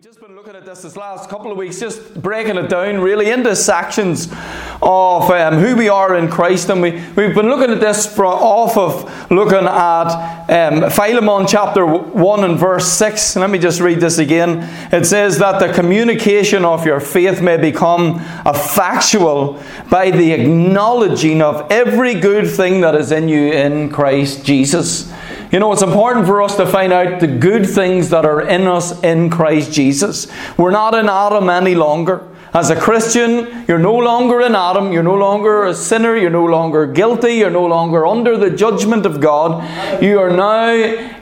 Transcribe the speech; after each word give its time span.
We've 0.00 0.06
just 0.06 0.20
been 0.22 0.34
looking 0.34 0.56
at 0.56 0.64
this 0.64 0.80
this 0.80 0.96
last 0.96 1.28
couple 1.28 1.52
of 1.52 1.58
weeks, 1.58 1.78
just 1.78 2.22
breaking 2.22 2.56
it 2.56 2.70
down 2.70 3.02
really 3.02 3.30
into 3.30 3.54
sections 3.54 4.28
of 4.80 5.30
um, 5.30 5.58
who 5.58 5.76
we 5.76 5.90
are 5.90 6.16
in 6.16 6.30
Christ. 6.30 6.70
And 6.70 6.80
we, 6.80 6.92
we've 6.92 7.34
been 7.34 7.50
looking 7.50 7.70
at 7.70 7.80
this 7.80 8.06
for, 8.06 8.24
off 8.24 8.78
of 8.78 9.30
looking 9.30 9.66
at 9.66 10.46
um, 10.48 10.88
Philemon 10.90 11.46
chapter 11.46 11.84
1 11.84 12.44
and 12.44 12.58
verse 12.58 12.90
6. 12.90 13.36
Let 13.36 13.50
me 13.50 13.58
just 13.58 13.82
read 13.82 14.00
this 14.00 14.16
again. 14.16 14.60
It 14.90 15.04
says 15.04 15.36
that 15.36 15.58
the 15.58 15.70
communication 15.70 16.64
of 16.64 16.86
your 16.86 17.00
faith 17.00 17.42
may 17.42 17.58
become 17.58 18.22
effectual 18.46 19.62
by 19.90 20.12
the 20.12 20.32
acknowledging 20.32 21.42
of 21.42 21.70
every 21.70 22.14
good 22.14 22.48
thing 22.48 22.80
that 22.80 22.94
is 22.94 23.12
in 23.12 23.28
you 23.28 23.52
in 23.52 23.90
Christ 23.90 24.46
Jesus. 24.46 25.12
You 25.50 25.58
know, 25.58 25.72
it's 25.72 25.82
important 25.82 26.26
for 26.26 26.42
us 26.42 26.56
to 26.56 26.66
find 26.66 26.92
out 26.92 27.18
the 27.18 27.26
good 27.26 27.68
things 27.68 28.10
that 28.10 28.24
are 28.24 28.40
in 28.40 28.68
us 28.68 29.02
in 29.02 29.30
Christ 29.30 29.72
Jesus. 29.72 30.28
We're 30.56 30.70
not 30.70 30.94
in 30.94 31.08
Adam 31.08 31.50
any 31.50 31.74
longer. 31.74 32.26
As 32.52 32.70
a 32.70 32.76
Christian, 32.76 33.64
you're 33.68 33.78
no 33.78 33.94
longer 33.94 34.40
in 34.40 34.56
Adam, 34.56 34.92
you're 34.92 35.04
no 35.04 35.14
longer 35.14 35.66
a 35.66 35.74
sinner, 35.74 36.16
you're 36.16 36.30
no 36.30 36.44
longer 36.44 36.86
guilty, 36.86 37.34
you're 37.34 37.50
no 37.50 37.66
longer 37.66 38.06
under 38.06 38.36
the 38.36 38.50
judgment 38.50 39.06
of 39.06 39.20
God. 39.20 40.02
You 40.02 40.18
are 40.18 40.30
now 40.30 40.72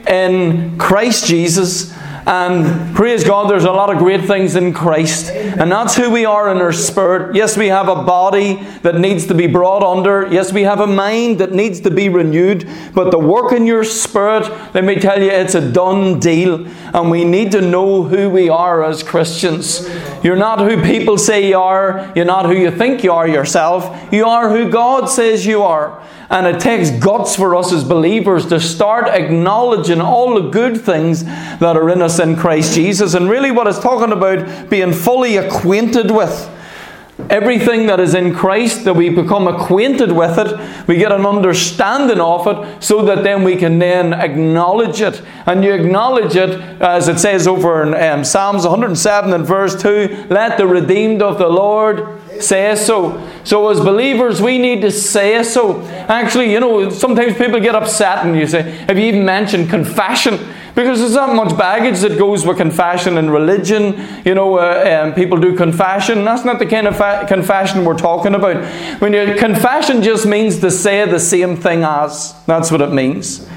in 0.06 0.78
Christ 0.78 1.26
Jesus. 1.26 1.92
And 2.28 2.94
praise 2.94 3.24
God, 3.24 3.48
there's 3.48 3.64
a 3.64 3.72
lot 3.72 3.88
of 3.88 3.96
great 3.96 4.26
things 4.26 4.54
in 4.54 4.74
Christ. 4.74 5.30
And 5.30 5.72
that's 5.72 5.96
who 5.96 6.10
we 6.10 6.26
are 6.26 6.50
in 6.50 6.58
our 6.58 6.74
spirit. 6.74 7.34
Yes, 7.34 7.56
we 7.56 7.68
have 7.68 7.88
a 7.88 8.02
body 8.02 8.56
that 8.82 8.96
needs 8.96 9.26
to 9.28 9.34
be 9.34 9.46
brought 9.46 9.82
under. 9.82 10.30
Yes, 10.30 10.52
we 10.52 10.64
have 10.64 10.78
a 10.78 10.86
mind 10.86 11.38
that 11.38 11.52
needs 11.52 11.80
to 11.80 11.90
be 11.90 12.10
renewed. 12.10 12.68
But 12.94 13.12
the 13.12 13.18
work 13.18 13.52
in 13.52 13.64
your 13.64 13.82
spirit, 13.82 14.46
let 14.74 14.84
me 14.84 14.96
tell 14.96 15.22
you, 15.22 15.30
it's 15.30 15.54
a 15.54 15.72
done 15.72 16.20
deal. 16.20 16.66
And 16.92 17.10
we 17.10 17.24
need 17.24 17.50
to 17.52 17.62
know 17.62 18.02
who 18.02 18.28
we 18.28 18.50
are 18.50 18.84
as 18.84 19.02
Christians. 19.02 19.88
You're 20.22 20.36
not 20.36 20.58
who 20.58 20.82
people 20.82 21.16
say 21.16 21.48
you 21.48 21.58
are. 21.58 22.12
You're 22.14 22.26
not 22.26 22.44
who 22.44 22.52
you 22.52 22.70
think 22.70 23.02
you 23.02 23.12
are 23.12 23.26
yourself. 23.26 24.12
You 24.12 24.26
are 24.26 24.50
who 24.50 24.68
God 24.70 25.06
says 25.06 25.46
you 25.46 25.62
are. 25.62 26.06
And 26.30 26.46
it 26.46 26.60
takes 26.60 26.90
guts 26.90 27.36
for 27.36 27.54
us 27.54 27.72
as 27.72 27.84
believers 27.84 28.46
to 28.46 28.60
start 28.60 29.08
acknowledging 29.08 30.00
all 30.00 30.34
the 30.34 30.50
good 30.50 30.78
things 30.78 31.24
that 31.24 31.76
are 31.76 31.88
in 31.88 32.02
us 32.02 32.18
in 32.18 32.36
Christ 32.36 32.74
Jesus. 32.74 33.14
And 33.14 33.30
really, 33.30 33.50
what 33.50 33.66
it's 33.66 33.78
talking 33.78 34.12
about 34.12 34.68
being 34.68 34.92
fully 34.92 35.36
acquainted 35.36 36.10
with 36.10 36.54
everything 37.30 37.86
that 37.86 37.98
is 37.98 38.14
in 38.14 38.34
Christ, 38.34 38.84
that 38.84 38.94
we 38.94 39.10
become 39.10 39.48
acquainted 39.48 40.12
with 40.12 40.38
it, 40.38 40.86
we 40.86 40.96
get 40.96 41.12
an 41.12 41.26
understanding 41.26 42.20
of 42.20 42.46
it, 42.46 42.82
so 42.82 43.04
that 43.06 43.24
then 43.24 43.42
we 43.42 43.56
can 43.56 43.78
then 43.78 44.12
acknowledge 44.12 45.00
it. 45.00 45.22
And 45.46 45.64
you 45.64 45.72
acknowledge 45.72 46.36
it, 46.36 46.60
as 46.80 47.08
it 47.08 47.18
says 47.18 47.46
over 47.46 47.82
in 47.82 47.94
um, 47.94 48.24
Psalms 48.24 48.62
107 48.64 49.32
and 49.32 49.46
verse 49.46 49.80
2 49.80 50.26
let 50.30 50.58
the 50.58 50.66
redeemed 50.66 51.22
of 51.22 51.38
the 51.38 51.48
Lord 51.48 52.20
say 52.42 52.74
so. 52.76 53.26
So, 53.44 53.68
as 53.68 53.80
believers, 53.80 54.40
we 54.40 54.58
need 54.58 54.82
to 54.82 54.90
say 54.90 55.42
so. 55.42 55.82
Actually, 56.08 56.52
you 56.52 56.60
know, 56.60 56.90
sometimes 56.90 57.36
people 57.36 57.60
get 57.60 57.74
upset 57.74 58.24
and 58.24 58.36
you 58.36 58.46
say, 58.46 58.62
Have 58.62 58.98
you 58.98 59.06
even 59.06 59.24
mentioned 59.24 59.70
confession? 59.70 60.38
Because 60.74 61.00
there's 61.00 61.14
not 61.14 61.34
much 61.34 61.58
baggage 61.58 62.00
that 62.00 62.18
goes 62.18 62.46
with 62.46 62.56
confession 62.56 63.18
and 63.18 63.32
religion. 63.32 64.00
You 64.24 64.34
know, 64.34 64.58
uh, 64.58 65.02
um, 65.06 65.12
people 65.12 65.38
do 65.38 65.56
confession. 65.56 66.24
That's 66.24 66.44
not 66.44 66.60
the 66.60 66.66
kind 66.66 66.86
of 66.86 66.96
fa- 66.96 67.24
confession 67.26 67.84
we're 67.84 67.98
talking 67.98 68.34
about. 68.34 68.64
When 69.00 69.12
you, 69.12 69.34
confession 69.34 70.02
just 70.02 70.24
means 70.24 70.60
to 70.60 70.70
say 70.70 71.04
the 71.10 71.18
same 71.18 71.56
thing 71.56 71.82
as. 71.82 72.32
That's 72.46 72.70
what 72.70 72.80
it 72.80 72.92
means. 72.92 73.48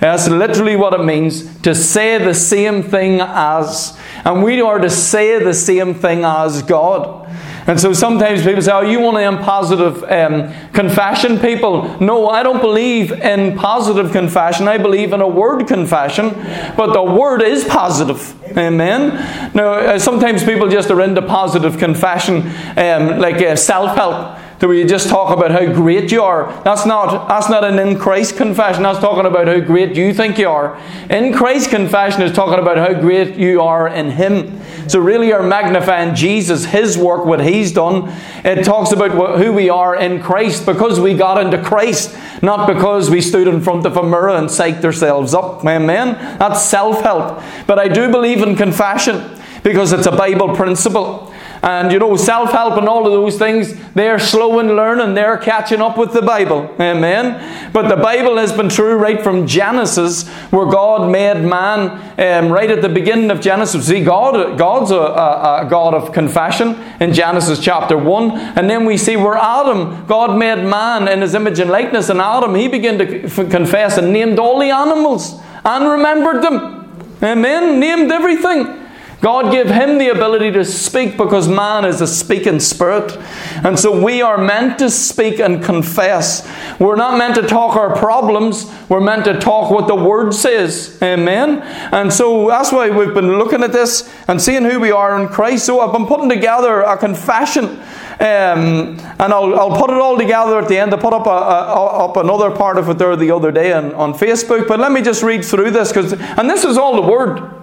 That's 0.00 0.28
literally 0.28 0.76
what 0.76 0.94
it 0.94 1.02
means 1.04 1.58
to 1.60 1.74
say 1.74 2.18
the 2.18 2.34
same 2.34 2.82
thing 2.82 3.20
as. 3.20 3.98
And 4.24 4.42
we 4.42 4.60
are 4.60 4.78
to 4.78 4.90
say 4.90 5.42
the 5.42 5.54
same 5.54 5.94
thing 5.94 6.24
as 6.24 6.62
God. 6.62 7.26
And 7.68 7.78
so 7.78 7.92
sometimes 7.92 8.42
people 8.42 8.62
say, 8.62 8.72
Oh, 8.72 8.80
you 8.80 8.98
want 8.98 9.18
to 9.18 9.44
positive 9.44 10.02
um, 10.04 10.52
confession, 10.72 11.38
people? 11.38 12.00
No, 12.00 12.28
I 12.28 12.42
don't 12.42 12.62
believe 12.62 13.12
in 13.12 13.58
positive 13.58 14.10
confession. 14.10 14.66
I 14.66 14.78
believe 14.78 15.12
in 15.12 15.20
a 15.20 15.28
word 15.28 15.68
confession, 15.68 16.30
but 16.76 16.94
the 16.94 17.02
word 17.02 17.42
is 17.42 17.64
positive. 17.64 18.34
Amen. 18.56 19.52
Now, 19.54 19.74
uh, 19.74 19.98
sometimes 19.98 20.42
people 20.42 20.68
just 20.68 20.90
are 20.90 21.02
into 21.02 21.20
positive 21.20 21.76
confession, 21.76 22.38
um, 22.78 23.18
like 23.18 23.36
uh, 23.42 23.54
self 23.54 23.94
help 23.94 24.38
that 24.58 24.68
we 24.68 24.84
just 24.84 25.08
talk 25.08 25.36
about 25.36 25.50
how 25.52 25.72
great 25.72 26.10
you 26.10 26.22
are. 26.22 26.52
That's 26.64 26.84
not, 26.84 27.28
that's 27.28 27.48
not 27.48 27.62
an 27.62 27.78
in 27.78 27.98
Christ 27.98 28.36
confession. 28.36 28.82
That's 28.82 28.98
talking 28.98 29.26
about 29.26 29.46
how 29.46 29.60
great 29.60 29.94
you 29.94 30.12
think 30.12 30.36
you 30.38 30.48
are. 30.48 30.80
In 31.08 31.32
Christ 31.32 31.70
confession 31.70 32.22
is 32.22 32.32
talking 32.32 32.58
about 32.58 32.76
how 32.76 33.00
great 33.00 33.36
you 33.36 33.60
are 33.60 33.86
in 33.86 34.10
Him. 34.10 34.60
So 34.88 34.98
really 34.98 35.28
you're 35.28 35.42
magnifying 35.42 36.14
Jesus, 36.14 36.64
His 36.64 36.98
work, 36.98 37.24
what 37.24 37.40
He's 37.40 37.72
done. 37.72 38.12
It 38.44 38.64
talks 38.64 38.90
about 38.90 39.38
who 39.38 39.52
we 39.52 39.70
are 39.70 39.94
in 39.94 40.20
Christ 40.20 40.66
because 40.66 40.98
we 40.98 41.14
got 41.14 41.44
into 41.44 41.62
Christ, 41.62 42.18
not 42.42 42.66
because 42.66 43.10
we 43.10 43.20
stood 43.20 43.46
in 43.46 43.60
front 43.60 43.86
of 43.86 43.96
a 43.96 44.02
mirror 44.02 44.30
and 44.30 44.48
psyched 44.48 44.84
ourselves 44.84 45.34
up. 45.34 45.64
Amen? 45.64 46.14
That's 46.38 46.62
self-help. 46.62 47.42
But 47.66 47.78
I 47.78 47.86
do 47.86 48.10
believe 48.10 48.42
in 48.42 48.56
confession 48.56 49.38
because 49.62 49.92
it's 49.92 50.06
a 50.06 50.12
Bible 50.12 50.56
principle. 50.56 51.32
And 51.62 51.90
you 51.90 51.98
know, 51.98 52.16
self 52.16 52.52
help 52.52 52.76
and 52.78 52.88
all 52.88 53.06
of 53.06 53.12
those 53.12 53.36
things, 53.36 53.74
they're 53.94 54.18
slow 54.18 54.60
in 54.60 54.68
learning, 54.68 55.14
they're 55.14 55.36
catching 55.36 55.80
up 55.80 55.98
with 55.98 56.12
the 56.12 56.22
Bible. 56.22 56.74
Amen. 56.80 57.72
But 57.72 57.88
the 57.88 57.96
Bible 57.96 58.36
has 58.36 58.52
been 58.52 58.68
true 58.68 58.96
right 58.96 59.22
from 59.22 59.46
Genesis, 59.46 60.28
where 60.50 60.66
God 60.66 61.10
made 61.10 61.42
man 61.42 61.90
um, 62.18 62.52
right 62.52 62.70
at 62.70 62.82
the 62.82 62.88
beginning 62.88 63.30
of 63.30 63.40
Genesis. 63.40 63.86
See, 63.86 64.04
God, 64.04 64.58
God's 64.58 64.90
a, 64.90 64.96
a, 64.96 65.66
a, 65.66 65.68
God 65.68 65.94
of 65.94 66.12
confession 66.12 66.74
in 67.00 67.12
Genesis 67.12 67.58
chapter 67.58 67.96
1. 67.96 68.30
And 68.30 68.70
then 68.70 68.84
we 68.84 68.96
see 68.96 69.16
where 69.16 69.36
Adam, 69.36 70.06
God 70.06 70.38
made 70.38 70.64
man 70.64 71.08
in 71.08 71.22
his 71.22 71.34
image 71.34 71.58
and 71.58 71.70
likeness, 71.70 72.08
and 72.08 72.20
Adam, 72.20 72.54
he 72.54 72.68
began 72.68 72.98
to 72.98 73.24
f- 73.24 73.50
confess 73.50 73.98
and 73.98 74.12
named 74.12 74.38
all 74.38 74.58
the 74.58 74.70
animals 74.70 75.40
and 75.64 75.88
remembered 75.88 76.42
them. 76.42 77.16
Amen. 77.22 77.80
Named 77.80 78.12
everything. 78.12 78.87
God 79.20 79.50
gave 79.50 79.66
him 79.66 79.98
the 79.98 80.10
ability 80.10 80.52
to 80.52 80.64
speak 80.64 81.16
because 81.16 81.48
man 81.48 81.84
is 81.84 82.00
a 82.00 82.06
speaking 82.06 82.60
spirit. 82.60 83.16
And 83.64 83.78
so 83.78 84.04
we 84.04 84.22
are 84.22 84.38
meant 84.38 84.78
to 84.78 84.90
speak 84.90 85.40
and 85.40 85.62
confess. 85.62 86.48
We're 86.78 86.94
not 86.94 87.18
meant 87.18 87.34
to 87.34 87.42
talk 87.42 87.74
our 87.74 87.96
problems, 87.96 88.72
we're 88.88 89.00
meant 89.00 89.24
to 89.24 89.38
talk 89.40 89.72
what 89.72 89.88
the 89.88 89.96
Word 89.96 90.34
says. 90.34 90.98
Amen? 91.02 91.62
And 91.92 92.12
so 92.12 92.46
that's 92.46 92.70
why 92.70 92.90
we've 92.90 93.12
been 93.12 93.38
looking 93.38 93.64
at 93.64 93.72
this 93.72 94.08
and 94.28 94.40
seeing 94.40 94.62
who 94.62 94.78
we 94.78 94.92
are 94.92 95.20
in 95.20 95.28
Christ. 95.28 95.66
So 95.66 95.80
I've 95.80 95.92
been 95.92 96.06
putting 96.06 96.28
together 96.28 96.82
a 96.82 96.96
confession. 96.96 97.80
Um, 98.20 98.98
and 98.98 99.32
I'll, 99.32 99.58
I'll 99.58 99.78
put 99.78 99.90
it 99.90 99.96
all 99.96 100.16
together 100.16 100.58
at 100.58 100.68
the 100.68 100.76
end. 100.76 100.92
I 100.92 100.96
put 100.96 101.12
up, 101.12 101.26
a, 101.26 101.30
a, 101.30 102.06
up 102.06 102.16
another 102.16 102.50
part 102.50 102.76
of 102.76 102.88
it 102.88 102.98
there 102.98 103.14
the 103.16 103.30
other 103.30 103.52
day 103.52 103.72
on, 103.72 103.94
on 103.94 104.12
Facebook. 104.12 104.66
But 104.68 104.80
let 104.80 104.92
me 104.92 105.02
just 105.02 105.22
read 105.22 105.44
through 105.44 105.70
this. 105.72 105.92
Cause, 105.92 106.12
and 106.12 106.48
this 106.48 106.64
is 106.64 106.76
all 106.76 107.00
the 107.00 107.08
Word. 107.08 107.57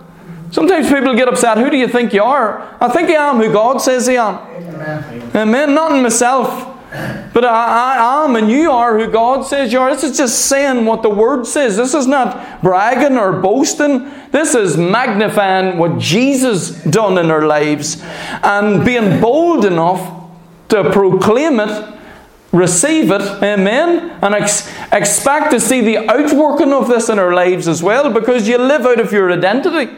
Sometimes 0.51 0.89
people 0.89 1.15
get 1.15 1.27
upset. 1.27 1.57
Who 1.57 1.69
do 1.69 1.77
you 1.77 1.87
think 1.87 2.13
you 2.13 2.23
are? 2.23 2.77
I 2.79 2.89
think 2.89 3.09
I 3.09 3.13
am 3.13 3.37
who 3.37 3.51
God 3.51 3.79
says 3.79 4.07
I 4.07 4.13
am. 4.13 4.35
Amen. 4.35 5.31
Amen. 5.35 5.75
Not 5.75 5.95
in 5.95 6.03
myself. 6.03 6.75
But 7.33 7.43
I, 7.43 7.97
I, 7.97 8.23
am, 8.23 8.37
and 8.37 8.49
you 8.49 8.71
are 8.71 8.97
who 8.97 9.11
God 9.11 9.45
says 9.45 9.73
you 9.73 9.79
are. 9.79 9.93
This 9.93 10.05
is 10.05 10.17
just 10.17 10.45
saying 10.45 10.85
what 10.85 11.01
the 11.01 11.09
Word 11.09 11.45
says. 11.45 11.75
This 11.75 11.93
is 11.93 12.07
not 12.07 12.61
bragging 12.61 13.17
or 13.17 13.33
boasting. 13.33 14.09
This 14.31 14.55
is 14.55 14.77
magnifying 14.77 15.77
what 15.77 15.99
Jesus 15.99 16.81
done 16.83 17.17
in 17.17 17.31
our 17.31 17.45
lives 17.45 18.01
and 18.01 18.85
being 18.85 19.19
bold 19.19 19.65
enough 19.65 20.29
to 20.69 20.89
proclaim 20.91 21.59
it, 21.59 21.99
receive 22.53 23.11
it, 23.11 23.21
amen, 23.43 24.17
and 24.21 24.33
ex- 24.33 24.71
expect 24.93 25.51
to 25.51 25.59
see 25.59 25.81
the 25.81 26.09
outworking 26.09 26.71
of 26.71 26.87
this 26.87 27.09
in 27.09 27.19
our 27.19 27.33
lives 27.33 27.67
as 27.67 27.83
well 27.83 28.11
because 28.11 28.47
you 28.47 28.57
live 28.57 28.85
out 28.85 29.01
of 29.01 29.11
your 29.11 29.31
identity. 29.31 29.91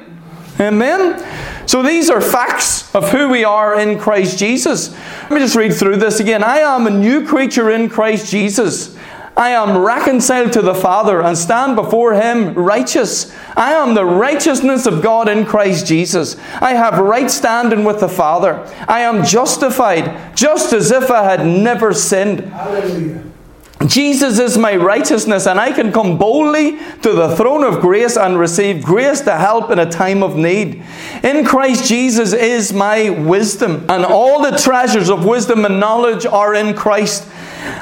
Amen? 0.59 1.68
So 1.68 1.84
these 1.84 2.09
are 2.09 2.22
facts 2.22 2.94
of 2.95 3.12
who 3.12 3.30
we 3.30 3.44
are 3.44 3.80
in 3.80 4.00
Christ 4.00 4.39
Jesus. 4.39 4.92
Let 5.24 5.31
me 5.31 5.39
just 5.39 5.56
read 5.56 5.74
through 5.74 5.98
this 5.98 6.19
again. 6.19 6.44
I 6.44 6.59
am 6.59 6.88
a 6.88 6.89
new 6.92 7.27
creature 7.27 7.69
in 7.69 7.89
Christ 7.89 8.31
Jesus. 8.31 8.98
I 9.38 9.50
am 9.50 9.77
reconciled 9.77 10.54
to 10.54 10.63
the 10.63 10.74
Father 10.74 11.21
and 11.21 11.38
stand 11.38 11.75
before 11.75 12.13
Him 12.13 12.56
righteous. 12.56 13.31
I 13.56 13.74
am 13.74 13.94
the 13.94 14.04
righteousness 14.04 14.88
of 14.88 15.04
God 15.04 15.30
in 15.30 15.45
Christ 15.45 15.86
Jesus. 15.86 16.38
I 16.59 16.74
have 16.74 16.98
right 16.98 17.30
standing 17.30 17.83
with 17.83 18.00
the 18.00 18.09
Father. 18.09 18.65
I 18.88 19.01
am 19.01 19.24
justified, 19.24 20.36
just 20.36 20.74
as 20.74 20.89
if 20.89 21.12
I 21.12 21.24
had 21.24 21.45
never 21.45 21.94
sinned. 21.94 22.39
Hallelujah. 22.51 23.26
Jesus 23.85 24.39
is 24.39 24.57
my 24.57 24.75
righteousness, 24.75 25.45
and 25.45 25.59
I 25.59 25.71
can 25.71 25.91
come 25.91 26.18
boldly 26.18 26.79
to 27.03 27.12
the 27.12 27.35
throne 27.35 27.63
of 27.63 27.79
grace 27.79 28.18
and 28.18 28.39
receive 28.39 28.83
grace 28.83 29.21
to 29.21 29.35
help 29.35 29.69
in 29.69 29.77
a 29.77 29.89
time 29.89 30.24
of 30.24 30.35
need. 30.35 30.83
In 31.24 31.45
Christ 31.45 31.88
Jesus 31.88 32.33
is 32.33 32.74
my 32.74 33.12
wisdom, 33.12 33.85
and 33.88 34.03
all 34.03 34.41
the 34.41 34.57
treasures 34.57 35.09
of 35.09 35.25
wisdom 35.25 35.63
and 35.63 35.79
knowledge 35.79 36.25
are 36.25 36.56
in 36.56 36.74
Christ. 36.74 37.29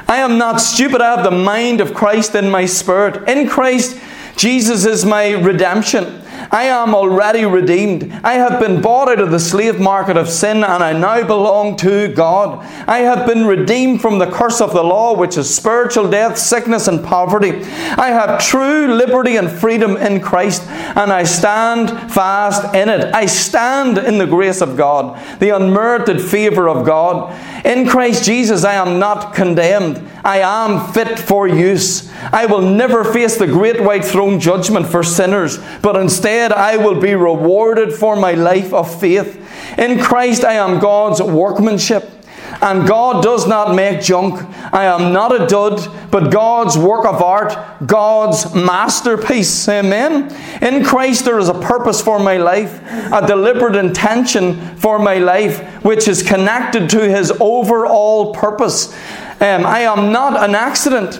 I 0.07 0.17
am 0.17 0.37
not 0.37 0.59
stupid, 0.59 0.99
I 0.99 1.15
have 1.15 1.23
the 1.23 1.31
mind 1.31 1.79
of 1.79 1.93
Christ 1.93 2.35
in 2.35 2.49
my 2.49 2.65
spirit. 2.65 3.27
In 3.29 3.47
Christ, 3.47 3.97
Jesus 4.35 4.85
is 4.85 5.05
my 5.05 5.31
redemption. 5.31 6.21
I 6.51 6.65
am 6.65 6.93
already 6.93 7.45
redeemed. 7.45 8.11
I 8.23 8.33
have 8.33 8.59
been 8.59 8.81
bought 8.81 9.09
out 9.09 9.19
of 9.19 9.31
the 9.31 9.39
slave 9.39 9.79
market 9.79 10.17
of 10.17 10.29
sin 10.29 10.57
and 10.57 10.83
I 10.83 10.93
now 10.93 11.25
belong 11.25 11.77
to 11.77 12.07
God. 12.09 12.59
I 12.87 12.99
have 12.99 13.25
been 13.25 13.45
redeemed 13.45 14.01
from 14.01 14.19
the 14.19 14.29
curse 14.29 14.61
of 14.61 14.73
the 14.73 14.83
law, 14.83 15.17
which 15.17 15.37
is 15.37 15.53
spiritual 15.53 16.09
death, 16.09 16.37
sickness, 16.37 16.87
and 16.87 17.03
poverty. 17.03 17.63
I 17.97 18.09
have 18.09 18.43
true 18.43 18.93
liberty 18.93 19.37
and 19.37 19.49
freedom 19.49 19.97
in 19.97 20.21
Christ 20.21 20.63
and 20.67 21.11
I 21.11 21.23
stand 21.23 21.89
fast 22.11 22.75
in 22.75 22.89
it. 22.89 23.13
I 23.13 23.25
stand 23.25 23.97
in 23.97 24.17
the 24.17 24.27
grace 24.27 24.61
of 24.61 24.77
God, 24.77 25.19
the 25.39 25.49
unmerited 25.49 26.21
favor 26.21 26.69
of 26.69 26.85
God. 26.85 27.33
In 27.65 27.87
Christ 27.87 28.23
Jesus, 28.23 28.63
I 28.63 28.73
am 28.75 28.99
not 28.99 29.33
condemned. 29.33 30.07
I 30.23 30.39
am 30.39 30.93
fit 30.93 31.19
for 31.19 31.47
use. 31.47 32.11
I 32.31 32.45
will 32.45 32.61
never 32.61 33.03
face 33.03 33.37
the 33.37 33.47
great 33.47 33.81
white 33.81 34.05
throne 34.05 34.39
judgment 34.39 34.87
for 34.87 35.03
sinners, 35.03 35.59
but 35.81 35.95
instead 35.95 36.34
I 36.51 36.77
will 36.77 36.99
be 36.99 37.15
rewarded 37.15 37.93
for 37.93 38.15
my 38.15 38.33
life 38.33 38.73
of 38.73 38.99
faith. 38.99 39.41
In 39.77 39.99
Christ, 39.99 40.43
I 40.43 40.53
am 40.53 40.79
God's 40.79 41.21
workmanship. 41.21 42.11
And 42.61 42.87
God 42.87 43.23
does 43.23 43.47
not 43.47 43.75
make 43.75 44.01
junk. 44.01 44.41
I 44.73 44.85
am 44.85 45.11
not 45.11 45.39
a 45.39 45.45
dud, 45.47 45.89
but 46.11 46.31
God's 46.31 46.77
work 46.77 47.05
of 47.05 47.21
art, 47.21 47.57
God's 47.85 48.53
masterpiece. 48.53 49.67
Amen. 49.67 50.33
In 50.61 50.83
Christ, 50.83 51.25
there 51.25 51.39
is 51.39 51.49
a 51.49 51.53
purpose 51.53 52.01
for 52.01 52.19
my 52.19 52.37
life, 52.37 52.81
a 53.11 53.25
deliberate 53.27 53.75
intention 53.75 54.77
for 54.77 54.99
my 54.99 55.17
life, 55.17 55.83
which 55.83 56.07
is 56.07 56.23
connected 56.23 56.89
to 56.91 57.09
His 57.09 57.31
overall 57.39 58.33
purpose. 58.33 58.93
Um, 59.41 59.65
I 59.65 59.81
am 59.81 60.11
not 60.11 60.41
an 60.41 60.55
accident. 60.55 61.19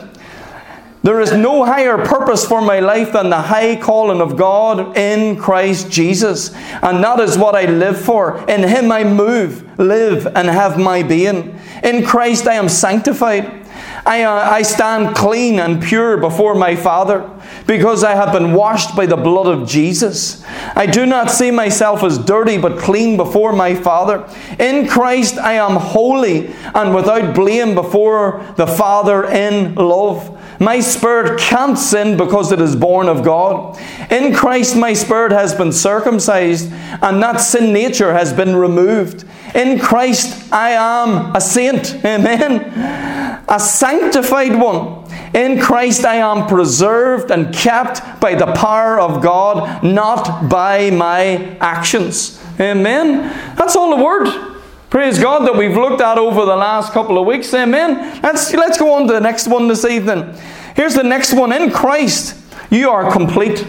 There 1.05 1.21
is 1.21 1.33
no 1.33 1.63
higher 1.63 2.03
purpose 2.03 2.47
for 2.47 2.61
my 2.61 2.79
life 2.79 3.13
than 3.13 3.29
the 3.29 3.39
high 3.39 3.75
calling 3.75 4.21
of 4.21 4.35
God 4.35 4.97
in 4.97 5.35
Christ 5.35 5.91
Jesus. 5.91 6.51
And 6.81 7.03
that 7.03 7.19
is 7.19 7.37
what 7.37 7.53
I 7.53 7.65
live 7.65 8.01
for. 8.01 8.43
In 8.49 8.67
Him 8.67 8.91
I 8.91 9.03
move, 9.03 9.77
live, 9.77 10.25
and 10.25 10.47
have 10.47 10.79
my 10.79 11.03
being. 11.03 11.59
In 11.83 12.03
Christ 12.03 12.47
I 12.47 12.55
am 12.55 12.67
sanctified. 12.69 13.67
I, 14.03 14.23
uh, 14.23 14.33
I 14.33 14.63
stand 14.63 15.15
clean 15.15 15.59
and 15.59 15.81
pure 15.81 16.17
before 16.17 16.55
my 16.55 16.75
Father 16.75 17.29
because 17.67 18.03
I 18.03 18.15
have 18.15 18.33
been 18.33 18.53
washed 18.53 18.95
by 18.95 19.05
the 19.05 19.17
blood 19.17 19.47
of 19.47 19.67
Jesus. 19.67 20.43
I 20.75 20.85
do 20.85 21.05
not 21.05 21.31
see 21.31 21.51
myself 21.51 22.03
as 22.03 22.17
dirty 22.17 22.57
but 22.57 22.79
clean 22.79 23.17
before 23.17 23.53
my 23.53 23.75
Father. 23.75 24.27
In 24.59 24.87
Christ 24.87 25.37
I 25.37 25.53
am 25.53 25.75
holy 25.75 26.47
and 26.73 26.93
without 26.93 27.35
blame 27.35 27.73
before 27.75 28.45
the 28.57 28.67
Father 28.67 29.25
in 29.25 29.75
love. 29.75 30.34
My 30.59 30.79
spirit 30.79 31.39
can't 31.39 31.77
sin 31.77 32.17
because 32.17 32.51
it 32.51 32.61
is 32.61 32.75
born 32.75 33.07
of 33.07 33.23
God. 33.23 33.79
In 34.09 34.33
Christ, 34.33 34.75
my 34.75 34.93
spirit 34.93 35.31
has 35.31 35.53
been 35.53 35.71
circumcised, 35.71 36.71
and 36.71 37.21
that 37.21 37.37
sin 37.37 37.73
nature 37.73 38.13
has 38.13 38.31
been 38.33 38.55
removed. 38.55 39.25
In 39.53 39.79
Christ, 39.79 40.51
I 40.53 40.71
am 40.71 41.35
a 41.35 41.41
saint. 41.41 41.95
Amen. 42.05 43.43
A 43.47 43.59
sanctified 43.59 44.59
one. 44.59 45.05
In 45.33 45.59
Christ, 45.59 46.05
I 46.05 46.15
am 46.15 46.47
preserved 46.47 47.31
and 47.31 47.53
kept 47.53 48.21
by 48.21 48.35
the 48.35 48.53
power 48.53 48.99
of 48.99 49.21
God, 49.21 49.83
not 49.83 50.49
by 50.49 50.89
my 50.91 51.57
actions. 51.59 52.41
Amen. 52.59 53.23
That's 53.57 53.75
all 53.75 53.95
the 53.95 54.03
word. 54.03 54.54
Praise 54.95 55.19
God 55.19 55.45
that 55.45 55.57
we've 55.57 55.75
looked 55.75 55.99
at 55.99 56.17
over 56.17 56.45
the 56.45 56.55
last 56.55 56.93
couple 56.93 57.17
of 57.17 57.27
weeks. 57.27 57.53
Amen. 57.53 58.21
Let's, 58.23 58.53
let's 58.53 58.77
go 58.77 58.93
on 58.93 59.07
to 59.07 59.13
the 59.13 59.19
next 59.19 59.45
one 59.45 59.67
this 59.67 59.83
evening. 59.83 60.33
Here's 60.73 60.93
the 60.93 61.03
next 61.03 61.33
one. 61.33 61.51
In 61.51 61.69
Christ, 61.69 62.41
you 62.71 62.89
are 62.89 63.11
complete. 63.11 63.67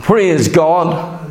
Praise 0.00 0.48
God. 0.48 1.22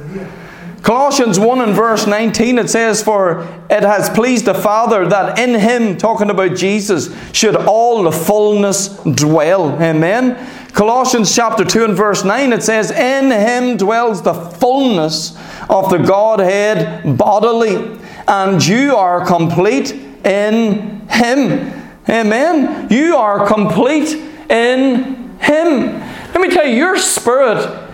Colossians 0.84 1.40
1 1.40 1.62
and 1.62 1.74
verse 1.74 2.06
19 2.06 2.60
it 2.60 2.70
says, 2.70 3.02
For 3.02 3.42
it 3.72 3.82
has 3.82 4.12
pleased 4.12 4.46
the 4.46 4.54
Father 4.54 5.08
that 5.08 5.40
in 5.40 5.60
him, 5.60 5.98
talking 5.98 6.30
about 6.30 6.56
Jesus, 6.56 7.10
should 7.32 7.56
all 7.56 8.04
the 8.04 8.12
fullness 8.12 8.90
dwell. 9.00 9.82
Amen. 9.82 10.36
Colossians 10.76 11.34
chapter 11.34 11.64
2 11.64 11.86
and 11.86 11.96
verse 11.96 12.26
9 12.26 12.52
it 12.52 12.62
says, 12.62 12.92
In 12.92 13.32
him 13.32 13.78
dwells 13.78 14.22
the 14.22 14.34
fullness 14.34 15.32
of 15.70 15.90
the 15.90 16.00
Godhead 16.00 17.18
bodily, 17.18 17.98
and 18.28 18.66
you 18.66 18.94
are 18.94 19.26
complete 19.26 19.94
in 20.26 21.08
Him. 21.08 21.72
Amen. 22.10 22.90
You 22.90 23.16
are 23.16 23.48
complete 23.48 24.16
in 24.50 25.38
Him. 25.40 26.00
Let 26.34 26.42
me 26.42 26.50
tell 26.50 26.68
you, 26.68 26.76
your 26.76 26.98
spirit 26.98 27.90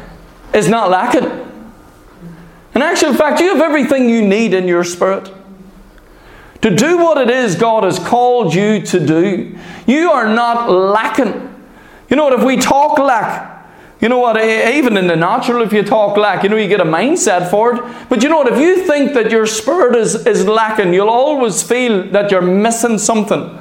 is 0.52 0.68
not 0.68 0.90
lacking. 0.90 1.30
In 2.74 2.82
actual 2.82 3.14
fact, 3.14 3.42
you 3.42 3.50
have 3.50 3.62
everything 3.62 4.10
you 4.10 4.26
need 4.26 4.56
in 4.56 4.68
your 4.68 4.84
spirit 4.84 5.32
to 6.62 6.76
do 6.76 6.98
what 6.98 7.18
it 7.18 7.30
is 7.30 7.56
God 7.56 7.84
has 7.84 8.00
called 8.00 8.56
you 8.56 8.82
to 8.82 9.06
do. 9.06 9.56
You 9.86 10.12
are 10.12 10.28
not 10.28 10.70
lacking. 10.70 11.51
You 12.12 12.18
know 12.18 12.26
what? 12.26 12.34
If 12.34 12.44
we 12.44 12.58
talk 12.58 13.00
lack, 13.00 13.52
you 14.02 14.10
know 14.10 14.20
what? 14.20 14.36
Even 14.44 14.98
in 14.98 15.08
the 15.08 15.16
natural, 15.16 15.62
if 15.62 15.72
you 15.72 15.82
talk 15.82 16.18
lack, 16.18 16.44
you 16.44 16.50
know, 16.50 16.58
you 16.58 16.68
get 16.68 16.82
a 16.82 16.86
mindset 16.86 17.50
for 17.50 17.76
it. 17.76 18.10
But 18.10 18.22
you 18.22 18.30
know 18.30 18.38
what? 18.38 18.52
If 18.52 18.60
you 18.60 18.86
think 18.86 19.14
that 19.14 19.32
your 19.32 19.46
spirit 19.46 19.96
is, 19.96 20.26
is 20.26 20.46
lacking, 20.46 20.94
you'll 20.94 21.08
always 21.08 21.64
feel 21.64 22.04
that 22.10 22.32
you're 22.32 22.42
missing 22.42 22.98
something. 22.98 23.58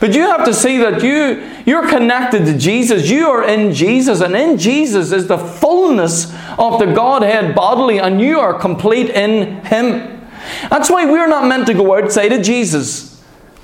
But 0.00 0.14
you 0.14 0.22
have 0.22 0.44
to 0.44 0.52
see 0.52 0.78
that 0.78 1.02
you, 1.02 1.48
you're 1.64 1.88
connected 1.88 2.44
to 2.44 2.58
Jesus. 2.58 3.08
You 3.08 3.28
are 3.28 3.48
in 3.48 3.72
Jesus. 3.72 4.20
And 4.20 4.34
in 4.34 4.58
Jesus 4.58 5.12
is 5.12 5.28
the 5.28 5.38
fullness 5.38 6.34
of 6.58 6.80
the 6.80 6.92
Godhead 6.92 7.54
bodily. 7.54 8.00
And 8.00 8.20
you 8.20 8.38
are 8.38 8.52
complete 8.52 9.10
in 9.10 9.64
Him. 9.64 10.28
That's 10.68 10.90
why 10.90 11.06
we're 11.06 11.28
not 11.28 11.46
meant 11.46 11.68
to 11.68 11.74
go 11.74 11.96
outside 11.96 12.32
of 12.32 12.42
Jesus. 12.42 13.13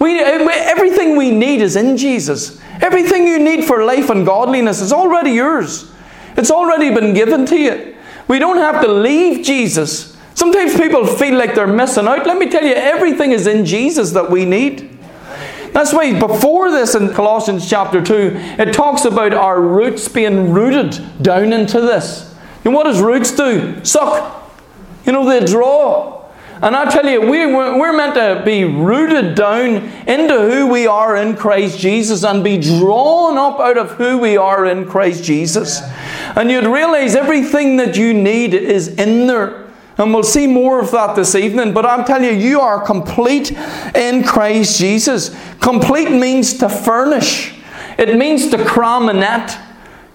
Eh, 0.01 0.45
we, 0.45 0.53
everything 0.53 1.17
we 1.17 1.31
need 1.31 1.61
is 1.61 1.77
in 1.77 1.97
Jesus. 1.97 2.61
Everything 2.81 3.27
you 3.27 3.39
need 3.39 3.65
for 3.65 3.85
life 3.85 4.11
and 4.11 4.25
godliness 4.25 4.81
is 4.81 4.93
already 4.93 5.33
yours. 5.33 5.91
It's 6.37 6.51
already 6.51 6.95
been 6.95 7.13
given 7.13 7.45
to 7.47 7.57
you. 7.57 7.97
We 8.29 8.39
don't 8.39 8.59
have 8.59 8.83
to 8.83 8.91
leave 8.91 9.45
Jesus. 9.45 10.17
Sometimes 10.35 10.77
people 10.77 11.07
feel 11.07 11.37
like 11.37 11.55
they're 11.55 11.67
missing 11.67 12.07
out. 12.07 12.27
Let 12.27 12.39
me 12.39 12.49
tell 12.49 12.65
you, 12.65 12.75
everything 12.75 13.33
is 13.33 13.47
in 13.47 13.67
Jesus 13.67 14.13
that 14.13 14.31
we 14.31 14.45
need. 14.45 14.99
That's 15.73 15.93
why 15.93 16.19
before 16.19 16.71
this 16.71 16.95
in 16.95 17.13
Colossians 17.13 17.69
chapter 17.69 18.03
2, 18.03 18.33
it 18.59 18.73
talks 18.73 19.05
about 19.05 19.35
our 19.35 19.61
roots 19.61 20.09
being 20.09 20.53
rooted 20.53 20.99
down 21.23 21.53
into 21.53 21.81
this. 21.81 22.35
And 22.65 22.75
what 22.75 22.85
does 22.85 23.01
roots 23.01 23.33
do? 23.33 23.85
Suck. 23.85 24.43
You 25.05 25.13
know, 25.13 25.29
they 25.29 25.45
draw. 25.45 26.20
And 26.63 26.77
I 26.77 26.91
tell 26.91 27.07
you, 27.07 27.23
we, 27.23 27.47
we're 27.47 27.97
meant 27.97 28.15
to 28.15 28.43
be 28.45 28.65
rooted 28.65 29.35
down 29.35 29.77
into 30.07 30.35
who 30.51 30.67
we 30.67 30.87
are 30.87 31.17
in 31.17 31.35
Christ 31.35 31.79
Jesus 31.79 32.23
and 32.23 32.45
be 32.45 32.59
drawn 32.59 33.39
up 33.39 33.59
out 33.61 33.79
of 33.79 33.93
who 33.93 34.19
we 34.19 34.37
are 34.37 34.67
in 34.67 34.87
Christ 34.87 35.25
Jesus. 35.25 35.81
And 36.37 36.51
you'd 36.51 36.67
realize 36.67 37.17
everything 37.17 37.79
that 37.79 37.97
you 37.97 38.13
need 38.13 38.53
is 38.53 38.89
in 38.89 39.27
there. 39.27 39.69
And 39.97 40.13
we'll 40.13 40.23
see 40.23 40.47
more 40.47 40.81
of 40.81 40.91
that 40.91 41.17
this 41.17 41.35
evening. 41.35 41.73
But 41.73 41.87
I'm 41.87 42.05
telling 42.05 42.25
you, 42.25 42.33
you 42.33 42.61
are 42.61 42.85
complete 42.85 43.53
in 43.95 44.23
Christ 44.23 44.79
Jesus. 44.79 45.35
Complete 45.61 46.11
means 46.11 46.59
to 46.59 46.69
furnish, 46.69 47.55
it 47.99 48.17
means 48.17 48.51
to 48.51 48.63
cram 48.65 49.09
a 49.09 49.15
net. 49.15 49.59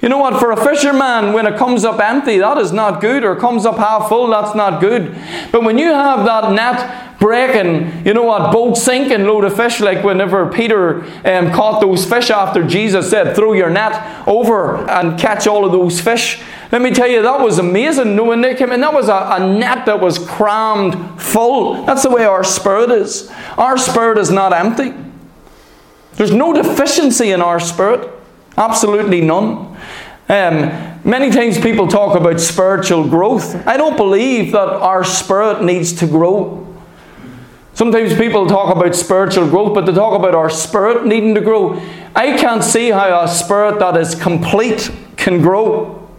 You 0.01 0.09
know 0.09 0.17
what? 0.17 0.39
For 0.39 0.51
a 0.51 0.57
fisherman, 0.57 1.33
when 1.33 1.47
it 1.47 1.57
comes 1.57 1.85
up 1.85 1.99
empty, 1.99 2.37
that 2.39 2.57
is 2.57 2.71
not 2.71 3.01
good, 3.01 3.23
or 3.23 3.35
comes 3.35 3.65
up 3.65 3.77
half 3.77 4.09
full, 4.09 4.27
that's 4.27 4.53
not 4.53 4.81
good. 4.81 5.15
But 5.51 5.63
when 5.63 5.77
you 5.77 5.87
have 5.87 6.25
that 6.25 6.51
net 6.51 7.17
breaking, 7.17 8.05
you 8.05 8.13
know 8.13 8.23
what? 8.23 8.51
Boat 8.51 8.77
sinking, 8.77 9.23
load 9.23 9.45
of 9.45 9.55
fish, 9.55 9.79
like 9.79 10.03
whenever 10.03 10.51
Peter 10.51 11.03
um, 11.25 11.51
caught 11.51 11.79
those 11.79 12.05
fish 12.05 12.29
after 12.29 12.61
Jesus 12.67 13.09
said, 13.09 13.35
throw 13.35 13.53
your 13.53 13.69
net 13.69 14.27
over 14.27 14.87
and 14.89 15.17
catch 15.17 15.47
all 15.47 15.65
of 15.65 15.71
those 15.71 15.99
fish. 16.01 16.41
Let 16.71 16.81
me 16.81 16.91
tell 16.91 17.07
you, 17.07 17.21
that 17.21 17.39
was 17.39 17.57
amazing. 17.57 18.17
No 18.17 18.25
when 18.25 18.41
they 18.41 18.53
came 18.53 18.71
in, 18.71 18.81
that 18.81 18.93
was 18.93 19.07
a, 19.07 19.29
a 19.31 19.39
net 19.39 19.85
that 19.85 20.01
was 20.01 20.19
crammed 20.19 21.21
full. 21.21 21.85
That's 21.85 22.03
the 22.03 22.09
way 22.09 22.25
our 22.25 22.43
spirit 22.43 22.91
is. 22.91 23.31
Our 23.57 23.77
spirit 23.77 24.17
is 24.17 24.29
not 24.29 24.51
empty. 24.51 24.93
There's 26.13 26.33
no 26.33 26.53
deficiency 26.53 27.31
in 27.31 27.41
our 27.41 27.59
spirit. 27.59 28.11
Absolutely 28.57 29.21
none. 29.21 29.75
Um, 30.27 30.99
many 31.03 31.29
times 31.29 31.59
people 31.59 31.87
talk 31.87 32.17
about 32.17 32.39
spiritual 32.39 33.07
growth. 33.07 33.55
I 33.67 33.77
don't 33.77 33.97
believe 33.97 34.53
that 34.53 34.67
our 34.69 35.03
spirit 35.03 35.63
needs 35.63 35.93
to 35.93 36.07
grow. 36.07 36.61
Sometimes 37.73 38.15
people 38.15 38.47
talk 38.47 38.73
about 38.75 38.95
spiritual 38.95 39.49
growth, 39.49 39.73
but 39.73 39.85
they 39.85 39.93
talk 39.93 40.17
about 40.17 40.33
our 40.33 40.49
spirit 40.49 41.05
needing 41.05 41.35
to 41.35 41.41
grow. 41.41 41.81
I 42.15 42.37
can't 42.37 42.63
see 42.63 42.89
how 42.89 43.21
a 43.21 43.27
spirit 43.27 43.79
that 43.79 43.97
is 43.97 44.15
complete 44.15 44.89
can 45.17 45.41
grow. 45.41 46.09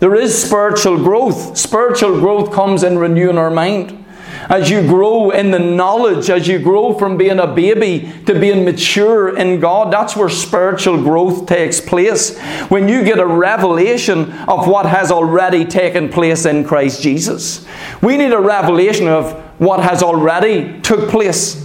There 0.00 0.14
is 0.14 0.42
spiritual 0.42 0.96
growth. 0.96 1.56
Spiritual 1.58 2.18
growth 2.18 2.52
comes 2.52 2.82
in 2.82 2.98
renewing 2.98 3.38
our 3.38 3.50
mind. 3.50 4.03
As 4.48 4.70
you 4.70 4.82
grow 4.82 5.30
in 5.30 5.50
the 5.50 5.58
knowledge, 5.58 6.30
as 6.30 6.46
you 6.46 6.58
grow 6.58 6.92
from 6.98 7.16
being 7.16 7.38
a 7.38 7.46
baby 7.46 8.12
to 8.26 8.38
being 8.38 8.64
mature 8.64 9.36
in 9.36 9.60
God. 9.60 9.92
That's 9.92 10.16
where 10.16 10.28
spiritual 10.28 11.02
growth 11.02 11.46
takes 11.46 11.80
place. 11.80 12.38
When 12.68 12.88
you 12.88 13.04
get 13.04 13.18
a 13.18 13.26
revelation 13.26 14.32
of 14.48 14.68
what 14.68 14.86
has 14.86 15.10
already 15.10 15.64
taken 15.64 16.08
place 16.08 16.44
in 16.46 16.64
Christ 16.64 17.02
Jesus. 17.02 17.66
We 18.02 18.16
need 18.16 18.32
a 18.32 18.40
revelation 18.40 19.08
of 19.08 19.32
what 19.58 19.80
has 19.80 20.02
already 20.02 20.80
took 20.80 21.08
place. 21.08 21.60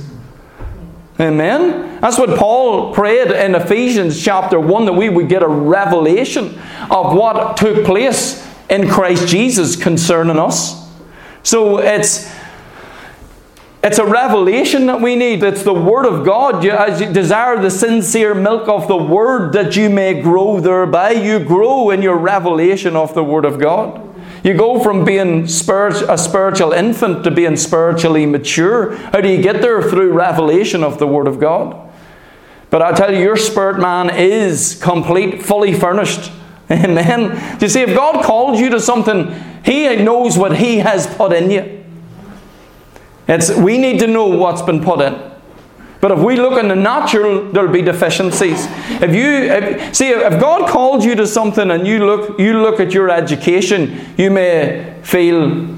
Amen. 1.20 2.00
That's 2.00 2.18
what 2.18 2.40
Paul 2.40 2.94
prayed 2.94 3.30
in 3.32 3.54
Ephesians 3.54 4.24
chapter 4.24 4.58
1 4.58 4.86
that 4.86 4.94
we 4.94 5.10
would 5.10 5.28
get 5.28 5.44
a 5.44 5.48
revelation 5.48 6.58
of 6.90 7.14
what 7.14 7.58
took 7.58 7.86
place 7.86 8.48
in 8.70 8.88
Christ 8.88 9.28
Jesus 9.28 9.76
concerning 9.76 10.40
us. 10.40 10.88
So 11.44 11.80
it's 11.80 12.34
it's 13.82 13.98
a 13.98 14.06
revelation 14.06 14.88
that 14.88 15.02
we 15.02 15.16
need. 15.16 15.42
It's 15.42 15.64
the 15.64 15.74
Word 15.74 16.06
of 16.06 16.26
God. 16.26 16.64
You, 16.66 16.72
as 16.72 17.00
you 17.00 17.14
desire 17.14 17.62
the 17.62 17.72
sincere 17.72 18.36
milk 18.36 18.68
of 18.68 18.90
the 18.90 18.98
Word 18.98 19.54
that 19.54 19.78
you 19.78 19.90
may 19.90 20.22
grow 20.22 20.60
thereby, 20.60 21.12
you 21.12 21.40
grow 21.40 21.90
in 21.90 22.02
your 22.02 22.18
revelation 22.18 22.98
of 22.98 23.14
the 23.14 23.24
Word 23.24 23.46
of 23.46 23.58
God. 23.58 24.06
You 24.44 24.54
go 24.54 24.84
from 24.84 25.06
being 25.06 25.48
spirit, 25.48 26.02
a 26.10 26.18
spiritual 26.18 26.74
infant 26.74 27.24
to 27.24 27.32
being 27.32 27.56
spiritually 27.56 28.26
mature. 28.26 28.96
How 28.96 29.22
do 29.22 29.30
you 29.30 29.42
get 29.42 29.62
there? 29.62 29.82
Through 29.82 30.12
revelation 30.12 30.84
of 30.84 31.00
the 31.00 31.08
Word 31.08 31.28
of 31.28 31.40
God. 31.40 31.90
But 32.70 32.82
I 32.82 32.92
tell 32.92 33.14
you, 33.14 33.22
your 33.22 33.38
spirit 33.38 33.80
man 33.80 34.10
is 34.10 34.80
complete, 34.82 35.42
fully 35.42 35.74
furnished. 35.74 36.32
Amen. 36.72 37.60
You 37.62 37.70
see, 37.70 37.82
if 37.82 37.96
God 37.96 38.24
called 38.24 38.60
you 38.60 38.70
to 38.72 38.80
something, 38.80 39.32
He 39.64 39.96
knows 39.96 40.38
what 40.38 40.58
He 40.58 40.80
has 40.80 41.08
put 41.08 41.32
in 41.32 41.50
you. 41.50 41.79
It's, 43.30 43.56
we 43.56 43.78
need 43.78 44.00
to 44.00 44.08
know 44.08 44.28
what's 44.28 44.62
been 44.62 44.84
put 44.84 45.02
in. 45.02 45.30
But 46.02 46.12
if 46.12 46.20
we 46.20 46.36
look 46.38 46.60
in 46.60 46.70
the 46.70 46.76
natural, 46.76 47.52
there'll 47.52 47.72
be 47.72 47.82
deficiencies. 47.82 48.68
If 49.02 49.14
you 49.14 49.28
if, 49.28 49.96
see, 49.96 50.10
if 50.10 50.40
God 50.40 50.70
called 50.70 51.04
you 51.04 51.14
to 51.16 51.28
something 51.28 51.72
and 51.72 51.86
you 51.86 52.06
look, 52.06 52.40
you 52.40 52.62
look 52.62 52.80
at 52.80 52.94
your 52.94 53.10
education, 53.10 54.00
you 54.18 54.32
may 54.32 54.98
feel 55.04 55.78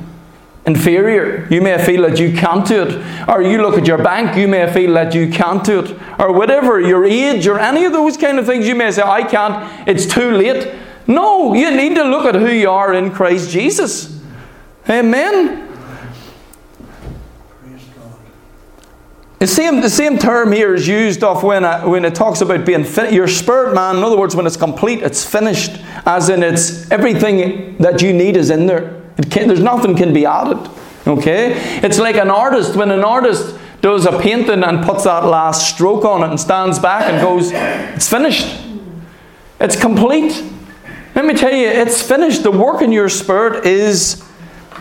inferior. 0.65 1.47
You 1.49 1.61
may 1.61 1.83
feel 1.83 2.03
that 2.03 2.19
you 2.19 2.33
can't 2.33 2.65
do 2.67 2.83
it. 2.83 3.27
Or 3.27 3.41
you 3.41 3.61
look 3.61 3.77
at 3.77 3.87
your 3.87 3.97
bank, 3.97 4.37
you 4.37 4.47
may 4.47 4.71
feel 4.71 4.93
that 4.93 5.13
you 5.15 5.29
can't 5.29 5.63
do 5.63 5.79
it. 5.79 5.99
Or 6.19 6.31
whatever, 6.31 6.79
your 6.79 7.03
age, 7.03 7.47
or 7.47 7.59
any 7.59 7.83
of 7.85 7.91
those 7.91 8.15
kind 8.15 8.37
of 8.37 8.45
things, 8.45 8.67
you 8.67 8.75
may 8.75 8.91
say, 8.91 9.01
I 9.01 9.23
can't, 9.23 9.87
it's 9.87 10.05
too 10.05 10.31
late. 10.31 10.71
No, 11.07 11.55
you 11.55 11.75
need 11.75 11.95
to 11.95 12.03
look 12.03 12.25
at 12.25 12.35
who 12.35 12.47
you 12.47 12.69
are 12.69 12.93
in 12.93 13.11
Christ 13.11 13.49
Jesus. 13.49 14.21
Amen. 14.87 15.70
The 19.41 19.47
same, 19.47 19.81
the 19.81 19.89
same 19.89 20.19
term 20.19 20.51
here 20.51 20.75
is 20.75 20.87
used 20.87 21.23
of 21.23 21.41
when, 21.41 21.65
uh, 21.65 21.81
when 21.81 22.05
it 22.05 22.13
talks 22.13 22.41
about 22.41 22.63
being 22.63 22.85
your 23.11 23.27
spirit 23.27 23.73
man. 23.73 23.97
In 23.97 24.03
other 24.03 24.15
words, 24.15 24.35
when 24.35 24.45
it's 24.45 24.55
complete, 24.55 25.01
it's 25.01 25.25
finished, 25.25 25.81
as 26.05 26.29
in 26.29 26.43
it's 26.43 26.89
everything 26.91 27.75
that 27.77 28.03
you 28.03 28.13
need 28.13 28.37
is 28.37 28.51
in 28.51 28.67
there. 28.67 29.01
there's 29.15 29.59
nothing 29.59 29.95
can 29.95 30.13
be 30.13 30.27
added. 30.27 30.59
Okay, 31.07 31.53
it's 31.81 31.97
like 31.97 32.17
an 32.17 32.29
artist 32.29 32.75
when 32.75 32.91
an 32.91 33.03
artist 33.03 33.57
does 33.81 34.05
a 34.05 34.19
painting 34.19 34.63
and 34.63 34.85
puts 34.85 35.05
that 35.05 35.25
last 35.25 35.73
stroke 35.73 36.05
on 36.05 36.21
it 36.21 36.29
and 36.29 36.39
stands 36.39 36.77
back 36.77 37.11
and 37.11 37.19
goes, 37.19 37.51
"It's 37.51 38.07
finished. 38.07 38.45
It's 39.59 39.75
complete." 39.75 40.43
Let 41.15 41.25
me 41.25 41.33
tell 41.33 41.53
you, 41.53 41.67
it's 41.67 42.01
finished. 42.01 42.43
The 42.43 42.51
work 42.51 42.83
in 42.83 42.91
your 42.91 43.09
spirit 43.09 43.65
is 43.65 44.23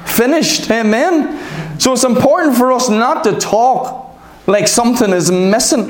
finished. 0.04 0.70
Amen. 0.70 1.38
So 1.80 1.94
it's 1.94 2.04
important 2.04 2.58
for 2.58 2.72
us 2.72 2.90
not 2.90 3.24
to 3.24 3.38
talk 3.38 4.14
like 4.46 4.68
something 4.68 5.14
is 5.14 5.30
missing. 5.30 5.88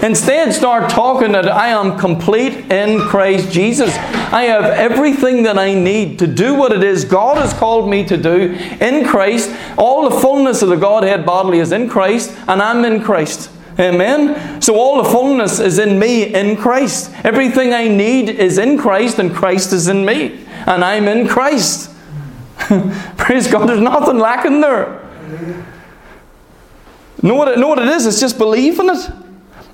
Instead, 0.00 0.52
start 0.52 0.88
talking 0.88 1.32
that 1.32 1.50
I 1.50 1.70
am 1.70 1.98
complete 1.98 2.70
in 2.70 3.00
Christ 3.00 3.50
Jesus. 3.50 3.92
I 4.32 4.44
have 4.44 4.64
everything 4.64 5.42
that 5.42 5.58
I 5.58 5.74
need 5.74 6.20
to 6.20 6.28
do 6.28 6.54
what 6.54 6.70
it 6.70 6.84
is 6.84 7.04
God 7.04 7.38
has 7.38 7.52
called 7.54 7.90
me 7.90 8.04
to 8.04 8.16
do 8.16 8.52
in 8.80 9.04
Christ. 9.04 9.52
All 9.76 10.08
the 10.08 10.20
fullness 10.20 10.62
of 10.62 10.68
the 10.68 10.76
Godhead 10.76 11.26
bodily 11.26 11.58
is 11.58 11.72
in 11.72 11.88
Christ, 11.88 12.32
and 12.46 12.62
I'm 12.62 12.84
in 12.84 13.02
Christ. 13.02 13.50
Amen. 13.80 14.62
So 14.62 14.76
all 14.76 15.02
the 15.02 15.10
fullness 15.10 15.58
is 15.58 15.80
in 15.80 15.98
me 15.98 16.32
in 16.32 16.56
Christ. 16.56 17.10
Everything 17.24 17.72
I 17.72 17.88
need 17.88 18.28
is 18.28 18.58
in 18.58 18.78
Christ, 18.78 19.18
and 19.18 19.34
Christ 19.34 19.72
is 19.72 19.88
in 19.88 20.04
me. 20.04 20.44
And 20.66 20.84
I'm 20.84 21.08
in 21.08 21.26
Christ. 21.26 21.90
Praise 23.16 23.50
God, 23.50 23.68
there's 23.68 23.80
nothing 23.80 24.20
lacking 24.20 24.60
there. 24.60 25.01
Know 27.22 27.34
what 27.34 27.48
it, 27.48 27.58
know 27.58 27.68
what 27.68 27.78
it 27.78 27.88
is? 27.88 28.06
It's 28.06 28.20
just 28.20 28.38
believing 28.38 28.90
it. 28.90 29.10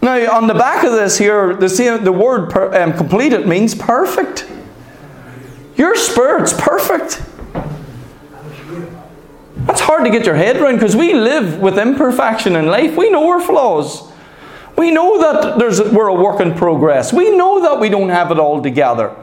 Now, 0.03 0.37
on 0.37 0.47
the 0.47 0.55
back 0.55 0.85
of 0.85 0.93
this 0.93 1.19
here, 1.19 1.55
the, 1.55 1.69
same, 1.69 2.05
the 2.05 2.13
word 2.13 2.51
per, 2.51 2.75
um, 2.81 2.93
completed 2.93 3.47
means 3.47 3.75
perfect. 3.75 4.49
Your 5.77 5.97
spirit's 5.97 6.53
perfect. 6.53 7.23
That's 9.67 9.81
hard 9.81 10.05
to 10.05 10.11
get 10.11 10.25
your 10.25 10.35
head 10.35 10.57
around 10.57 10.75
because 10.75 10.97
we 10.97 11.15
live 11.15 11.61
with 11.61 11.79
imperfection 11.79 12.57
in 12.57 12.67
life. 12.67 12.97
We 12.97 13.11
know 13.11 13.29
our 13.29 13.41
flaws. 13.41 14.11
We 14.77 14.93
know 14.93 15.19
that 15.21 15.59
there's, 15.59 15.81
we're 15.81 16.09
a 16.09 16.15
work 16.15 16.41
in 16.41 16.55
progress. 16.55 17.13
We 17.13 17.37
know 17.37 17.63
that 17.63 17.81
we 17.81 17.89
don't 17.89 18.11
have 18.11 18.31
it 18.31 18.39
all 18.39 18.63
together. 18.63 19.15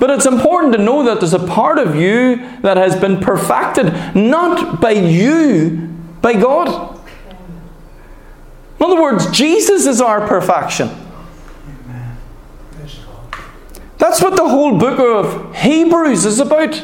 But 0.00 0.08
it's 0.08 0.24
important 0.24 0.72
to 0.72 0.78
know 0.78 1.02
that 1.04 1.20
there's 1.20 1.34
a 1.34 1.46
part 1.46 1.78
of 1.78 1.94
you 1.94 2.36
that 2.62 2.78
has 2.78 2.96
been 2.96 3.20
perfected, 3.20 3.92
not 4.16 4.80
by 4.80 4.92
you, 4.92 5.88
by 6.22 6.32
God. 6.32 6.98
In 8.78 8.86
other 8.86 9.00
words, 9.00 9.30
Jesus 9.30 9.86
is 9.86 10.00
our 10.00 10.26
perfection. 10.26 10.88
That's 13.98 14.22
what 14.22 14.36
the 14.36 14.48
whole 14.48 14.78
book 14.78 14.98
of 14.98 15.54
Hebrews 15.54 16.24
is 16.24 16.40
about. 16.40 16.82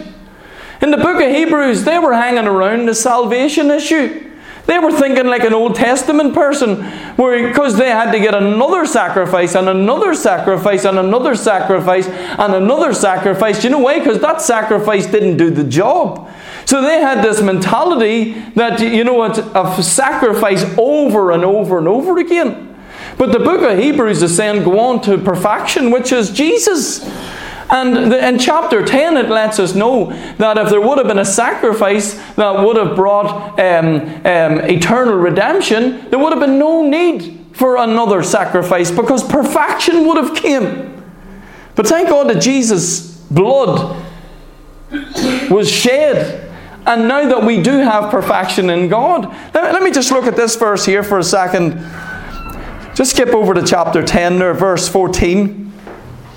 In 0.82 0.90
the 0.90 0.98
book 0.98 1.18
of 1.18 1.34
Hebrews, 1.34 1.84
they 1.84 1.98
were 1.98 2.12
hanging 2.12 2.46
around 2.46 2.84
the 2.84 2.94
salvation 2.94 3.70
issue. 3.70 4.25
They 4.66 4.78
were 4.80 4.92
thinking 4.92 5.26
like 5.26 5.44
an 5.44 5.52
Old 5.52 5.76
Testament 5.76 6.34
person, 6.34 6.82
where 7.16 7.48
because 7.48 7.76
they 7.76 7.88
had 7.88 8.10
to 8.12 8.18
get 8.18 8.34
another 8.34 8.84
sacrifice 8.84 9.54
and 9.54 9.68
another 9.68 10.14
sacrifice 10.14 10.84
and 10.84 10.98
another 10.98 11.36
sacrifice 11.36 12.08
and 12.08 12.54
another 12.54 12.92
sacrifice. 12.92 13.62
You 13.62 13.70
know 13.70 13.78
why? 13.78 14.00
Because 14.00 14.20
that 14.20 14.42
sacrifice 14.42 15.06
didn't 15.06 15.36
do 15.36 15.50
the 15.50 15.64
job. 15.64 16.28
So 16.64 16.82
they 16.82 17.00
had 17.00 17.22
this 17.22 17.40
mentality 17.40 18.32
that, 18.56 18.80
you 18.80 19.04
know 19.04 19.14
what, 19.14 19.38
of 19.38 19.84
sacrifice 19.84 20.64
over 20.76 21.30
and 21.30 21.44
over 21.44 21.78
and 21.78 21.86
over 21.86 22.18
again. 22.18 22.76
But 23.18 23.32
the 23.32 23.38
book 23.38 23.62
of 23.62 23.78
Hebrews 23.78 24.20
is 24.22 24.36
saying, 24.36 24.64
go 24.64 24.78
on 24.80 25.00
to 25.02 25.16
perfection, 25.16 25.90
which 25.90 26.12
is 26.12 26.30
Jesus. 26.30 27.08
And 27.68 28.12
the, 28.12 28.28
in 28.28 28.38
chapter 28.38 28.84
10, 28.84 29.16
it 29.16 29.28
lets 29.28 29.58
us 29.58 29.74
know 29.74 30.10
that 30.38 30.56
if 30.58 30.70
there 30.70 30.80
would 30.80 30.98
have 30.98 31.08
been 31.08 31.18
a 31.18 31.24
sacrifice 31.24 32.14
that 32.34 32.64
would 32.64 32.76
have 32.76 32.94
brought 32.94 33.58
um, 33.58 33.96
um, 34.24 34.60
eternal 34.60 35.14
redemption, 35.14 36.08
there 36.10 36.18
would 36.18 36.32
have 36.32 36.40
been 36.40 36.58
no 36.58 36.88
need 36.88 37.44
for 37.52 37.76
another 37.76 38.22
sacrifice 38.22 38.90
because 38.90 39.26
perfection 39.26 40.06
would 40.06 40.16
have 40.16 40.36
came. 40.36 40.92
But 41.74 41.86
thank 41.86 42.08
God 42.08 42.28
that 42.30 42.40
Jesus' 42.40 43.16
blood 43.30 44.02
was 45.50 45.70
shed 45.70 46.46
and 46.86 47.08
now 47.08 47.28
that 47.28 47.44
we 47.44 47.60
do 47.60 47.78
have 47.78 48.12
perfection 48.12 48.70
in 48.70 48.88
God, 48.88 49.28
let, 49.52 49.72
let 49.72 49.82
me 49.82 49.90
just 49.90 50.12
look 50.12 50.26
at 50.26 50.36
this 50.36 50.54
verse 50.54 50.84
here 50.84 51.02
for 51.02 51.18
a 51.18 51.24
second. 51.24 51.72
Just 52.94 53.10
skip 53.10 53.30
over 53.30 53.54
to 53.54 53.62
chapter 53.66 54.04
10 54.04 54.38
there, 54.38 54.54
verse 54.54 54.88
14. 54.88 55.65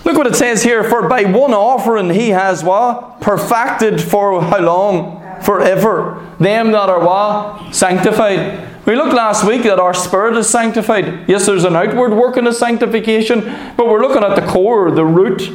Look 0.05 0.17
what 0.17 0.27
it 0.27 0.35
says 0.35 0.63
here. 0.63 0.83
For 0.83 1.07
by 1.07 1.25
one 1.25 1.53
offering 1.53 2.09
he 2.09 2.29
has 2.29 2.63
what? 2.63 3.21
Perfected 3.21 4.01
for 4.01 4.41
how 4.41 4.59
long? 4.59 5.41
Forever. 5.43 6.35
Them 6.39 6.71
that 6.71 6.89
are 6.89 7.05
what? 7.05 7.73
Sanctified. 7.73 8.85
We 8.85 8.95
looked 8.95 9.13
last 9.13 9.45
week 9.45 9.63
that 9.63 9.79
our 9.79 9.93
spirit 9.93 10.35
is 10.35 10.49
sanctified. 10.49 11.29
Yes, 11.29 11.45
there's 11.45 11.63
an 11.63 11.75
outward 11.75 12.13
working 12.13 12.47
of 12.47 12.55
sanctification, 12.55 13.41
but 13.77 13.87
we're 13.87 14.01
looking 14.01 14.23
at 14.23 14.35
the 14.35 14.47
core, 14.47 14.89
the 14.89 15.05
root 15.05 15.47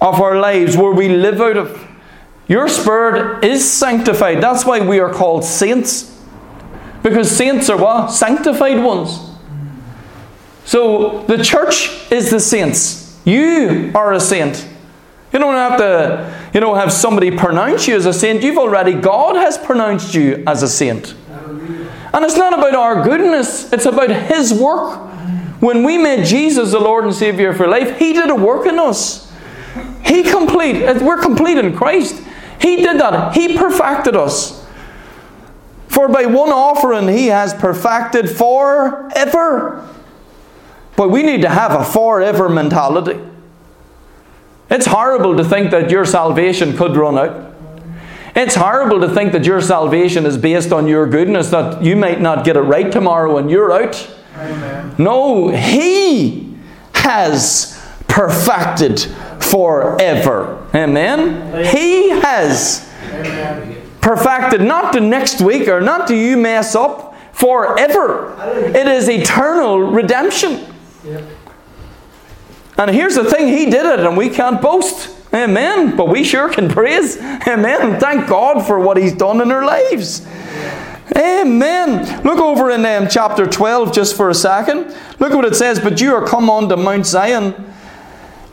of 0.00 0.20
our 0.20 0.40
lives, 0.40 0.76
where 0.76 0.92
we 0.92 1.08
live 1.08 1.40
out 1.40 1.56
of. 1.56 1.86
Your 2.48 2.66
spirit 2.68 3.44
is 3.44 3.70
sanctified. 3.70 4.42
That's 4.42 4.64
why 4.64 4.80
we 4.80 4.98
are 4.98 5.12
called 5.12 5.44
saints. 5.44 6.20
Because 7.02 7.30
saints 7.30 7.70
are 7.70 7.76
what? 7.76 8.08
Sanctified 8.08 8.82
ones. 8.82 9.30
So 10.64 11.24
the 11.28 11.42
church 11.42 12.10
is 12.10 12.30
the 12.30 12.40
saints. 12.40 12.99
You 13.24 13.92
are 13.94 14.12
a 14.12 14.20
saint. 14.20 14.66
You 15.32 15.38
don't 15.38 15.54
have 15.54 15.78
to, 15.78 16.50
you 16.54 16.60
know, 16.60 16.74
have 16.74 16.92
somebody 16.92 17.30
pronounce 17.30 17.86
you 17.86 17.94
as 17.94 18.06
a 18.06 18.12
saint. 18.12 18.42
You've 18.42 18.58
already, 18.58 18.94
God 18.94 19.36
has 19.36 19.56
pronounced 19.56 20.14
you 20.14 20.42
as 20.46 20.62
a 20.62 20.68
saint. 20.68 21.14
And 22.12 22.24
it's 22.24 22.36
not 22.36 22.58
about 22.58 22.74
our 22.74 23.04
goodness, 23.04 23.72
it's 23.72 23.86
about 23.86 24.10
His 24.10 24.52
work. 24.52 24.98
When 25.60 25.84
we 25.84 25.98
made 25.98 26.24
Jesus 26.24 26.72
the 26.72 26.80
Lord 26.80 27.04
and 27.04 27.14
Savior 27.14 27.52
for 27.52 27.68
life, 27.68 27.98
He 27.98 28.12
did 28.12 28.30
a 28.30 28.34
work 28.34 28.66
in 28.66 28.78
us. 28.78 29.30
He 30.04 30.24
complete, 30.24 30.82
we're 31.02 31.20
complete 31.20 31.58
in 31.58 31.76
Christ. 31.76 32.20
He 32.60 32.76
did 32.76 32.98
that. 32.98 33.34
He 33.34 33.56
perfected 33.56 34.16
us. 34.16 34.66
For 35.88 36.08
by 36.08 36.26
one 36.26 36.50
offering 36.50 37.08
he 37.08 37.26
has 37.26 37.52
perfected 37.54 38.30
forever. 38.30 39.88
But 41.00 41.08
we 41.08 41.22
need 41.22 41.40
to 41.40 41.48
have 41.48 41.72
a 41.72 41.82
forever 41.82 42.50
mentality. 42.50 43.18
It's 44.68 44.84
horrible 44.84 45.34
to 45.38 45.42
think 45.42 45.70
that 45.70 45.90
your 45.90 46.04
salvation 46.04 46.76
could 46.76 46.94
run 46.94 47.16
out. 47.16 47.54
It's 48.36 48.54
horrible 48.54 49.00
to 49.00 49.08
think 49.08 49.32
that 49.32 49.46
your 49.46 49.62
salvation 49.62 50.26
is 50.26 50.36
based 50.36 50.74
on 50.74 50.86
your 50.86 51.06
goodness, 51.06 51.48
that 51.52 51.82
you 51.82 51.96
might 51.96 52.20
not 52.20 52.44
get 52.44 52.58
it 52.58 52.60
right 52.60 52.92
tomorrow 52.92 53.38
and 53.38 53.50
you're 53.50 53.72
out. 53.72 54.14
Amen. 54.36 54.94
No, 54.98 55.48
He 55.48 56.54
has 56.92 57.82
perfected 58.06 59.00
forever. 59.40 60.68
Amen? 60.74 61.64
He 61.64 62.10
has 62.10 62.86
perfected, 64.02 64.60
not 64.60 64.92
to 64.92 65.00
next 65.00 65.40
week 65.40 65.66
or 65.66 65.80
not 65.80 66.08
to 66.08 66.14
you 66.14 66.36
mess 66.36 66.74
up, 66.74 67.14
forever. 67.32 68.36
It 68.76 68.86
is 68.86 69.08
eternal 69.08 69.78
redemption. 69.80 70.69
And 72.78 72.90
here's 72.90 73.14
the 73.14 73.24
thing 73.24 73.48
He 73.48 73.66
did 73.66 73.86
it, 73.86 74.00
and 74.00 74.16
we 74.16 74.30
can't 74.30 74.60
boast. 74.60 75.16
Amen. 75.32 75.96
But 75.96 76.08
we 76.08 76.24
sure 76.24 76.48
can 76.48 76.68
praise. 76.68 77.16
Amen. 77.18 78.00
Thank 78.00 78.28
God 78.28 78.66
for 78.66 78.80
what 78.80 78.96
He's 78.96 79.14
done 79.14 79.40
in 79.40 79.52
our 79.52 79.64
lives. 79.64 80.26
Amen. 81.16 82.22
Look 82.24 82.38
over 82.38 82.70
in 82.70 82.84
um, 82.86 83.08
chapter 83.08 83.46
12 83.46 83.92
just 83.92 84.16
for 84.16 84.30
a 84.30 84.34
second. 84.34 84.94
Look 85.18 85.32
what 85.32 85.44
it 85.44 85.56
says. 85.56 85.78
But 85.80 86.00
you 86.00 86.14
are 86.14 86.26
come 86.26 86.48
unto 86.48 86.76
Mount 86.76 87.06
Zion, 87.06 87.54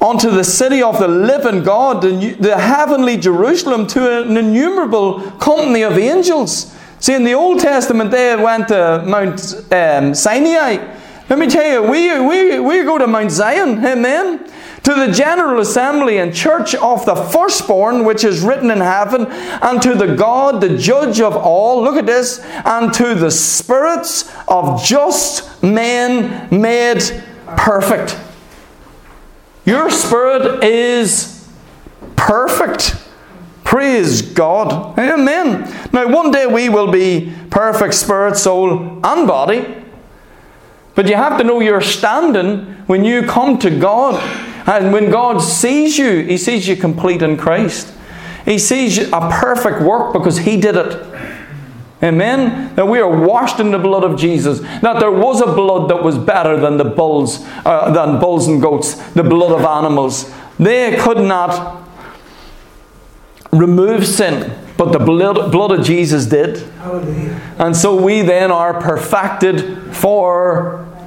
unto 0.01 0.29
the 0.29 0.43
city 0.43 0.81
of 0.81 0.99
the 0.99 1.07
living 1.07 1.63
God, 1.63 2.01
the 2.01 2.57
heavenly 2.59 3.17
Jerusalem, 3.17 3.87
to 3.87 4.23
an 4.23 4.37
innumerable 4.37 5.31
company 5.31 5.83
of 5.83 5.97
angels. 5.97 6.75
See, 6.99 7.13
in 7.13 7.23
the 7.23 7.33
Old 7.33 7.59
Testament, 7.59 8.11
they 8.11 8.35
went 8.35 8.67
to 8.69 9.03
Mount 9.05 9.71
um, 9.71 10.15
Sinai. 10.15 10.96
Let 11.29 11.39
me 11.39 11.47
tell 11.47 11.69
you, 11.69 11.89
we, 11.89 12.19
we, 12.19 12.59
we 12.59 12.83
go 12.83 12.97
to 12.97 13.07
Mount 13.07 13.31
Zion. 13.31 13.85
Amen 13.85 14.49
to 14.87 14.95
the 14.95 15.11
general 15.11 15.59
assembly 15.59 16.17
and 16.17 16.33
church 16.33 16.73
of 16.75 17.05
the 17.05 17.13
firstborn, 17.13 18.05
which 18.05 18.23
is 18.23 18.39
written 18.39 18.71
in 18.71 18.77
heaven, 18.77 19.25
and 19.25 19.81
to 19.81 19.93
the 19.93 20.15
God, 20.15 20.61
the 20.61 20.77
judge 20.77 21.19
of 21.19 21.35
all, 21.35 21.83
look 21.83 21.97
at 21.97 22.05
this, 22.05 22.39
and 22.63 22.93
to 22.93 23.13
the 23.13 23.29
spirits 23.29 24.33
of 24.47 24.81
just 24.81 25.61
men 25.61 26.47
made 26.57 27.01
perfect. 27.57 28.17
Your 29.65 29.89
spirit 29.89 30.63
is 30.63 31.45
perfect. 32.15 32.95
Praise 33.65 34.21
God. 34.21 34.97
Amen. 34.97 35.69
Now, 35.91 36.07
one 36.07 36.31
day 36.31 36.47
we 36.47 36.69
will 36.69 36.89
be 36.89 37.33
perfect 37.49 37.93
spirit, 37.93 38.37
soul, 38.37 39.01
and 39.03 39.27
body. 39.27 39.83
But 40.97 41.07
you 41.07 41.15
have 41.15 41.37
to 41.37 41.43
know 41.43 41.59
your 41.59 41.79
standing 41.79 42.73
when 42.87 43.05
you 43.05 43.21
come 43.21 43.59
to 43.59 43.69
God. 43.69 44.15
And 44.67 44.91
when 44.91 45.11
God 45.11 45.37
sees 45.43 45.99
you, 45.99 46.23
He 46.23 46.37
sees 46.37 46.67
you 46.67 46.75
complete 46.75 47.21
in 47.21 47.37
Christ. 47.37 47.93
He 48.45 48.57
sees 48.57 48.97
a 48.97 49.29
perfect 49.31 49.83
work 49.83 50.11
because 50.11 50.39
He 50.39 50.59
did 50.59 50.75
it. 50.75 51.05
Amen. 52.01 52.73
That 52.73 52.87
we 52.87 52.99
are 52.99 53.15
washed 53.15 53.59
in 53.59 53.69
the 53.69 53.77
blood 53.77 54.03
of 54.03 54.19
Jesus. 54.19 54.59
That 54.81 54.99
there 54.99 55.11
was 55.11 55.39
a 55.39 55.45
blood 55.45 55.87
that 55.91 56.01
was 56.01 56.17
better 56.17 56.59
than 56.59 56.77
the 56.77 56.85
bulls, 56.85 57.45
uh, 57.63 57.91
than 57.91 58.19
bulls 58.19 58.47
and 58.47 58.59
goats, 58.59 58.95
the 59.11 59.23
blood 59.23 59.51
of 59.51 59.63
animals. 59.65 60.33
They 60.57 60.97
could 60.97 61.19
not 61.19 61.87
remove 63.51 64.07
sin, 64.07 64.51
but 64.77 64.93
the 64.93 64.99
blood, 64.99 65.51
blood 65.51 65.71
of 65.77 65.85
Jesus 65.85 66.25
did. 66.25 66.57
Hallelujah. 66.79 67.39
And 67.59 67.77
so 67.77 68.01
we 68.01 68.23
then 68.23 68.49
are 68.49 68.81
perfected 68.81 69.93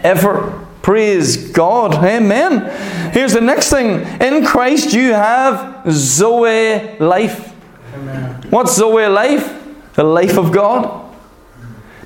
forever. 0.00 0.66
Praise 0.82 1.50
God. 1.50 1.94
Amen. 2.04 3.12
Here's 3.12 3.34
the 3.34 3.40
next 3.40 3.70
thing. 3.70 4.00
In 4.20 4.44
Christ 4.44 4.94
you 4.94 5.12
have 5.12 5.84
Zoe 5.90 6.98
life. 6.98 7.54
Amen. 7.94 8.42
What's 8.48 8.76
Zoe 8.76 9.06
life? 9.06 9.56
The 9.94 10.04
life 10.04 10.38
of 10.38 10.52
God. 10.52 11.08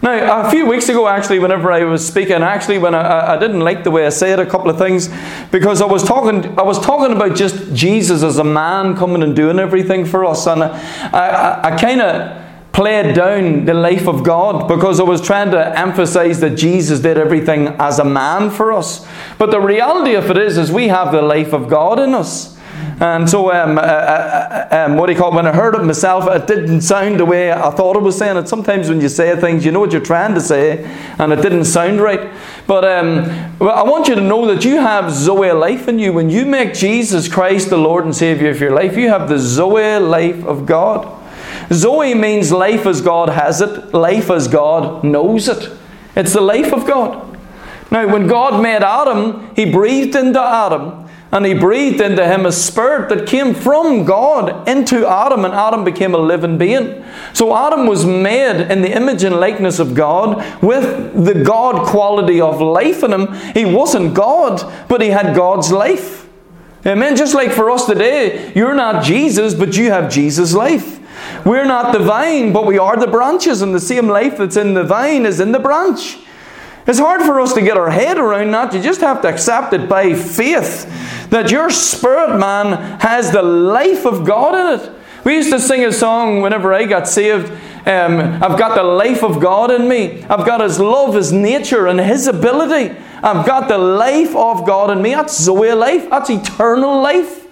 Now, 0.03 0.47
a 0.47 0.51
few 0.51 0.67
weeks 0.67 0.91
ago, 0.91 1.09
actually, 1.09 1.39
whenever 1.39 1.73
I 1.73 1.85
was 1.85 2.07
speaking, 2.07 2.35
actually, 2.43 2.77
when 2.77 2.95
I, 2.95 3.37
I 3.37 3.39
didn't 3.39 3.61
like 3.61 3.85
the 3.85 3.91
way 3.91 4.07
I 4.07 4.11
said 4.11 4.39
a 4.39 4.45
couple 4.45 4.69
of 4.69 4.77
things, 4.77 5.09
because 5.51 5.81
I 5.81 5.87
was 5.87 6.03
talking, 6.03 6.59
I 6.59 6.63
was 6.63 6.79
talking 6.79 7.17
about 7.17 7.37
just 7.37 7.73
Jesus 7.75 8.23
as 8.23 8.37
a 8.37 8.45
man 8.45 8.97
coming 8.97 9.23
and 9.23 9.35
doing 9.35 9.59
everything 9.59 10.05
for 10.05 10.27
us, 10.27 10.47
and 10.47 10.63
I, 10.63 10.79
I, 11.11 11.71
I 11.71 11.79
kind 11.79 12.03
of 12.03 12.44
played 12.75 13.15
down 13.15 13.65
the 13.65 13.73
life 13.73 14.09
of 14.09 14.25
God 14.25 14.67
because 14.67 14.99
I 14.99 15.05
was 15.05 15.21
trying 15.21 15.53
to 15.53 15.79
emphasize 15.79 16.41
that 16.41 16.57
Jesus 16.57 16.99
did 16.99 17.17
everything 17.17 17.69
as 17.79 18.01
a 18.01 18.05
man 18.05 18.51
for 18.51 18.73
us. 18.73 19.07
But 19.39 19.53
the 19.53 19.61
reality 19.61 20.15
of 20.15 20.29
it 20.29 20.37
is, 20.37 20.59
is 20.59 20.73
we 20.73 20.89
have 20.89 21.13
the 21.13 21.23
life 21.23 21.53
of 21.53 21.69
God 21.69 22.01
in 22.01 22.15
us. 22.15 22.59
And 23.01 23.31
so, 23.31 23.53
um, 23.53 23.79
uh, 23.79 23.81
uh, 23.81 24.69
uh, 24.71 24.77
um, 24.77 24.97
what 24.97 25.07
do 25.07 25.13
you 25.13 25.19
call 25.19 25.33
it? 25.33 25.37
When 25.37 25.47
I 25.47 25.53
heard 25.53 25.77
it 25.77 25.83
myself, 25.85 26.29
it 26.29 26.47
didn't 26.49 26.81
sound 26.81 27.21
the 27.21 27.25
way 27.25 27.53
I 27.53 27.71
thought 27.71 27.97
it 27.97 28.03
was 28.03 28.19
saying 28.19 28.37
it. 28.37 28.49
Sometimes 28.49 28.89
when 28.89 29.01
you 29.01 29.09
say 29.09 29.39
things, 29.41 29.65
you 29.65 29.71
know 29.71 29.81
what 29.81 29.93
you're 29.93 30.01
trying 30.01 30.35
to 30.35 30.41
say, 30.41 30.85
and 31.19 31.33
it 31.33 31.43
didn't 31.43 31.65
sound 31.65 32.01
right. 32.01 32.33
But 32.67 32.85
um, 32.85 33.21
I 33.61 33.83
want 33.83 34.09
you 34.09 34.15
to 34.17 34.21
know 34.21 34.47
that 34.47 34.65
you 34.65 34.77
have 34.77 35.13
Zoe 35.13 35.51
life 35.53 35.87
in 35.89 35.99
you. 35.99 36.13
When 36.13 36.31
you 36.31 36.45
make 36.45 36.75
Jesus 36.75 37.29
Christ 37.29 37.71
the 37.71 37.79
Lord 37.79 38.05
and 38.05 38.15
Savior 38.15 38.51
of 38.51 38.61
your 38.61 38.75
life, 38.75 38.97
you 38.97 39.09
have 39.09 39.29
the 39.29 39.39
Zoe 39.39 39.99
life 39.99 40.45
of 40.45 40.67
God. 40.67 41.24
Zoe 41.73 42.15
means 42.15 42.53
life 42.53 42.87
as 42.87 43.01
God 43.01 43.29
has 43.31 43.61
it, 43.61 43.93
life 43.95 44.31
as 44.31 44.49
God 44.49 45.05
knows 45.05 45.49
it. 45.49 45.71
It's 46.17 46.33
the 46.33 46.41
life 46.41 46.73
of 46.73 46.87
God. 46.87 47.39
Now, 47.91 48.09
when 48.09 48.27
God 48.27 48.63
made 48.63 48.83
Adam, 48.83 49.55
He 49.55 49.71
breathed 49.71 50.17
into 50.17 50.41
Adam 50.41 51.09
and 51.31 51.45
He 51.45 51.55
breathed 51.55 52.01
into 52.01 52.27
him 52.27 52.47
a 52.47 52.53
spirit 52.53 53.09
that 53.09 53.27
came 53.27 53.55
from 53.55 54.05
God 54.05 54.69
into 54.69 55.07
Adam, 55.07 55.45
and 55.45 55.53
Adam 55.53 55.85
became 55.85 56.15
a 56.15 56.19
living 56.19 56.59
being. 56.59 57.05
So, 57.33 57.57
Adam 57.57 57.87
was 57.87 58.07
made 58.07 58.71
in 58.71 58.83
the 58.83 58.95
image 58.95 59.25
and 59.25 59.37
likeness 59.37 59.79
of 59.79 59.95
God 59.95 60.63
with 60.63 61.25
the 61.25 61.43
God 61.43 61.87
quality 61.87 62.41
of 62.41 62.61
life 62.61 63.03
in 63.03 63.13
him. 63.13 63.33
He 63.53 63.65
wasn't 63.65 64.15
God, 64.15 64.63
but 64.89 65.01
he 65.01 65.09
had 65.09 65.35
God's 65.35 65.73
life. 65.73 66.29
Amen. 66.87 67.17
Just 67.17 67.35
like 67.35 67.51
for 67.51 67.71
us 67.71 67.87
today, 67.87 68.53
you're 68.55 68.75
not 68.75 69.03
Jesus, 69.03 69.55
but 69.55 69.77
you 69.77 69.91
have 69.91 70.13
Jesus' 70.13 70.55
life. 70.55 71.01
We're 71.45 71.67
not 71.67 71.93
the 71.93 71.99
vine, 71.99 72.53
but 72.53 72.67
we 72.67 72.79
are 72.79 72.97
the 72.97 73.07
branches, 73.07 73.61
and 73.61 73.75
the 73.75 73.81
same 73.81 74.09
life 74.09 74.39
that's 74.39 74.57
in 74.57 74.75
the 74.75 74.85
vine 74.85 75.27
is 75.27 75.41
in 75.41 75.53
the 75.53 75.59
branch. 75.59 76.19
It's 76.87 76.99
hard 76.99 77.23
for 77.23 77.41
us 77.41 77.55
to 77.55 77.63
get 77.63 77.77
our 77.77 77.91
head 77.91 78.19
around 78.19 78.51
that. 78.51 78.75
You 78.75 78.83
just 78.83 79.01
have 79.01 79.23
to 79.23 79.29
accept 79.29 79.73
it 79.73 79.89
by 79.89 80.15
faith 80.15 80.85
that 81.31 81.51
your 81.51 81.71
spirit 81.71 82.39
man 82.39 83.01
has 83.01 83.31
the 83.31 83.43
life 83.43 84.07
of 84.07 84.27
God 84.27 84.55
in 84.55 84.81
it. 84.81 84.93
We 85.25 85.37
used 85.37 85.51
to 85.51 85.61
sing 85.61 85.85
a 85.85 85.93
song 85.93 86.43
whenever 86.43 86.75
I 86.75 86.85
got 86.85 87.09
saved. 87.09 87.51
Um, 87.87 88.21
I've 88.43 88.59
got 88.59 88.75
the 88.75 88.83
life 88.83 89.23
of 89.23 89.41
God 89.41 89.71
in 89.71 89.89
me. 89.89 90.23
I've 90.25 90.45
got 90.47 90.61
His 90.61 90.79
love, 90.79 91.15
His 91.15 91.33
nature, 91.33 91.87
and 91.87 91.99
His 91.99 92.27
ability. 92.27 92.95
I've 93.23 93.47
got 93.47 93.69
the 93.69 93.79
life 93.79 94.37
of 94.37 94.67
God 94.67 94.91
in 94.91 95.01
me. 95.01 95.15
That's 95.15 95.39
Zoe 95.39 95.73
life. 95.73 96.09
That's 96.11 96.29
eternal 96.29 97.01
life. 97.01 97.44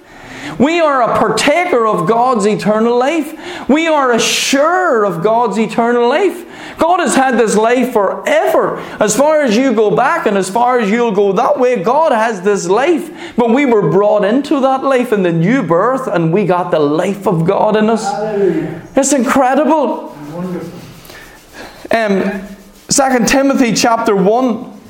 We 0.59 0.81
are 0.81 1.03
a 1.03 1.19
partaker 1.19 1.87
of 1.87 2.09
God's 2.09 2.47
eternal 2.47 2.99
life. 2.99 3.69
We 3.69 3.87
are 3.87 4.13
assured 4.13 5.05
of 5.05 5.23
God's 5.23 5.59
eternal 5.59 6.09
life. 6.09 6.47
God 6.79 7.01
has 7.01 7.15
had 7.15 7.39
this 7.39 7.57
life 7.57 7.93
forever. 7.93 8.79
As 9.01 9.17
far 9.17 9.43
as 9.43 9.57
you 9.57 9.75
go 9.75 9.95
back 9.95 10.27
and 10.27 10.37
as 10.37 10.51
far 10.51 10.79
as 10.81 10.91
you'll 10.91 11.13
go 11.13 11.33
that 11.33 11.59
way, 11.59 11.83
God 11.83 12.13
has 12.13 12.43
this 12.43 12.67
life. 12.67 13.37
But 13.37 13.51
we 13.51 13.67
were 13.67 13.91
brought 13.91 14.25
into 14.25 14.61
that 14.61 14.83
life 14.83 15.13
in 15.13 15.23
the 15.23 15.33
new 15.33 15.63
birth 15.63 16.07
and 16.07 16.33
we 16.33 16.45
got 16.45 16.71
the 16.71 16.81
life 16.81 17.27
of 17.27 17.45
God 17.45 17.77
in 17.77 17.89
us. 17.89 18.05
Hallelujah. 18.05 18.89
It's 18.97 19.13
incredible. 19.13 20.09
Wonderful. 20.33 20.79
Um, 21.91 22.47
2 22.89 23.27
Timothy 23.27 23.75
chapter 23.75 24.17
1. 24.17 24.81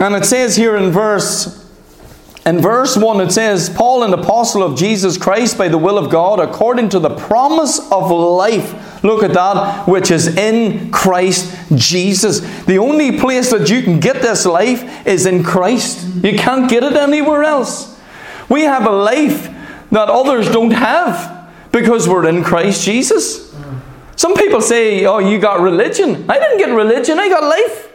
And 0.00 0.14
it 0.14 0.24
says 0.24 0.56
here 0.56 0.76
in 0.76 0.90
verse 0.90 1.63
in 2.46 2.60
verse 2.60 2.96
1, 2.96 3.20
it 3.22 3.32
says, 3.32 3.70
Paul, 3.70 4.02
an 4.02 4.12
apostle 4.12 4.62
of 4.62 4.76
Jesus 4.76 5.16
Christ 5.16 5.56
by 5.56 5.68
the 5.68 5.78
will 5.78 5.96
of 5.96 6.10
God, 6.10 6.40
according 6.40 6.90
to 6.90 6.98
the 6.98 7.08
promise 7.08 7.78
of 7.90 8.10
life. 8.10 9.02
Look 9.02 9.22
at 9.22 9.32
that, 9.32 9.88
which 9.88 10.10
is 10.10 10.36
in 10.36 10.90
Christ 10.90 11.56
Jesus. 11.74 12.40
The 12.64 12.78
only 12.78 13.18
place 13.18 13.50
that 13.50 13.70
you 13.70 13.82
can 13.82 13.98
get 13.98 14.20
this 14.20 14.44
life 14.44 15.06
is 15.06 15.24
in 15.24 15.42
Christ. 15.42 16.06
You 16.22 16.36
can't 16.36 16.68
get 16.68 16.82
it 16.82 16.94
anywhere 16.94 17.44
else. 17.44 17.98
We 18.50 18.62
have 18.62 18.86
a 18.86 18.92
life 18.92 19.50
that 19.90 20.10
others 20.10 20.50
don't 20.50 20.72
have 20.72 21.50
because 21.72 22.06
we're 22.06 22.28
in 22.28 22.44
Christ 22.44 22.84
Jesus. 22.84 23.54
Some 24.16 24.34
people 24.34 24.60
say, 24.60 25.06
Oh, 25.06 25.18
you 25.18 25.38
got 25.38 25.60
religion. 25.60 26.28
I 26.28 26.38
didn't 26.38 26.58
get 26.58 26.74
religion, 26.74 27.18
I 27.18 27.28
got 27.28 27.42
life. 27.42 27.90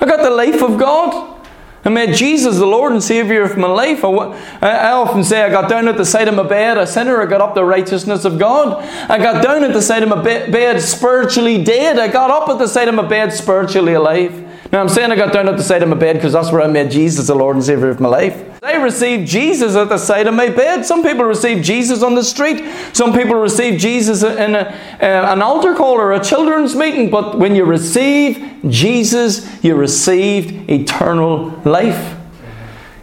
I 0.00 0.06
got 0.06 0.22
the 0.22 0.30
life 0.30 0.62
of 0.62 0.78
God. 0.78 1.39
I 1.82 1.88
made 1.88 2.14
Jesus 2.14 2.58
the 2.58 2.66
Lord 2.66 2.92
and 2.92 3.02
Savior 3.02 3.42
of 3.42 3.56
my 3.56 3.66
life. 3.66 4.04
I, 4.04 4.92
often 4.92 5.24
say 5.24 5.42
I 5.42 5.48
got 5.48 5.70
down 5.70 5.88
at 5.88 5.96
the 5.96 6.04
side 6.04 6.28
of 6.28 6.34
my 6.34 6.42
bed 6.42 6.76
a 6.76 6.86
sinner, 6.86 7.22
I 7.22 7.26
got 7.26 7.40
up 7.40 7.54
the 7.54 7.64
righteousness 7.64 8.26
of 8.26 8.38
God. 8.38 8.84
I 9.10 9.16
got 9.16 9.42
down 9.42 9.64
at 9.64 9.72
the 9.72 9.80
side 9.80 10.02
of 10.02 10.10
my 10.10 10.20
bed 10.22 10.82
spiritually 10.82 11.64
dead. 11.64 11.98
I 11.98 12.08
got 12.08 12.30
up 12.30 12.50
at 12.50 12.58
the 12.58 12.68
side 12.68 12.88
of 12.88 12.94
my 12.94 13.06
bed 13.06 13.32
spiritually 13.32 13.94
alive. 13.94 14.46
Now 14.72 14.80
I'm 14.80 14.90
saying 14.90 15.10
I 15.10 15.16
got 15.16 15.32
down 15.32 15.48
at 15.48 15.56
the 15.56 15.62
side 15.62 15.82
of 15.82 15.88
my 15.88 15.96
bed 15.96 16.16
because 16.16 16.34
that's 16.34 16.52
where 16.52 16.60
I 16.60 16.66
made 16.66 16.90
Jesus 16.90 17.28
the 17.28 17.34
Lord 17.34 17.56
and 17.56 17.64
Savior 17.64 17.88
of 17.88 17.98
my 17.98 18.08
life. 18.08 18.49
I 18.70 18.74
received 18.76 19.26
Jesus 19.26 19.74
at 19.74 19.88
the 19.88 19.98
side 19.98 20.28
of 20.28 20.34
my 20.34 20.48
bed. 20.48 20.86
Some 20.86 21.02
people 21.02 21.24
receive 21.24 21.64
Jesus 21.64 22.04
on 22.04 22.14
the 22.14 22.22
street. 22.22 22.64
Some 22.92 23.12
people 23.12 23.34
receive 23.34 23.80
Jesus 23.80 24.22
in 24.22 24.54
a, 24.54 24.60
uh, 24.60 25.32
an 25.32 25.42
altar 25.42 25.74
call 25.74 25.94
or 25.94 26.12
a 26.12 26.22
children's 26.22 26.76
meeting. 26.76 27.10
But 27.10 27.36
when 27.36 27.56
you 27.56 27.64
receive 27.64 28.60
Jesus, 28.68 29.64
you 29.64 29.74
received 29.74 30.70
eternal 30.70 31.60
life. 31.64 32.16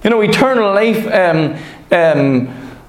You 0.06 0.10
know, 0.10 0.22
eternal 0.22 0.74
life 0.74 1.06
um, 1.14 1.58
um, 1.92 2.80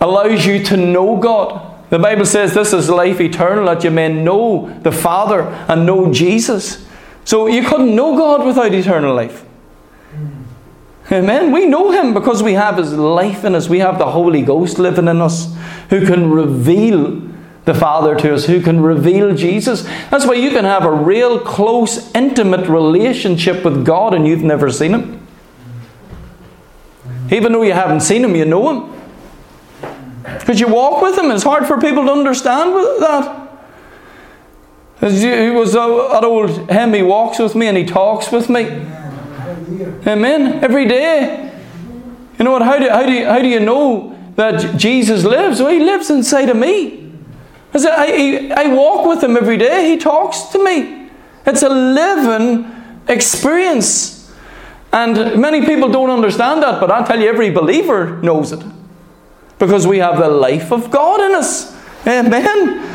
allows 0.00 0.46
you 0.46 0.62
to 0.62 0.76
know 0.76 1.16
God. 1.16 1.90
The 1.90 1.98
Bible 1.98 2.24
says 2.24 2.54
this 2.54 2.72
is 2.72 2.88
life 2.88 3.20
eternal, 3.20 3.66
that 3.66 3.82
you 3.82 3.90
may 3.90 4.12
know 4.12 4.70
the 4.82 4.92
Father 4.92 5.42
and 5.42 5.84
know 5.84 6.12
Jesus. 6.12 6.86
So 7.24 7.48
you 7.48 7.66
couldn't 7.68 7.96
know 7.96 8.16
God 8.16 8.46
without 8.46 8.72
eternal 8.72 9.12
life. 9.12 9.44
Amen. 11.12 11.52
We 11.52 11.66
know 11.66 11.90
Him 11.90 12.14
because 12.14 12.42
we 12.42 12.54
have 12.54 12.78
His 12.78 12.94
life 12.94 13.44
in 13.44 13.54
us. 13.54 13.68
We 13.68 13.80
have 13.80 13.98
the 13.98 14.10
Holy 14.10 14.40
Ghost 14.40 14.78
living 14.78 15.08
in 15.08 15.20
us 15.20 15.54
who 15.90 16.06
can 16.06 16.30
reveal 16.30 17.20
the 17.66 17.74
Father 17.74 18.16
to 18.16 18.34
us, 18.34 18.46
who 18.46 18.62
can 18.62 18.80
reveal 18.80 19.34
Jesus. 19.34 19.82
That's 20.10 20.26
why 20.26 20.34
you 20.34 20.50
can 20.50 20.64
have 20.64 20.84
a 20.84 20.90
real 20.90 21.38
close, 21.38 22.10
intimate 22.14 22.66
relationship 22.66 23.62
with 23.62 23.84
God 23.84 24.14
and 24.14 24.26
you've 24.26 24.42
never 24.42 24.70
seen 24.70 24.94
Him. 24.94 25.26
Even 27.30 27.52
though 27.52 27.62
you 27.62 27.74
haven't 27.74 28.00
seen 28.00 28.24
Him, 28.24 28.34
you 28.34 28.46
know 28.46 28.70
Him. 28.70 29.00
Because 30.22 30.60
you 30.60 30.68
walk 30.68 31.02
with 31.02 31.18
Him. 31.18 31.30
It's 31.30 31.44
hard 31.44 31.66
for 31.66 31.78
people 31.78 32.06
to 32.06 32.12
understand 32.12 32.72
that. 33.02 33.42
He 35.00 35.50
was 35.50 35.74
uh, 35.74 36.08
that 36.12 36.24
old 36.24 36.70
hymn, 36.70 36.94
he 36.94 37.02
walks 37.02 37.40
with 37.40 37.56
me 37.56 37.66
and 37.66 37.76
he 37.76 37.84
talks 37.84 38.30
with 38.30 38.48
me. 38.48 38.86
Amen. 40.06 40.64
Every 40.64 40.86
day. 40.86 41.52
You 42.38 42.44
know 42.44 42.52
what? 42.52 42.62
How 42.62 42.78
do, 42.78 42.88
how 42.88 43.04
do, 43.04 43.12
you, 43.12 43.26
how 43.26 43.38
do 43.40 43.48
you 43.48 43.60
know 43.60 44.18
that 44.36 44.76
Jesus 44.76 45.24
lives? 45.24 45.60
Well, 45.60 45.70
he 45.70 45.80
lives 45.80 46.10
inside 46.10 46.48
of 46.48 46.56
me. 46.56 47.12
I, 47.74 48.52
I, 48.56 48.64
I 48.64 48.74
walk 48.74 49.06
with 49.06 49.22
him 49.22 49.36
every 49.36 49.56
day. 49.56 49.90
He 49.90 49.96
talks 49.96 50.42
to 50.52 50.62
me. 50.62 51.10
It's 51.46 51.62
a 51.62 51.68
living 51.68 52.70
experience. 53.08 54.32
And 54.92 55.40
many 55.40 55.64
people 55.64 55.88
don't 55.90 56.10
understand 56.10 56.62
that, 56.62 56.80
but 56.80 56.90
I 56.90 57.04
tell 57.04 57.18
you, 57.18 57.28
every 57.28 57.50
believer 57.50 58.20
knows 58.22 58.52
it. 58.52 58.62
Because 59.58 59.86
we 59.86 59.98
have 59.98 60.18
the 60.18 60.28
life 60.28 60.70
of 60.72 60.90
God 60.90 61.20
in 61.20 61.34
us. 61.34 61.74
Amen. 62.06 62.88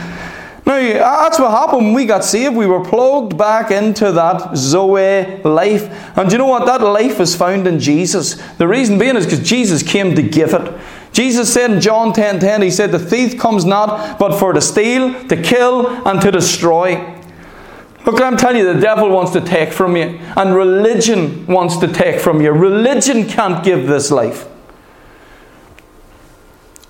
Now, 0.67 1.23
that's 1.23 1.39
what 1.39 1.51
happened 1.51 1.95
we 1.95 2.05
got 2.05 2.25
saved. 2.25 2.53
We 2.53 2.65
were 2.65 2.83
plugged 2.83 3.37
back 3.37 3.71
into 3.71 4.11
that 4.11 4.57
Zoe 4.57 5.41
life. 5.43 6.17
And 6.17 6.29
you 6.29 6.37
know 6.37 6.47
what? 6.47 6.65
That 6.65 6.81
life 6.81 7.21
is 7.21 7.37
found 7.37 7.65
in 7.67 7.79
Jesus. 7.79 8.35
The 8.57 8.67
reason 8.67 8.99
being 8.99 9.15
is 9.15 9.23
because 9.23 9.47
Jesus 9.47 9.81
came 9.81 10.13
to 10.15 10.21
give 10.21 10.53
it. 10.53 10.77
Jesus 11.13 11.53
said 11.53 11.71
in 11.71 11.79
John 11.79 12.11
10 12.11 12.41
10, 12.41 12.61
He 12.61 12.69
said, 12.69 12.91
The 12.91 12.99
thief 12.99 13.39
comes 13.39 13.63
not 13.63 14.19
but 14.19 14.37
for 14.37 14.51
to 14.51 14.59
steal, 14.59 15.13
to 15.29 15.41
kill, 15.41 15.87
and 16.05 16.19
to 16.19 16.31
destroy. 16.31 16.95
Look, 18.05 18.21
I'm 18.21 18.35
telling 18.35 18.57
you, 18.57 18.73
the 18.73 18.81
devil 18.81 19.09
wants 19.09 19.31
to 19.31 19.41
take 19.41 19.71
from 19.71 19.95
you, 19.95 20.19
and 20.35 20.53
religion 20.53 21.47
wants 21.47 21.77
to 21.77 21.87
take 21.87 22.19
from 22.19 22.41
you. 22.41 22.51
Religion 22.51 23.25
can't 23.25 23.63
give 23.63 23.87
this 23.87 24.11
life. 24.11 24.45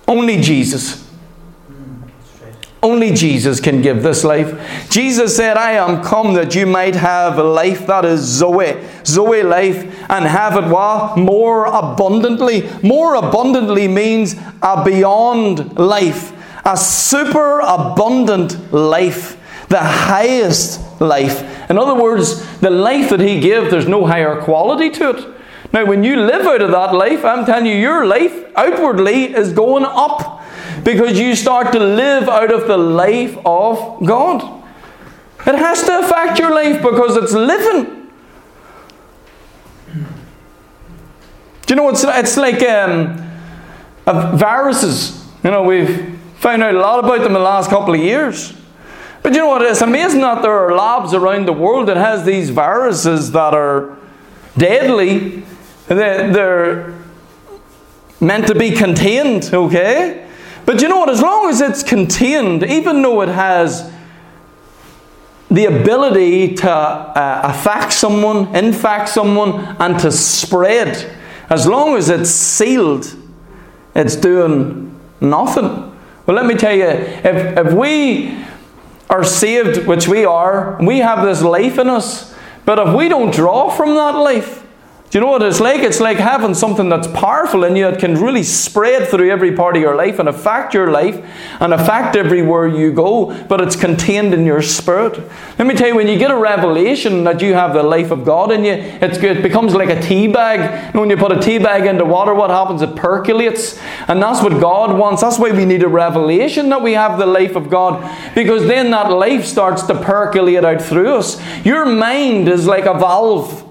Only 0.08 0.40
Jesus. 0.40 1.07
Only 2.80 3.12
Jesus 3.12 3.58
can 3.58 3.82
give 3.82 4.04
this 4.04 4.22
life. 4.22 4.88
Jesus 4.88 5.34
said, 5.36 5.56
I 5.56 5.72
am 5.72 6.02
come 6.02 6.34
that 6.34 6.54
you 6.54 6.64
might 6.64 6.94
have 6.94 7.36
a 7.36 7.42
life 7.42 7.86
that 7.88 8.04
is 8.04 8.20
Zoe, 8.20 8.80
Zoe 9.04 9.42
life, 9.42 9.82
and 10.08 10.24
have 10.24 10.56
it 10.56 10.68
what? 10.70 11.16
More 11.16 11.66
abundantly. 11.66 12.68
More 12.82 13.16
abundantly 13.16 13.88
means 13.88 14.36
a 14.62 14.84
beyond 14.84 15.76
life, 15.76 16.32
a 16.64 16.76
super 16.76 17.58
abundant 17.60 18.72
life, 18.72 19.36
the 19.68 19.80
highest 19.80 21.00
life. 21.00 21.42
In 21.68 21.78
other 21.78 22.00
words, 22.00 22.46
the 22.60 22.70
life 22.70 23.10
that 23.10 23.20
He 23.20 23.40
gave, 23.40 23.72
there's 23.72 23.88
no 23.88 24.06
higher 24.06 24.40
quality 24.40 24.88
to 24.90 25.10
it. 25.10 25.34
Now, 25.72 25.84
when 25.84 26.04
you 26.04 26.16
live 26.16 26.46
out 26.46 26.62
of 26.62 26.70
that 26.70 26.94
life, 26.94 27.24
I'm 27.24 27.44
telling 27.44 27.66
you, 27.66 27.74
your 27.74 28.06
life 28.06 28.32
outwardly 28.56 29.34
is 29.34 29.52
going 29.52 29.84
up 29.84 30.37
because 30.84 31.18
you 31.18 31.34
start 31.34 31.72
to 31.72 31.78
live 31.78 32.28
out 32.28 32.52
of 32.52 32.66
the 32.66 32.76
life 32.76 33.36
of 33.44 34.04
God. 34.04 34.64
It 35.46 35.54
has 35.54 35.82
to 35.84 36.00
affect 36.00 36.38
your 36.38 36.54
life 36.54 36.82
because 36.82 37.16
it's 37.16 37.32
living. 37.32 38.10
Do 41.66 41.74
you 41.74 41.76
know 41.76 41.88
it's 41.90 42.04
it's 42.04 42.36
like 42.36 42.62
um, 42.62 43.16
viruses? 44.04 45.26
You 45.44 45.50
know 45.50 45.62
we've 45.62 46.18
found 46.36 46.62
out 46.62 46.74
a 46.74 46.78
lot 46.78 47.04
about 47.04 47.18
them 47.18 47.28
in 47.28 47.32
the 47.34 47.38
last 47.40 47.70
couple 47.70 47.94
of 47.94 48.00
years. 48.00 48.54
But 49.22 49.32
you 49.32 49.38
know 49.38 49.48
what? 49.48 49.62
It's 49.62 49.82
amazing 49.82 50.20
that 50.20 50.42
there 50.42 50.52
are 50.52 50.74
labs 50.74 51.12
around 51.12 51.46
the 51.46 51.52
world 51.52 51.88
that 51.88 51.96
has 51.96 52.24
these 52.24 52.50
viruses 52.50 53.32
that 53.32 53.52
are 53.52 53.98
deadly. 54.56 55.42
They're 55.88 56.94
meant 58.20 58.46
to 58.46 58.54
be 58.54 58.70
contained, 58.70 59.50
okay? 59.52 60.27
But 60.68 60.82
you 60.82 60.88
know 60.88 60.98
what? 60.98 61.08
As 61.08 61.22
long 61.22 61.48
as 61.48 61.62
it's 61.62 61.82
contained, 61.82 62.62
even 62.62 63.00
though 63.00 63.22
it 63.22 63.30
has 63.30 63.90
the 65.50 65.64
ability 65.64 66.56
to 66.56 66.70
uh, 66.70 67.40
affect 67.42 67.90
someone, 67.94 68.54
infect 68.54 69.08
someone, 69.08 69.60
and 69.80 69.98
to 70.00 70.12
spread, 70.12 71.10
as 71.48 71.66
long 71.66 71.96
as 71.96 72.10
it's 72.10 72.28
sealed, 72.28 73.16
it's 73.94 74.14
doing 74.14 74.94
nothing. 75.22 75.96
Well, 76.26 76.36
let 76.36 76.44
me 76.44 76.54
tell 76.54 76.76
you, 76.76 76.84
if, 76.84 77.66
if 77.66 77.72
we 77.72 78.38
are 79.08 79.24
saved, 79.24 79.86
which 79.86 80.06
we 80.06 80.26
are, 80.26 80.76
we 80.82 80.98
have 80.98 81.24
this 81.24 81.40
life 81.40 81.78
in 81.78 81.88
us, 81.88 82.34
but 82.66 82.78
if 82.78 82.94
we 82.94 83.08
don't 83.08 83.32
draw 83.32 83.70
from 83.70 83.94
that 83.94 84.16
life, 84.16 84.67
do 85.10 85.16
you 85.16 85.24
know 85.24 85.30
what 85.30 85.42
it's 85.42 85.58
like? 85.58 85.80
It's 85.80 86.00
like 86.00 86.18
having 86.18 86.52
something 86.52 86.90
that's 86.90 87.06
powerful 87.06 87.64
in 87.64 87.76
you 87.76 87.90
that 87.90 87.98
can 87.98 88.16
really 88.16 88.42
spread 88.42 89.08
through 89.08 89.30
every 89.30 89.56
part 89.56 89.74
of 89.74 89.80
your 89.80 89.94
life 89.94 90.18
and 90.18 90.28
affect 90.28 90.74
your 90.74 90.90
life 90.90 91.24
and 91.60 91.72
affect 91.72 92.14
everywhere 92.14 92.66
you 92.66 92.92
go, 92.92 93.32
but 93.44 93.62
it's 93.62 93.74
contained 93.74 94.34
in 94.34 94.44
your 94.44 94.60
spirit. 94.60 95.18
Let 95.58 95.66
me 95.66 95.74
tell 95.74 95.88
you, 95.88 95.96
when 95.96 96.08
you 96.08 96.18
get 96.18 96.30
a 96.30 96.36
revelation 96.36 97.24
that 97.24 97.40
you 97.40 97.54
have 97.54 97.72
the 97.72 97.82
life 97.82 98.10
of 98.10 98.22
God 98.26 98.52
in 98.52 98.64
you, 98.64 98.72
it 98.72 99.42
becomes 99.42 99.74
like 99.74 99.88
a 99.88 99.98
tea 100.02 100.26
bag. 100.26 100.94
when 100.94 101.08
you 101.08 101.16
put 101.16 101.32
a 101.32 101.40
tea 101.40 101.56
bag 101.56 101.86
into 101.86 102.04
water, 102.04 102.34
what 102.34 102.50
happens? 102.50 102.82
It 102.82 102.94
percolates. 102.94 103.80
And 104.08 104.22
that's 104.22 104.42
what 104.42 104.60
God 104.60 104.98
wants. 104.98 105.22
That's 105.22 105.38
why 105.38 105.52
we 105.52 105.64
need 105.64 105.82
a 105.84 105.88
revelation 105.88 106.68
that 106.68 106.82
we 106.82 106.92
have 106.92 107.18
the 107.18 107.24
life 107.24 107.56
of 107.56 107.70
God, 107.70 108.04
because 108.34 108.66
then 108.66 108.90
that 108.90 109.10
life 109.10 109.46
starts 109.46 109.84
to 109.84 109.94
percolate 109.94 110.64
out 110.64 110.82
through 110.82 111.16
us. 111.16 111.40
Your 111.64 111.86
mind 111.86 112.46
is 112.46 112.66
like 112.66 112.84
a 112.84 112.92
valve. 112.92 113.64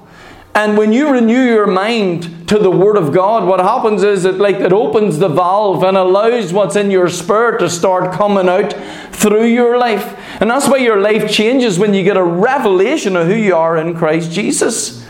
And 0.57 0.75
when 0.75 0.91
you 0.91 1.11
renew 1.11 1.43
your 1.43 1.67
mind 1.67 2.49
to 2.49 2.57
the 2.57 2.71
Word 2.71 2.97
of 2.97 3.13
God, 3.13 3.47
what 3.47 3.59
happens 3.59 4.01
is 4.01 4.25
it 4.25 4.39
like 4.39 4.55
it 4.55 4.73
opens 4.73 5.19
the 5.19 5.29
valve 5.29 5.83
and 5.83 5.95
allows 5.95 6.51
what's 6.51 6.75
in 6.75 6.89
your 6.89 7.09
spirit 7.09 7.59
to 7.59 7.69
start 7.69 8.11
coming 8.11 8.49
out 8.49 8.73
through 9.13 9.45
your 9.45 9.77
life. 9.77 10.17
And 10.41 10.49
that's 10.49 10.67
why 10.67 10.77
your 10.77 10.99
life 10.99 11.29
changes 11.29 11.77
when 11.77 11.93
you 11.93 12.03
get 12.03 12.17
a 12.17 12.23
revelation 12.23 13.15
of 13.15 13.27
who 13.27 13.35
you 13.35 13.55
are 13.55 13.77
in 13.77 13.93
Christ 13.95 14.31
Jesus. 14.31 15.05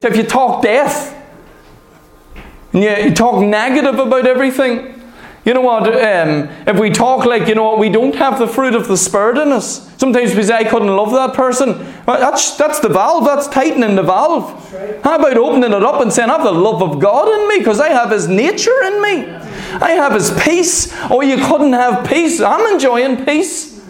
If 0.00 0.16
you 0.16 0.22
talk 0.22 0.62
death 0.62 1.14
and 2.72 2.82
you, 2.82 2.88
you 2.88 3.14
talk 3.14 3.44
negative 3.44 3.98
about 3.98 4.26
everything, 4.26 4.97
you 5.48 5.54
know 5.54 5.62
what? 5.62 5.86
Um, 5.88 6.50
if 6.66 6.78
we 6.78 6.90
talk 6.90 7.24
like, 7.24 7.48
you 7.48 7.54
know 7.54 7.64
what, 7.64 7.78
we 7.78 7.88
don't 7.88 8.14
have 8.16 8.38
the 8.38 8.46
fruit 8.46 8.74
of 8.74 8.86
the 8.86 8.98
Spirit 8.98 9.38
in 9.38 9.48
us. 9.48 9.90
Sometimes 9.96 10.34
we 10.34 10.42
say, 10.42 10.56
I 10.56 10.64
couldn't 10.64 10.94
love 10.94 11.10
that 11.12 11.32
person. 11.32 11.78
Well, 12.04 12.20
that's, 12.20 12.54
that's 12.58 12.80
the 12.80 12.90
valve, 12.90 13.24
that's 13.24 13.48
tightening 13.48 13.96
the 13.96 14.02
valve. 14.02 14.70
How 15.02 15.16
about 15.16 15.38
opening 15.38 15.72
it 15.72 15.82
up 15.82 16.02
and 16.02 16.12
saying, 16.12 16.28
I 16.28 16.34
have 16.34 16.44
the 16.44 16.52
love 16.52 16.82
of 16.82 17.00
God 17.00 17.28
in 17.28 17.48
me 17.48 17.58
because 17.60 17.80
I 17.80 17.88
have 17.88 18.10
His 18.10 18.28
nature 18.28 18.78
in 18.84 19.00
me? 19.00 19.30
I 19.80 19.92
have 19.92 20.12
His 20.12 20.30
peace. 20.42 20.92
Oh, 21.10 21.22
you 21.22 21.38
couldn't 21.38 21.72
have 21.72 22.06
peace. 22.06 22.42
I'm 22.42 22.74
enjoying 22.74 23.24
peace. 23.24 23.82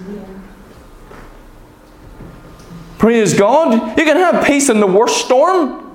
Praise 2.99 3.35
God. 3.35 3.99
You 3.99 4.05
can 4.05 4.17
have 4.17 4.47
peace 4.47 4.69
in 4.69 4.79
the 4.79 4.87
worst 4.87 5.25
storm. 5.25 5.88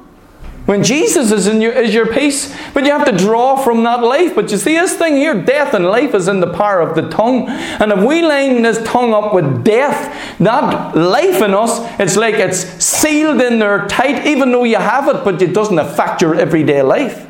When 0.65 0.82
Jesus 0.82 1.32
is 1.32 1.47
in 1.47 1.60
your 1.60 1.73
is 1.73 1.93
your 1.93 2.08
peace, 2.08 2.56
but 2.73 2.86
you 2.86 2.91
have 2.91 3.06
to 3.06 3.12
draw 3.12 3.58
from 3.58 3.84
that 3.84 4.02
life. 4.02 4.34
But 4.34 4.49
you 4.49 4.58
see, 4.58 4.76
this 4.76 4.93
thing 4.93 5.17
here, 5.17 5.34
death 5.34 5.73
and 5.73 5.86
life 5.86 6.15
is 6.15 6.30
in 6.30 6.39
the 6.39 6.54
power 6.54 6.80
of 6.80 6.95
the 6.95 7.10
tongue. 7.10 7.49
And 7.49 7.91
if 7.91 7.99
we 7.99 8.21
line 8.21 8.62
this 8.62 8.82
tongue 8.84 9.13
up 9.13 9.34
with 9.34 9.65
death, 9.65 10.38
that 10.39 10.95
life 10.95 11.41
in 11.41 11.54
us, 11.54 11.80
it's 11.99 12.15
like 12.15 12.36
it's 12.36 12.60
sealed 12.82 13.41
in 13.41 13.60
there 13.60 13.88
tight, 13.88 14.26
even 14.26 14.54
though 14.54 14.63
you 14.63 14.78
have 14.78 15.10
it, 15.10 15.26
but 15.26 15.41
it 15.41 15.54
doesn't 15.54 15.80
affect 15.80 16.21
your 16.21 16.36
everyday 16.36 16.82
life. 16.82 17.30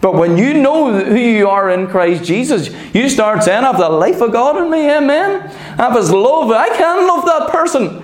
But 0.00 0.14
when 0.14 0.36
you 0.36 0.54
know 0.54 0.92
who 0.92 1.14
you 1.14 1.48
are 1.48 1.70
in 1.70 1.86
Christ 1.86 2.24
Jesus, 2.24 2.68
you 2.92 3.08
start 3.08 3.44
saying, 3.44 3.62
I 3.62 3.68
have 3.68 3.78
the 3.78 3.88
life 3.88 4.20
of 4.20 4.32
God 4.32 4.60
in 4.60 4.68
me, 4.68 4.90
amen. 4.90 5.42
I 5.78 5.82
have 5.82 5.94
His 5.94 6.10
love. 6.10 6.50
I 6.50 6.68
can 6.70 7.06
love 7.06 7.24
that 7.26 7.50
person. 7.52 8.01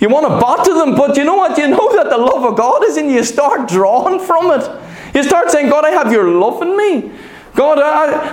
You 0.00 0.08
want 0.08 0.26
to 0.26 0.38
butt 0.38 0.64
to 0.66 0.74
them, 0.74 0.94
but 0.94 1.16
you 1.16 1.24
know 1.24 1.36
what? 1.36 1.56
You 1.56 1.68
know 1.68 1.96
that 1.96 2.10
the 2.10 2.18
love 2.18 2.44
of 2.44 2.56
God 2.56 2.84
is 2.84 2.96
in 2.96 3.08
you. 3.08 3.16
You 3.16 3.24
start 3.24 3.68
drawing 3.68 4.20
from 4.20 4.50
it. 4.50 4.70
You 5.14 5.22
start 5.22 5.50
saying, 5.50 5.70
God, 5.70 5.84
I 5.84 5.90
have 5.90 6.12
your 6.12 6.28
love 6.28 6.60
in 6.60 6.76
me. 6.76 7.12
God, 7.54 7.78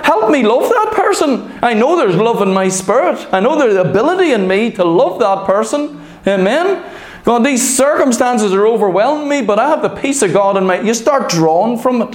help 0.04 0.30
me 0.30 0.42
love 0.42 0.68
that 0.68 0.92
person. 0.94 1.50
I 1.62 1.72
know 1.72 1.96
there's 1.96 2.16
love 2.16 2.42
in 2.42 2.52
my 2.52 2.68
spirit. 2.68 3.26
I 3.32 3.40
know 3.40 3.58
there's 3.58 3.76
ability 3.76 4.32
in 4.32 4.46
me 4.46 4.70
to 4.72 4.84
love 4.84 5.18
that 5.20 5.46
person. 5.46 6.04
Amen. 6.26 6.84
God, 7.24 7.38
these 7.38 7.74
circumstances 7.74 8.52
are 8.52 8.66
overwhelming 8.66 9.30
me, 9.30 9.40
but 9.40 9.58
I 9.58 9.70
have 9.70 9.80
the 9.80 9.88
peace 9.88 10.20
of 10.20 10.34
God 10.34 10.58
in 10.58 10.66
my. 10.66 10.80
You 10.80 10.92
start 10.92 11.30
drawing 11.30 11.78
from 11.78 12.02
it. 12.02 12.14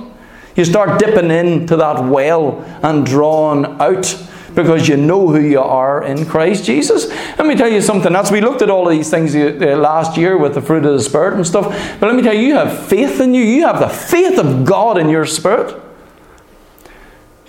You 0.55 0.65
start 0.65 0.99
dipping 0.99 1.31
into 1.31 1.75
that 1.77 2.03
well 2.05 2.61
and 2.83 3.05
drawing 3.05 3.65
out 3.81 4.05
because 4.63 4.87
you 4.87 4.97
know 4.97 5.27
who 5.27 5.39
you 5.39 5.59
are 5.59 6.03
in 6.03 6.25
Christ 6.25 6.65
Jesus. 6.65 7.07
Let 7.37 7.45
me 7.45 7.55
tell 7.55 7.69
you 7.69 7.81
something 7.81 8.15
else. 8.15 8.31
We 8.31 8.41
looked 8.41 8.61
at 8.61 8.69
all 8.69 8.87
of 8.87 8.91
these 8.91 9.09
things 9.09 9.35
uh, 9.35 9.77
last 9.77 10.17
year 10.17 10.37
with 10.37 10.53
the 10.53 10.61
fruit 10.61 10.85
of 10.85 10.93
the 10.93 11.01
Spirit 11.01 11.35
and 11.35 11.45
stuff. 11.45 11.65
But 11.99 12.07
let 12.07 12.15
me 12.15 12.21
tell 12.21 12.33
you, 12.33 12.47
you 12.47 12.55
have 12.55 12.87
faith 12.87 13.19
in 13.19 13.33
you. 13.33 13.43
You 13.43 13.65
have 13.67 13.79
the 13.79 13.89
faith 13.89 14.37
of 14.37 14.65
God 14.65 14.97
in 14.97 15.09
your 15.09 15.25
spirit. 15.25 15.75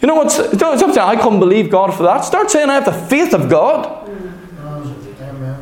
You 0.01 0.09
know 0.09 0.15
what's 0.15 0.37
something 0.37 0.99
I 0.99 1.17
couldn't 1.17 1.41
believe 1.41 1.71
God 1.71 1.93
for 1.95 2.05
that. 2.05 2.25
Start 2.25 2.51
saying 2.51 2.71
I 2.71 2.75
have 2.75 2.87
the 2.87 2.93
faith 2.93 3.35
of 3.35 3.51
God. 3.51 4.09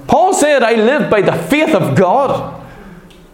Paul 0.07 0.33
said, 0.33 0.63
I 0.63 0.75
live 0.75 1.11
by 1.11 1.23
the 1.23 1.33
faith 1.33 1.75
of 1.75 1.97
God 1.97 2.65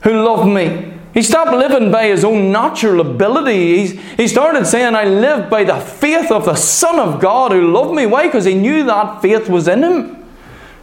who 0.02 0.22
loved 0.24 0.48
me. 0.48 0.93
He 1.14 1.22
stopped 1.22 1.52
living 1.52 1.92
by 1.92 2.06
his 2.06 2.24
own 2.24 2.50
natural 2.50 3.00
ability. 3.00 3.78
He's, 3.78 4.00
he 4.16 4.26
started 4.26 4.66
saying, 4.66 4.96
I 4.96 5.04
live 5.04 5.48
by 5.48 5.62
the 5.62 5.78
faith 5.78 6.32
of 6.32 6.44
the 6.44 6.56
Son 6.56 6.98
of 6.98 7.20
God 7.20 7.52
who 7.52 7.70
loved 7.72 7.94
me. 7.94 8.04
Why? 8.04 8.26
Because 8.26 8.44
he 8.44 8.54
knew 8.54 8.84
that 8.84 9.22
faith 9.22 9.48
was 9.48 9.68
in 9.68 9.84
him. 9.84 10.24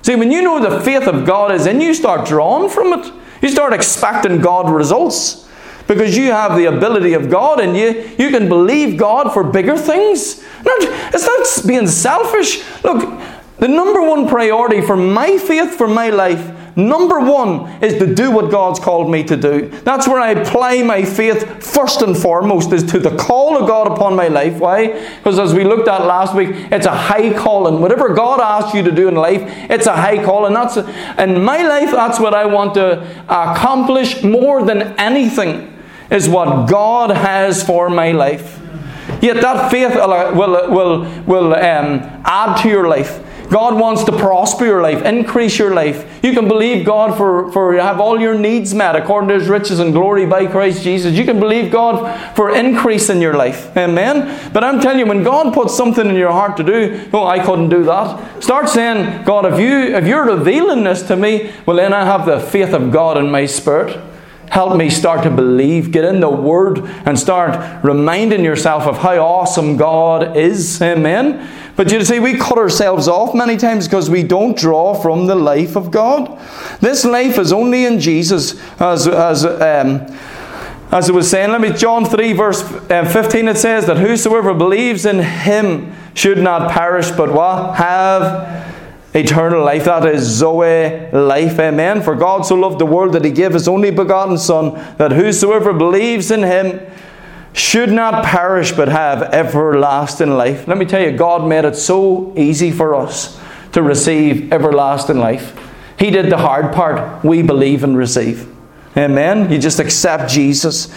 See, 0.04 0.15
when 0.15 0.32
you 0.32 0.41
know 0.41 0.62
the 0.62 0.80
faith 0.80 1.06
of 1.06 1.26
God 1.26 1.52
is 1.52 1.65
in 1.65 1.82
you, 1.82 1.94
start 1.94 2.26
drawing 2.26 2.70
from 2.70 2.94
it. 2.94 3.12
You 3.41 3.50
start 3.50 3.74
expecting 3.74 4.39
God 4.39 4.74
results. 4.74 5.50
Because 5.86 6.15
you 6.15 6.32
have 6.32 6.58
the 6.58 6.65
ability 6.65 7.13
of 7.13 7.30
God 7.30 7.60
and 7.60 7.76
you, 7.76 8.10
you 8.17 8.30
can 8.30 8.48
believe 8.48 8.98
God 8.98 9.34
for 9.34 9.44
bigger 9.44 9.78
things. 9.78 10.41
Not, 10.63 10.78
It's 11.13 11.26
not 11.26 11.67
being 11.67 11.88
selfish. 11.88 12.63
Look, 12.84 13.20
the 13.58 13.67
number 13.67 14.02
one 14.02 14.30
priority 14.30 14.80
for 14.80 14.96
my 14.96 15.38
faith, 15.38 15.76
for 15.76 15.89
my 15.89 16.10
life, 16.10 16.61
Number 16.75 17.19
one 17.19 17.69
is 17.84 17.97
to 17.99 18.15
do 18.15 18.31
what 18.31 18.49
God's 18.49 18.79
called 18.79 19.12
me 19.12 19.23
to 19.25 19.36
do. 19.36 19.67
That's 19.84 20.07
where 20.07 20.21
I 20.21 20.31
apply 20.31 20.84
my 20.84 21.03
faith 21.03 21.63
first 21.63 22.01
and 22.01 22.17
foremost, 22.17 22.71
is 22.71 22.84
to 22.91 22.99
the 22.99 23.15
call 23.17 23.57
of 23.57 23.67
God 23.67 23.91
upon 23.91 24.15
my 24.15 24.29
life. 24.29 24.57
Why? 24.57 24.88
Because 25.17 25.38
as 25.38 25.53
we 25.53 25.63
looked 25.63 25.88
at 25.88 26.05
last 26.05 26.34
week, 26.34 26.49
it's 26.71 26.86
a 26.86 26.95
high 26.95 27.34
calling. 27.34 27.81
Whatever 27.81 28.13
God 28.13 28.39
asks 28.39 28.73
you 28.73 28.84
to 28.84 28.91
do 28.91 29.07
in 29.10 29.15
life, 29.15 29.41
it's 29.69 29.86
a 29.86 29.95
high 29.95 30.23
calling. 30.23 30.53
That's 30.53 30.77
in 30.77 31.43
my 31.43 31.62
life, 31.63 31.91
that's 31.91 32.19
what 32.19 32.34
I 32.34 32.45
want 32.45 32.73
to 32.75 33.01
accomplish 33.25 34.23
more 34.23 34.63
than 34.63 34.97
anything, 34.99 35.77
is 36.10 36.29
what 36.29 36.69
God 36.69 37.10
has 37.12 37.63
for 37.63 37.89
my 37.89 38.12
life. 38.12 38.60
Yet 39.21 39.41
that 39.41 39.69
faith 39.69 39.93
will, 39.95 40.71
will, 40.71 41.23
will 41.23 41.53
um, 41.53 41.99
add 42.23 42.62
to 42.62 42.69
your 42.69 42.88
life. 42.88 43.19
God 43.52 43.78
wants 43.78 44.06
to 44.06 44.14
prosper 44.14 44.66
your 44.66 44.82
life, 44.82 45.04
increase 45.04 45.60
your 45.60 45.74
life. 45.74 46.20
You 46.24 46.32
can 46.32 46.48
believe 46.48 46.86
God 46.86 47.18
for, 47.18 47.52
for 47.52 47.74
have 47.74 48.00
all 48.00 48.18
your 48.18 48.34
needs 48.34 48.74
met 48.74 48.96
according 48.96 49.28
to 49.28 49.36
his 49.36 49.50
riches 49.50 49.80
and 49.80 49.92
glory 49.92 50.26
by 50.26 50.48
Christ 50.48 50.84
Jesus. 50.84 51.18
You 51.18 51.26
can 51.26 51.38
believe 51.38 51.70
God 51.70 52.34
for 52.34 52.56
increase 52.56 53.10
in 53.10 53.20
your 53.20 53.34
life. 53.34 53.76
Amen. 53.76 54.52
But 54.54 54.64
I'm 54.64 54.80
telling 54.80 55.00
you, 55.00 55.06
when 55.06 55.24
God 55.24 55.54
puts 55.54 55.76
something 55.76 56.08
in 56.08 56.16
your 56.16 56.32
heart 56.32 56.56
to 56.58 56.64
do, 56.64 57.10
oh, 57.12 57.26
I 57.26 57.44
couldn't 57.44 57.68
do 57.68 57.84
that. 57.84 58.42
Start 58.42 58.70
saying, 58.70 59.26
God, 59.26 59.46
if 59.46 59.60
you 59.60 59.96
if 59.98 60.08
you're 60.08 60.26
revealing 60.26 60.86
this 60.86 61.04
to 61.04 61.18
me, 61.18 61.52
well 61.66 61.76
then 61.76 61.94
I 61.94 62.06
have 62.06 62.26
the 62.26 62.40
faith 62.40 62.74
of 62.74 62.90
God 62.94 63.18
in 63.18 63.30
my 63.30 63.46
spirit. 63.46 64.00
Help 64.52 64.76
me 64.76 64.90
start 64.90 65.24
to 65.24 65.30
believe. 65.30 65.92
Get 65.92 66.04
in 66.04 66.20
the 66.20 66.30
Word 66.30 66.80
and 67.06 67.18
start 67.18 67.82
reminding 67.86 68.44
yourself 68.44 68.84
of 68.84 68.98
how 68.98 69.18
awesome 69.18 69.78
God 69.78 70.36
is. 70.36 70.82
Amen. 70.82 71.50
But 71.78 71.90
you 71.90 72.04
see, 72.04 72.20
we 72.20 72.38
cut 72.38 72.58
ourselves 72.58 73.08
off 73.08 73.34
many 73.34 73.56
times 73.56 73.88
because 73.88 74.10
we 74.10 74.24
don't 74.24 74.58
draw 74.58 74.94
from 74.94 75.28
the 75.28 75.36
life 75.36 75.78
of 75.78 75.90
God. 75.90 76.38
This 76.82 77.06
life 77.06 77.38
is 77.38 77.54
only 77.54 77.86
in 77.86 78.02
Jesus, 78.02 78.60
as, 78.82 79.08
as, 79.08 79.46
um, 79.46 80.06
as 80.92 81.08
it 81.08 81.16
was 81.16 81.30
saying. 81.30 81.52
Let 81.52 81.62
me, 81.62 81.72
John 81.72 82.04
3, 82.04 82.34
verse 82.34 82.62
uh, 82.62 83.10
15, 83.10 83.48
it 83.48 83.58
says 83.58 83.86
that 83.86 84.00
whosoever 84.00 84.54
believes 84.54 85.06
in 85.06 85.20
him 85.20 85.96
should 86.14 86.40
not 86.40 86.70
perish, 86.72 87.10
but 87.12 87.32
what? 87.32 87.78
Have 87.78 88.70
eternal 89.13 89.63
life. 89.63 89.86
That 89.86 90.06
is 90.06 90.24
Zoe 90.24 91.10
life. 91.12 91.60
Amen. 91.60 92.02
For 92.02 92.15
God 92.15 92.45
so 92.45 92.56
loved 92.56 92.80
the 92.80 92.86
world 92.86 93.13
that 93.13 93.26
he 93.26 93.32
gave 93.32 93.54
his 93.54 93.67
only 93.67 93.91
begotten 93.91 94.38
Son, 94.38 94.74
that 94.97 95.12
whosoever 95.12 95.74
believes 95.74 96.32
in 96.32 96.43
him 96.43 96.80
should 97.54 97.91
not 97.91 98.24
perish 98.24 98.71
but 98.71 98.88
have 98.88 99.21
everlasting 99.34 100.32
life. 100.32 100.67
Let 100.67 100.78
me 100.78 100.86
tell 100.86 101.02
you, 101.02 101.12
God 101.12 101.47
made 101.47 101.65
it 101.65 101.76
so 101.76 102.34
easy 102.38 102.71
for 102.71 102.95
us 102.95 103.39
to 103.74 103.82
receive 103.82 104.52
everlasting 104.54 105.17
life. 105.17 105.58
He 106.00 106.10
did 106.10 106.30
the 106.30 106.38
hard 106.38 106.74
part. 106.74 107.24
We 107.24 107.41
believe 107.41 107.84
and 107.84 107.97
receive. 107.97 108.47
Amen. 108.97 109.52
You 109.52 109.60
just 109.60 109.80
accept 109.80 110.32
Jesus 110.32 110.93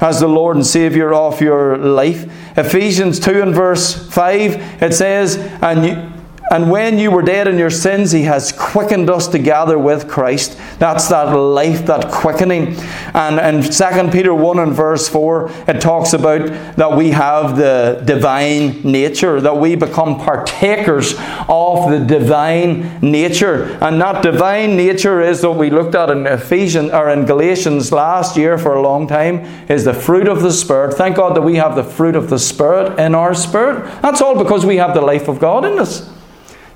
as 0.00 0.20
the 0.20 0.28
Lord 0.28 0.56
and 0.56 0.66
Savior 0.66 1.12
of 1.12 1.40
your 1.40 1.76
life. 1.78 2.30
Ephesians 2.56 3.18
2 3.20 3.42
and 3.42 3.54
verse 3.54 4.08
5, 4.10 4.82
it 4.82 4.94
says, 4.94 5.36
And 5.60 5.84
you 5.84 6.15
and 6.50 6.70
when 6.70 6.98
you 6.98 7.10
were 7.10 7.22
dead 7.22 7.48
in 7.48 7.58
your 7.58 7.70
sins, 7.70 8.12
He 8.12 8.22
has 8.22 8.52
quickened 8.52 9.10
us 9.10 9.26
together 9.26 9.78
with 9.78 10.08
Christ. 10.08 10.56
That's 10.78 11.08
that 11.08 11.32
life, 11.32 11.86
that 11.86 12.12
quickening. 12.12 12.76
And 13.14 13.64
in 13.64 13.72
2 13.72 14.10
Peter 14.12 14.32
1 14.32 14.58
and 14.60 14.72
verse 14.72 15.08
4, 15.08 15.50
it 15.66 15.80
talks 15.80 16.12
about 16.12 16.46
that 16.76 16.96
we 16.96 17.10
have 17.10 17.56
the 17.56 18.02
divine 18.04 18.82
nature, 18.82 19.40
that 19.40 19.56
we 19.56 19.74
become 19.74 20.20
partakers 20.20 21.14
of 21.48 21.90
the 21.90 22.04
divine 22.06 23.00
nature. 23.00 23.76
And 23.80 24.00
that 24.00 24.22
divine 24.22 24.76
nature 24.76 25.20
is 25.20 25.44
what 25.44 25.56
we 25.56 25.70
looked 25.70 25.96
at 25.96 26.10
in 26.10 26.26
Ephesians 26.26 26.92
or 26.92 27.10
in 27.10 27.26
Galatians 27.26 27.90
last 27.90 28.36
year 28.36 28.56
for 28.56 28.74
a 28.74 28.82
long 28.82 29.08
time, 29.08 29.38
is 29.68 29.84
the 29.84 29.94
fruit 29.94 30.28
of 30.28 30.42
the 30.42 30.52
Spirit. 30.52 30.94
Thank 30.94 31.16
God 31.16 31.34
that 31.34 31.42
we 31.42 31.56
have 31.56 31.74
the 31.74 31.82
fruit 31.84 32.14
of 32.14 32.30
the 32.30 32.38
Spirit 32.38 32.98
in 33.00 33.16
our 33.16 33.34
spirit. 33.34 33.84
That's 34.00 34.20
all 34.20 34.40
because 34.40 34.64
we 34.64 34.76
have 34.76 34.94
the 34.94 35.00
life 35.00 35.26
of 35.26 35.40
God 35.40 35.64
in 35.64 35.78
us. 35.78 36.15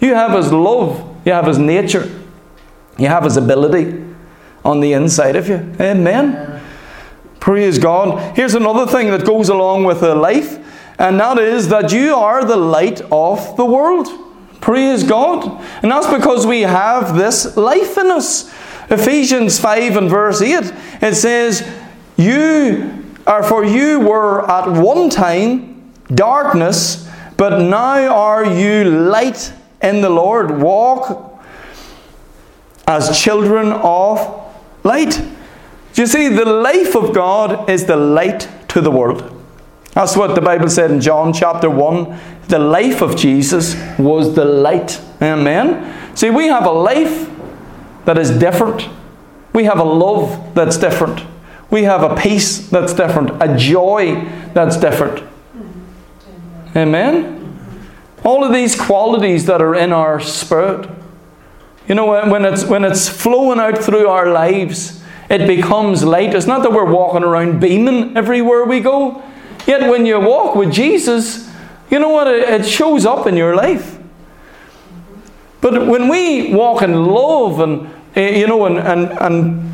You 0.00 0.14
have 0.14 0.32
His 0.32 0.52
love, 0.52 1.20
you 1.24 1.32
have 1.32 1.46
His 1.46 1.58
nature, 1.58 2.10
you 2.98 3.08
have 3.08 3.24
His 3.24 3.36
ability 3.36 4.04
on 4.64 4.80
the 4.80 4.92
inside 4.92 5.36
of 5.36 5.48
you. 5.48 5.56
Amen. 5.80 6.60
Praise 7.38 7.78
God. 7.78 8.36
Here's 8.36 8.54
another 8.54 8.90
thing 8.90 9.10
that 9.10 9.24
goes 9.24 9.48
along 9.48 9.84
with 9.84 10.00
the 10.00 10.14
life, 10.14 10.58
and 10.98 11.18
that 11.20 11.38
is 11.38 11.68
that 11.68 11.92
you 11.92 12.14
are 12.14 12.44
the 12.44 12.56
light 12.56 13.00
of 13.10 13.56
the 13.56 13.64
world. 13.64 14.08
Praise 14.60 15.02
God. 15.02 15.64
And 15.82 15.90
that's 15.90 16.06
because 16.06 16.46
we 16.46 16.60
have 16.62 17.16
this 17.16 17.56
life 17.56 17.96
in 17.96 18.10
us. 18.10 18.52
Ephesians 18.90 19.58
5 19.58 19.96
and 19.96 20.10
verse 20.10 20.42
8, 20.42 20.72
it 21.00 21.14
says, 21.14 21.66
You 22.16 23.04
are 23.26 23.42
for 23.42 23.64
you 23.64 24.00
were 24.00 24.50
at 24.50 24.68
one 24.68 25.08
time 25.08 25.92
darkness, 26.08 27.08
but 27.36 27.62
now 27.62 28.14
are 28.14 28.44
you 28.44 28.84
light 28.84 29.54
in 29.82 30.00
the 30.00 30.10
Lord. 30.10 30.60
Walk 30.60 31.40
as 32.86 33.18
children 33.20 33.72
of 33.72 34.18
light. 34.84 35.22
Do 35.92 36.02
you 36.02 36.06
see, 36.06 36.28
the 36.28 36.44
life 36.44 36.94
of 36.94 37.14
God 37.14 37.68
is 37.68 37.86
the 37.86 37.96
light 37.96 38.48
to 38.68 38.80
the 38.80 38.90
world. 38.90 39.36
That's 39.92 40.16
what 40.16 40.34
the 40.34 40.40
Bible 40.40 40.68
said 40.68 40.90
in 40.90 41.00
John 41.00 41.32
chapter 41.32 41.68
1. 41.68 42.18
The 42.48 42.58
life 42.58 43.02
of 43.02 43.16
Jesus 43.16 43.76
was 43.98 44.34
the 44.34 44.44
light. 44.44 45.00
Amen. 45.20 46.16
See, 46.16 46.30
we 46.30 46.46
have 46.46 46.64
a 46.64 46.70
life 46.70 47.28
that 48.04 48.18
is 48.18 48.30
different. 48.30 48.88
We 49.52 49.64
have 49.64 49.78
a 49.78 49.84
love 49.84 50.54
that's 50.54 50.76
different. 50.76 51.22
We 51.70 51.84
have 51.84 52.02
a 52.02 52.16
peace 52.16 52.68
that's 52.68 52.92
different. 52.92 53.42
A 53.42 53.56
joy 53.56 54.24
that's 54.54 54.76
different. 54.76 55.22
Amen. 56.76 57.39
All 58.24 58.44
of 58.44 58.52
these 58.52 58.78
qualities 58.78 59.46
that 59.46 59.62
are 59.62 59.74
in 59.74 59.92
our 59.92 60.20
spirit. 60.20 60.88
You 61.88 61.94
know, 61.94 62.06
when 62.30 62.44
it's, 62.44 62.64
when 62.64 62.84
it's 62.84 63.08
flowing 63.08 63.58
out 63.58 63.78
through 63.78 64.08
our 64.08 64.30
lives, 64.30 65.02
it 65.28 65.46
becomes 65.46 66.04
light. 66.04 66.34
It's 66.34 66.46
not 66.46 66.62
that 66.62 66.72
we're 66.72 66.90
walking 66.90 67.22
around 67.22 67.60
beaming 67.60 68.16
everywhere 68.16 68.64
we 68.64 68.80
go. 68.80 69.22
Yet 69.66 69.88
when 69.88 70.04
you 70.06 70.18
walk 70.20 70.54
with 70.54 70.72
Jesus, 70.72 71.50
you 71.90 71.98
know 71.98 72.08
what? 72.10 72.26
It 72.26 72.66
shows 72.66 73.06
up 73.06 73.26
in 73.26 73.36
your 73.36 73.54
life. 73.54 73.98
But 75.60 75.86
when 75.86 76.08
we 76.08 76.54
walk 76.54 76.82
in 76.82 77.04
love 77.04 77.60
and 77.60 77.90
eh, 78.16 78.38
you 78.38 78.46
know 78.46 78.64
and, 78.64 78.78
and, 78.78 79.10
and 79.20 79.72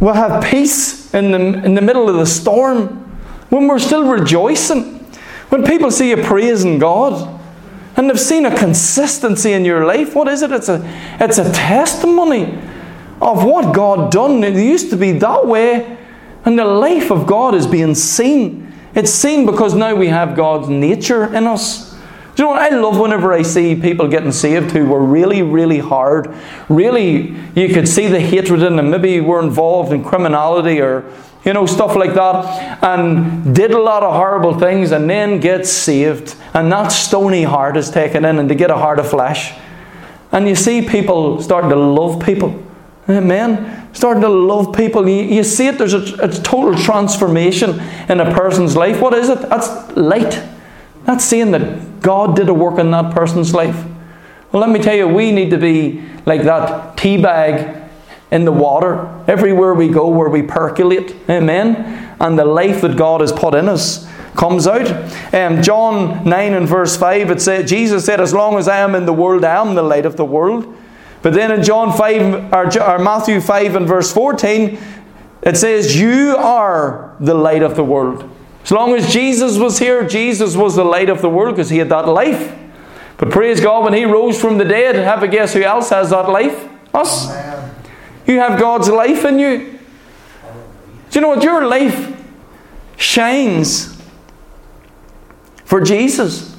we'll 0.00 0.14
have 0.14 0.42
peace 0.44 1.12
in 1.14 1.32
the, 1.32 1.64
in 1.64 1.74
the 1.74 1.82
middle 1.82 2.08
of 2.08 2.16
the 2.16 2.26
storm, 2.26 2.88
when 3.50 3.68
we're 3.68 3.78
still 3.78 4.08
rejoicing, 4.08 4.93
when 5.54 5.62
people 5.62 5.88
see 5.88 6.10
you 6.10 6.16
praising 6.16 6.80
God, 6.80 7.40
and 7.96 8.10
they've 8.10 8.18
seen 8.18 8.44
a 8.44 8.58
consistency 8.58 9.52
in 9.52 9.64
your 9.64 9.86
life, 9.86 10.12
what 10.12 10.26
is 10.26 10.42
it? 10.42 10.50
It's 10.50 10.68
a, 10.68 10.82
it's 11.20 11.38
a 11.38 11.52
testimony 11.52 12.58
of 13.22 13.44
what 13.44 13.72
God 13.72 14.10
done. 14.10 14.42
It 14.42 14.56
used 14.56 14.90
to 14.90 14.96
be 14.96 15.12
that 15.12 15.46
way, 15.46 15.96
and 16.44 16.58
the 16.58 16.64
life 16.64 17.12
of 17.12 17.28
God 17.28 17.54
is 17.54 17.68
being 17.68 17.94
seen. 17.94 18.74
It's 18.96 19.12
seen 19.12 19.46
because 19.46 19.76
now 19.76 19.94
we 19.94 20.08
have 20.08 20.34
God's 20.34 20.68
nature 20.68 21.32
in 21.32 21.46
us. 21.46 21.92
Do 22.34 22.42
you 22.42 22.48
know 22.48 22.54
what 22.54 22.72
I 22.72 22.74
love 22.74 22.98
whenever 22.98 23.32
I 23.32 23.42
see 23.42 23.76
people 23.76 24.08
getting 24.08 24.32
saved 24.32 24.72
who 24.72 24.86
were 24.86 25.04
really, 25.04 25.42
really 25.42 25.78
hard? 25.78 26.34
Really, 26.68 27.36
you 27.54 27.68
could 27.72 27.86
see 27.86 28.08
the 28.08 28.18
hatred 28.18 28.60
in 28.60 28.74
them. 28.74 28.90
Maybe 28.90 29.20
were 29.20 29.40
involved 29.40 29.92
in 29.92 30.02
criminality 30.02 30.80
or, 30.80 31.04
you 31.44 31.52
know, 31.52 31.66
stuff 31.66 31.94
like 31.94 32.14
that, 32.14 32.82
and 32.82 33.54
did 33.54 33.70
a 33.72 33.78
lot 33.78 34.02
of 34.02 34.14
horrible 34.14 34.58
things 34.58 34.92
and 34.92 35.08
then 35.08 35.40
gets 35.40 35.70
saved. 35.70 36.36
And 36.54 36.72
that 36.72 36.88
stony 36.88 37.42
heart 37.42 37.76
is 37.76 37.90
taken 37.90 38.24
in 38.24 38.38
and 38.38 38.48
they 38.48 38.54
get 38.54 38.70
a 38.70 38.76
heart 38.76 38.98
of 38.98 39.08
flesh. 39.08 39.52
And 40.32 40.48
you 40.48 40.54
see 40.54 40.82
people 40.82 41.42
starting 41.42 41.70
to 41.70 41.76
love 41.76 42.24
people. 42.24 42.62
Eh, 43.08 43.18
Amen. 43.18 43.88
Starting 43.92 44.22
to 44.22 44.28
love 44.28 44.74
people. 44.74 45.08
You, 45.08 45.22
you 45.22 45.44
see 45.44 45.68
it, 45.68 45.78
there's 45.78 45.94
a, 45.94 46.14
a 46.16 46.28
total 46.28 46.74
transformation 46.76 47.78
in 48.08 48.20
a 48.20 48.32
person's 48.34 48.74
life. 48.74 49.00
What 49.00 49.14
is 49.14 49.28
it? 49.28 49.42
That's 49.42 49.96
light. 49.96 50.42
That's 51.04 51.24
seeing 51.24 51.50
that 51.50 52.00
God 52.00 52.36
did 52.36 52.48
a 52.48 52.54
work 52.54 52.78
in 52.78 52.90
that 52.92 53.14
person's 53.14 53.54
life. 53.54 53.84
Well, 54.50 54.60
let 54.60 54.70
me 54.70 54.80
tell 54.80 54.96
you, 54.96 55.08
we 55.08 55.30
need 55.30 55.50
to 55.50 55.58
be 55.58 56.02
like 56.24 56.42
that 56.44 56.96
tea 56.96 57.20
bag 57.20 57.83
in 58.34 58.44
the 58.44 58.52
water 58.52 59.08
everywhere 59.28 59.74
we 59.74 59.88
go 59.88 60.08
where 60.08 60.28
we 60.28 60.42
percolate. 60.42 61.14
Amen. 61.30 62.16
And 62.20 62.36
the 62.36 62.44
life 62.44 62.80
that 62.80 62.96
God 62.96 63.20
has 63.20 63.30
put 63.30 63.54
in 63.54 63.68
us 63.68 64.10
comes 64.34 64.66
out. 64.66 64.90
Um, 65.32 65.62
John 65.62 66.28
9 66.28 66.52
and 66.52 66.68
verse 66.68 66.96
5, 66.96 67.30
it 67.30 67.40
said, 67.40 67.68
Jesus 67.68 68.04
said, 68.04 68.20
As 68.20 68.34
long 68.34 68.58
as 68.58 68.66
I 68.66 68.78
am 68.78 68.96
in 68.96 69.06
the 69.06 69.12
world, 69.12 69.44
I 69.44 69.60
am 69.60 69.76
the 69.76 69.82
light 69.82 70.04
of 70.04 70.16
the 70.16 70.24
world. 70.24 70.76
But 71.22 71.32
then 71.32 71.52
in 71.52 71.62
John 71.62 71.96
5 71.96 72.52
or, 72.52 72.82
or 72.82 72.98
Matthew 72.98 73.40
5 73.40 73.76
and 73.76 73.86
verse 73.86 74.12
14, 74.12 74.78
it 75.42 75.56
says, 75.56 75.98
You 75.98 76.36
are 76.36 77.14
the 77.20 77.34
light 77.34 77.62
of 77.62 77.76
the 77.76 77.84
world. 77.84 78.28
As 78.64 78.72
long 78.72 78.94
as 78.94 79.12
Jesus 79.12 79.58
was 79.58 79.78
here, 79.78 80.04
Jesus 80.04 80.56
was 80.56 80.74
the 80.74 80.84
light 80.84 81.08
of 81.08 81.22
the 81.22 81.30
world 81.30 81.54
because 81.54 81.70
he 81.70 81.78
had 81.78 81.90
that 81.90 82.08
life. 82.08 82.58
But 83.16 83.30
praise 83.30 83.60
God, 83.60 83.84
when 83.84 83.92
he 83.92 84.04
rose 84.04 84.40
from 84.40 84.58
the 84.58 84.64
dead, 84.64 84.96
have 84.96 85.22
a 85.22 85.28
guess 85.28 85.52
who 85.52 85.62
else 85.62 85.90
has 85.90 86.10
that 86.10 86.28
life? 86.28 86.68
Us. 86.92 87.53
You 88.26 88.38
have 88.40 88.58
God's 88.58 88.88
life 88.88 89.24
in 89.24 89.38
you. 89.38 89.78
Do 91.10 91.18
you 91.18 91.20
know 91.20 91.28
what? 91.28 91.42
Your 91.42 91.66
life 91.66 92.16
shines 92.96 94.00
for 95.64 95.80
Jesus. 95.80 96.56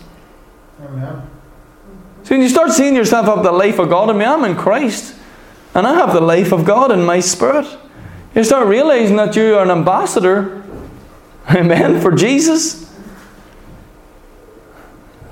Amen. 0.81 1.29
So 2.23 2.35
when 2.35 2.41
you 2.41 2.49
start 2.49 2.71
seeing 2.71 2.95
yourself 2.95 3.25
have 3.27 3.43
the 3.43 3.51
life 3.51 3.79
of 3.79 3.89
God 3.89 4.09
in 4.09 4.17
me, 4.17 4.25
I'm 4.25 4.43
in 4.45 4.55
Christ. 4.55 5.15
And 5.73 5.85
I 5.85 5.93
have 5.95 6.13
the 6.13 6.21
life 6.21 6.51
of 6.51 6.65
God 6.65 6.91
in 6.91 7.03
my 7.03 7.19
spirit. 7.19 7.67
You 8.33 8.43
start 8.43 8.67
realizing 8.67 9.15
that 9.17 9.35
you 9.35 9.55
are 9.55 9.63
an 9.63 9.71
ambassador 9.71 10.65
Amen. 11.49 12.01
For 12.01 12.11
Jesus. 12.11 12.91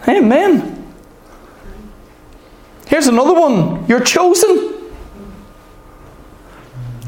Amen. 0.08 0.94
Here's 2.88 3.08
another 3.08 3.34
one. 3.34 3.86
You're 3.88 4.04
chosen. 4.04 4.73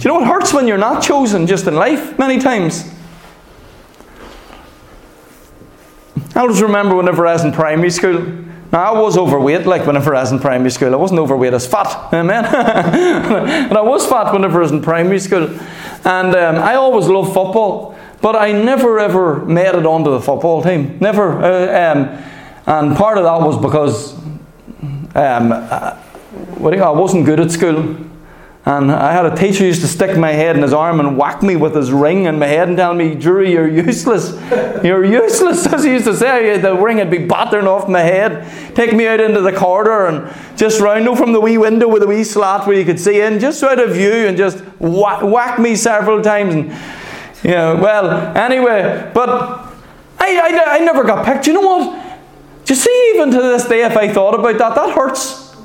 You 0.05 0.11
know 0.11 0.19
what 0.19 0.27
hurts 0.27 0.53
when 0.53 0.67
you're 0.67 0.77
not 0.77 1.01
chosen 1.01 1.47
just 1.47 1.65
in 1.65 1.73
life 1.73 2.19
many 2.19 2.37
times? 2.37 2.93
I 6.35 6.41
always 6.41 6.61
remember 6.61 6.95
whenever 6.95 7.25
I 7.25 7.33
was 7.33 7.43
in 7.43 7.51
primary 7.51 7.89
school. 7.89 8.21
Now, 8.71 8.93
I 8.93 8.99
was 8.99 9.17
overweight, 9.17 9.65
like 9.65 9.87
whenever 9.87 10.13
I 10.13 10.21
was 10.21 10.31
in 10.31 10.37
primary 10.37 10.69
school. 10.69 10.93
I 10.93 10.97
wasn't 10.97 11.21
overweight, 11.21 11.53
I 11.53 11.55
was 11.55 11.65
fat. 11.65 12.13
Amen. 12.13 12.45
and 12.45 13.75
I 13.75 13.81
was 13.81 14.05
fat 14.05 14.31
whenever 14.31 14.59
I 14.59 14.61
was 14.61 14.71
in 14.71 14.83
primary 14.83 15.17
school. 15.17 15.49
And 16.03 16.35
um, 16.35 16.57
I 16.57 16.75
always 16.75 17.07
loved 17.07 17.33
football. 17.33 17.97
But 18.21 18.35
I 18.35 18.51
never 18.51 18.99
ever 18.99 19.43
made 19.45 19.73
it 19.73 19.87
onto 19.87 20.11
the 20.11 20.21
football 20.21 20.61
team. 20.61 20.99
Never. 20.99 21.43
Uh, 21.43 21.93
um, 21.93 22.23
and 22.67 22.95
part 22.95 23.17
of 23.17 23.23
that 23.23 23.41
was 23.41 23.59
because 23.59 24.13
um, 25.15 25.51
uh, 25.51 25.97
I 26.61 26.91
wasn't 26.91 27.25
good 27.25 27.39
at 27.39 27.49
school. 27.49 27.97
And 28.67 28.91
I 28.91 29.11
had 29.11 29.27
a 29.27 29.35
teacher 29.35 29.63
used 29.63 29.81
to 29.81 29.87
stick 29.87 30.17
my 30.17 30.31
head 30.31 30.55
in 30.55 30.63
his 30.63 30.73
arm 30.73 30.99
and 30.99 31.15
whack 31.15 31.43
me 31.43 31.55
with 31.55 31.75
his 31.75 31.91
ring 31.91 32.25
in 32.25 32.39
my 32.39 32.47
head 32.47 32.67
and 32.67 32.75
tell 32.75 32.95
me, 32.95 33.13
Drury, 33.13 33.51
you're 33.51 33.67
useless. 33.67 34.31
You're 34.83 35.05
useless. 35.05 35.67
As 35.71 35.83
he 35.83 35.91
used 35.91 36.05
to 36.05 36.15
say, 36.15 36.57
the 36.57 36.75
ring 36.75 36.97
would 36.97 37.11
be 37.11 37.19
battering 37.19 37.67
off 37.67 37.87
my 37.87 37.99
head. 37.99 38.75
Take 38.75 38.91
me 38.93 39.05
out 39.05 39.19
into 39.19 39.41
the 39.41 39.51
corridor 39.51 40.07
and 40.07 40.57
just 40.57 40.81
round 40.81 41.05
no, 41.05 41.15
from 41.15 41.31
the 41.31 41.39
wee 41.39 41.59
window 41.59 41.87
with 41.87 42.01
a 42.01 42.07
wee 42.07 42.23
slat 42.23 42.65
where 42.65 42.75
you 42.75 42.85
could 42.85 42.99
see 42.99 43.21
in, 43.21 43.39
just 43.39 43.61
out 43.61 43.79
of 43.79 43.91
view, 43.91 44.11
and 44.11 44.35
just 44.35 44.57
whack, 44.79 45.21
whack 45.21 45.59
me 45.59 45.75
several 45.75 46.23
times. 46.23 46.55
And 46.55 46.69
yeah, 47.43 47.79
well, 47.79 48.35
anyway, 48.35 49.11
but 49.13 49.29
I, 50.17 50.39
I, 50.39 50.77
I 50.77 50.79
never 50.79 51.03
got 51.03 51.23
picked. 51.23 51.45
You 51.45 51.53
know 51.53 51.61
what? 51.61 52.17
Do 52.65 52.73
you 52.73 52.79
see, 52.79 53.11
even 53.13 53.29
to 53.29 53.37
this 53.43 53.67
day, 53.67 53.85
if 53.85 53.95
I 53.95 54.11
thought 54.11 54.33
about 54.33 54.57
that, 54.57 54.73
that 54.73 54.95
hurts. 54.95 55.55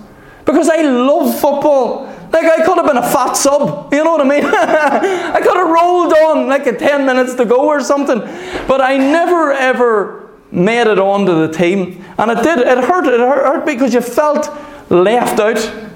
Because 0.44 0.68
I 0.68 0.82
love 0.82 1.32
football. 1.40 2.09
Like, 2.32 2.44
I 2.44 2.64
could 2.64 2.76
have 2.76 2.86
been 2.86 2.96
a 2.96 3.02
fat 3.02 3.32
sub. 3.32 3.92
You 3.92 4.04
know 4.04 4.12
what 4.12 4.20
I 4.20 4.24
mean? 4.24 4.44
I 4.46 5.40
could 5.40 5.56
have 5.56 5.68
rolled 5.68 6.12
on 6.12 6.48
like 6.48 6.66
a 6.66 6.76
10 6.76 7.04
minutes 7.04 7.34
to 7.34 7.44
go 7.44 7.66
or 7.66 7.80
something. 7.80 8.20
But 8.68 8.80
I 8.80 8.96
never, 8.96 9.52
ever 9.52 10.30
made 10.52 10.86
it 10.86 10.98
onto 10.98 11.46
the 11.46 11.52
team. 11.52 12.04
And 12.18 12.30
it 12.30 12.42
did. 12.42 12.58
It 12.58 12.84
hurt. 12.84 13.06
It 13.06 13.20
hurt 13.20 13.66
because 13.66 13.94
you 13.94 14.00
felt 14.00 14.48
left 14.90 15.40
out 15.40 15.89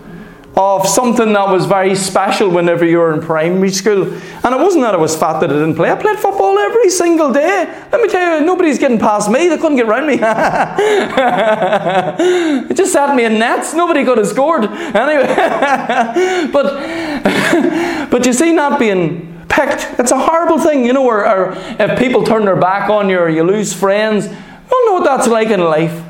of 0.56 0.86
something 0.86 1.32
that 1.32 1.48
was 1.48 1.66
very 1.66 1.96
special 1.96 2.48
whenever 2.48 2.84
you 2.84 2.98
were 2.98 3.12
in 3.12 3.20
primary 3.20 3.70
school. 3.70 4.04
And 4.04 4.54
it 4.54 4.58
wasn't 4.58 4.84
that 4.84 4.94
I 4.94 4.98
was 4.98 5.16
fat 5.16 5.40
that 5.40 5.50
I 5.50 5.54
didn't 5.54 5.74
play. 5.74 5.90
I 5.90 5.96
played 5.96 6.18
football 6.18 6.56
every 6.58 6.90
single 6.90 7.32
day. 7.32 7.64
Let 7.90 8.00
me 8.00 8.08
tell 8.08 8.38
you, 8.38 8.46
nobody's 8.46 8.78
getting 8.78 9.00
past 9.00 9.30
me. 9.30 9.48
They 9.48 9.56
couldn't 9.56 9.76
get 9.76 9.86
around 9.86 10.06
me. 10.06 10.14
it 12.70 12.76
just 12.76 12.92
sat 12.92 13.16
me 13.16 13.24
in 13.24 13.38
nets. 13.38 13.74
Nobody 13.74 14.04
could 14.04 14.18
have 14.18 14.28
scored. 14.28 14.64
Anyway. 14.64 15.26
but, 16.52 18.08
but 18.10 18.24
you 18.24 18.32
see, 18.32 18.52
not 18.52 18.78
being 18.78 19.44
picked, 19.48 19.98
it's 19.98 20.12
a 20.12 20.18
horrible 20.18 20.60
thing, 20.60 20.84
you 20.84 20.92
know, 20.92 21.04
or, 21.04 21.26
or 21.26 21.54
if 21.56 21.98
people 21.98 22.22
turn 22.22 22.44
their 22.44 22.56
back 22.56 22.88
on 22.88 23.08
you 23.08 23.18
or 23.18 23.28
you 23.28 23.42
lose 23.42 23.72
friends. 23.72 24.28
I 24.28 24.68
don't 24.70 24.86
know 24.86 24.94
what 24.94 25.04
that's 25.04 25.26
like 25.26 25.48
in 25.48 25.60
life. 25.60 26.00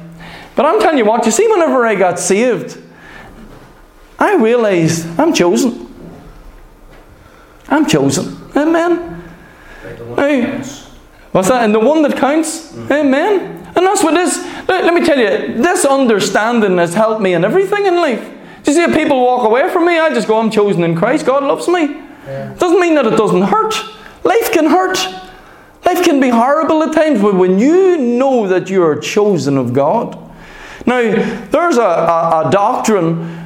But 0.54 0.66
I'm 0.66 0.80
telling 0.80 0.98
you 0.98 1.06
what, 1.06 1.24
you 1.24 1.32
see, 1.32 1.48
whenever 1.48 1.86
I 1.86 1.94
got 1.94 2.18
saved, 2.18 2.83
I 4.24 4.36
realized 4.36 5.06
I'm 5.20 5.34
chosen. 5.34 5.86
I'm 7.68 7.84
chosen. 7.86 8.38
Amen. 8.56 9.22
Hey, 10.16 10.62
what's 11.32 11.48
that? 11.48 11.62
And 11.64 11.74
the 11.74 11.80
one 11.80 12.00
that 12.02 12.16
counts. 12.16 12.72
Mm. 12.72 12.90
Amen. 12.90 13.72
And 13.76 13.86
that's 13.86 14.02
what 14.02 14.14
this, 14.14 14.38
let 14.66 14.94
me 14.94 15.04
tell 15.04 15.18
you, 15.18 15.62
this 15.62 15.84
understanding 15.84 16.78
has 16.78 16.94
helped 16.94 17.20
me 17.20 17.34
in 17.34 17.44
everything 17.44 17.84
in 17.84 17.96
life. 17.96 18.22
Do 18.62 18.70
you 18.70 18.76
see 18.78 18.82
if 18.82 18.94
people 18.94 19.22
walk 19.22 19.44
away 19.44 19.70
from 19.70 19.84
me, 19.84 19.98
I 19.98 20.08
just 20.08 20.26
go, 20.26 20.38
I'm 20.38 20.50
chosen 20.50 20.84
in 20.84 20.96
Christ. 20.96 21.26
God 21.26 21.42
loves 21.42 21.68
me. 21.68 21.82
Yeah. 22.26 22.54
Doesn't 22.54 22.80
mean 22.80 22.94
that 22.94 23.06
it 23.06 23.16
doesn't 23.18 23.42
hurt. 23.42 23.74
Life 24.24 24.52
can 24.52 24.66
hurt. 24.66 24.96
Life 25.84 26.02
can 26.02 26.18
be 26.18 26.30
horrible 26.30 26.82
at 26.82 26.94
times, 26.94 27.20
but 27.20 27.34
when 27.34 27.58
you 27.58 27.98
know 27.98 28.48
that 28.48 28.70
you 28.70 28.82
are 28.84 28.96
chosen 28.98 29.58
of 29.58 29.74
God. 29.74 30.18
Now, 30.86 31.02
there's 31.02 31.76
a, 31.76 31.82
a, 31.82 32.48
a 32.48 32.50
doctrine 32.50 33.43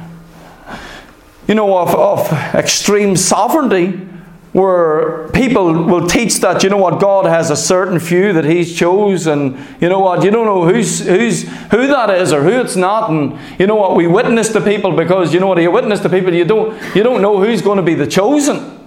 you 1.49 1.55
know, 1.55 1.79
of, 1.79 1.95
of 1.95 2.31
extreme 2.53 3.17
sovereignty, 3.17 4.07
where 4.53 5.29
people 5.29 5.73
will 5.73 6.07
teach 6.07 6.39
that 6.41 6.61
you 6.61 6.69
know 6.69 6.77
what 6.77 6.99
God 6.99 7.25
has 7.25 7.49
a 7.49 7.55
certain 7.55 7.99
few 7.99 8.33
that 8.33 8.45
He's 8.45 8.77
chosen, 8.77 9.55
and 9.55 9.81
you 9.81 9.89
know 9.89 9.99
what 9.99 10.23
you 10.23 10.29
don't 10.29 10.45
know 10.45 10.63
who's 10.63 10.99
who's 10.99 11.49
who 11.71 11.87
that 11.87 12.11
is 12.11 12.31
or 12.31 12.43
who 12.43 12.61
it's 12.61 12.75
not, 12.75 13.09
and 13.09 13.35
you 13.59 13.65
know 13.65 13.75
what 13.75 13.95
we 13.95 14.05
witness 14.05 14.49
to 14.49 14.61
people 14.61 14.95
because 14.95 15.33
you 15.33 15.39
know 15.39 15.47
what 15.47 15.59
you 15.59 15.71
witness 15.71 16.01
to 16.01 16.09
people 16.09 16.31
you 16.31 16.45
don't 16.45 16.95
you 16.95 17.01
don't 17.01 17.19
know 17.19 17.43
who's 17.43 17.63
going 17.63 17.77
to 17.77 17.83
be 17.83 17.95
the 17.95 18.07
chosen. 18.07 18.77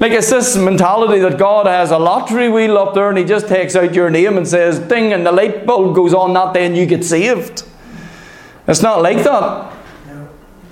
Like 0.00 0.10
it's 0.10 0.30
this 0.30 0.56
mentality 0.56 1.20
that 1.20 1.38
God 1.38 1.66
has 1.66 1.92
a 1.92 1.98
lottery 1.98 2.48
wheel 2.48 2.76
up 2.76 2.94
there 2.94 3.08
and 3.08 3.18
He 3.18 3.24
just 3.24 3.46
takes 3.46 3.76
out 3.76 3.94
your 3.94 4.10
name 4.10 4.36
and 4.36 4.48
says 4.48 4.80
ding, 4.80 5.12
and 5.12 5.24
the 5.24 5.30
light 5.30 5.64
bulb 5.64 5.94
goes 5.94 6.12
on 6.12 6.32
that 6.34 6.54
day 6.54 6.66
and 6.66 6.76
you 6.76 6.86
get 6.86 7.04
saved. 7.04 7.62
It's 8.66 8.82
not 8.82 9.00
like 9.00 9.22
that. 9.22 9.77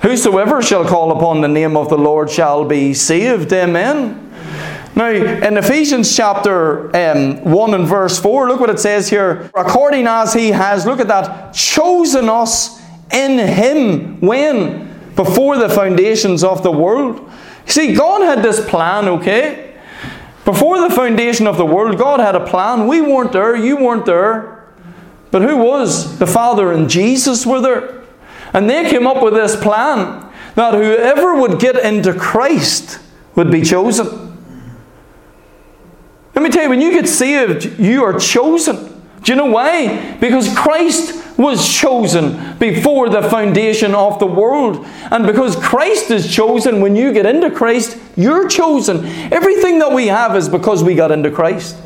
Whosoever 0.06 0.62
shall 0.62 0.84
call 0.84 1.10
upon 1.10 1.40
the 1.40 1.48
name 1.48 1.76
of 1.76 1.88
the 1.88 1.98
Lord 1.98 2.30
shall 2.30 2.64
be 2.64 2.94
saved. 2.94 3.52
Amen. 3.52 4.32
Now, 4.94 5.10
in 5.10 5.56
Ephesians 5.56 6.14
chapter 6.14 6.94
um, 6.96 7.42
1 7.42 7.74
and 7.74 7.88
verse 7.88 8.16
4, 8.20 8.46
look 8.46 8.60
what 8.60 8.70
it 8.70 8.78
says 8.78 9.10
here. 9.10 9.50
According 9.52 10.06
as 10.06 10.32
he 10.32 10.52
has, 10.52 10.86
look 10.86 11.00
at 11.00 11.08
that, 11.08 11.52
chosen 11.54 12.28
us 12.28 12.80
in 13.12 13.36
him. 13.48 14.20
When? 14.20 14.96
Before 15.16 15.56
the 15.56 15.68
foundations 15.68 16.44
of 16.44 16.62
the 16.62 16.70
world. 16.70 17.28
See, 17.64 17.92
God 17.92 18.22
had 18.22 18.44
this 18.44 18.64
plan, 18.64 19.08
okay? 19.08 19.76
Before 20.44 20.88
the 20.88 20.94
foundation 20.94 21.48
of 21.48 21.56
the 21.56 21.66
world, 21.66 21.98
God 21.98 22.20
had 22.20 22.36
a 22.36 22.46
plan. 22.46 22.86
We 22.86 23.00
weren't 23.00 23.32
there, 23.32 23.56
you 23.56 23.78
weren't 23.78 24.06
there. 24.06 24.68
But 25.32 25.42
who 25.42 25.56
was? 25.56 26.20
The 26.20 26.28
Father 26.28 26.70
and 26.70 26.88
Jesus 26.88 27.44
were 27.44 27.60
there. 27.60 27.95
And 28.56 28.70
they 28.70 28.88
came 28.88 29.06
up 29.06 29.22
with 29.22 29.34
this 29.34 29.54
plan 29.54 30.32
that 30.54 30.72
whoever 30.72 31.38
would 31.38 31.60
get 31.60 31.76
into 31.76 32.14
Christ 32.14 32.98
would 33.34 33.50
be 33.50 33.60
chosen. 33.60 34.06
Let 36.34 36.42
me 36.42 36.48
tell 36.48 36.62
you, 36.62 36.70
when 36.70 36.80
you 36.80 36.90
get 36.90 37.06
saved, 37.06 37.78
you 37.78 38.02
are 38.02 38.18
chosen. 38.18 39.02
Do 39.22 39.32
you 39.32 39.36
know 39.36 39.44
why? 39.44 40.16
Because 40.20 40.56
Christ 40.56 41.38
was 41.38 41.70
chosen 41.70 42.56
before 42.56 43.10
the 43.10 43.28
foundation 43.28 43.94
of 43.94 44.18
the 44.20 44.26
world. 44.26 44.86
And 45.10 45.26
because 45.26 45.54
Christ 45.56 46.10
is 46.10 46.34
chosen, 46.34 46.80
when 46.80 46.96
you 46.96 47.12
get 47.12 47.26
into 47.26 47.50
Christ, 47.50 47.98
you're 48.16 48.48
chosen. 48.48 49.04
Everything 49.34 49.80
that 49.80 49.92
we 49.92 50.06
have 50.06 50.34
is 50.34 50.48
because 50.48 50.82
we 50.82 50.94
got 50.94 51.10
into 51.10 51.30
Christ. 51.30 51.76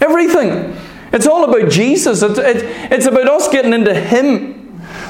Everything. 0.00 0.76
It's 1.12 1.26
all 1.26 1.42
about 1.42 1.72
Jesus. 1.72 2.22
It's, 2.22 2.38
it, 2.38 2.92
it's 2.92 3.06
about 3.06 3.26
us 3.26 3.48
getting 3.48 3.72
into 3.72 3.92
Him. 3.92 4.59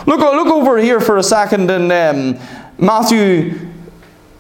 Look, 0.07 0.21
look 0.21 0.49
over 0.49 0.79
here 0.79 1.01
for 1.01 1.17
a 1.17 1.23
second 1.23 1.71
in 1.71 1.91
um, 1.91 2.39
Matthew 2.79 3.71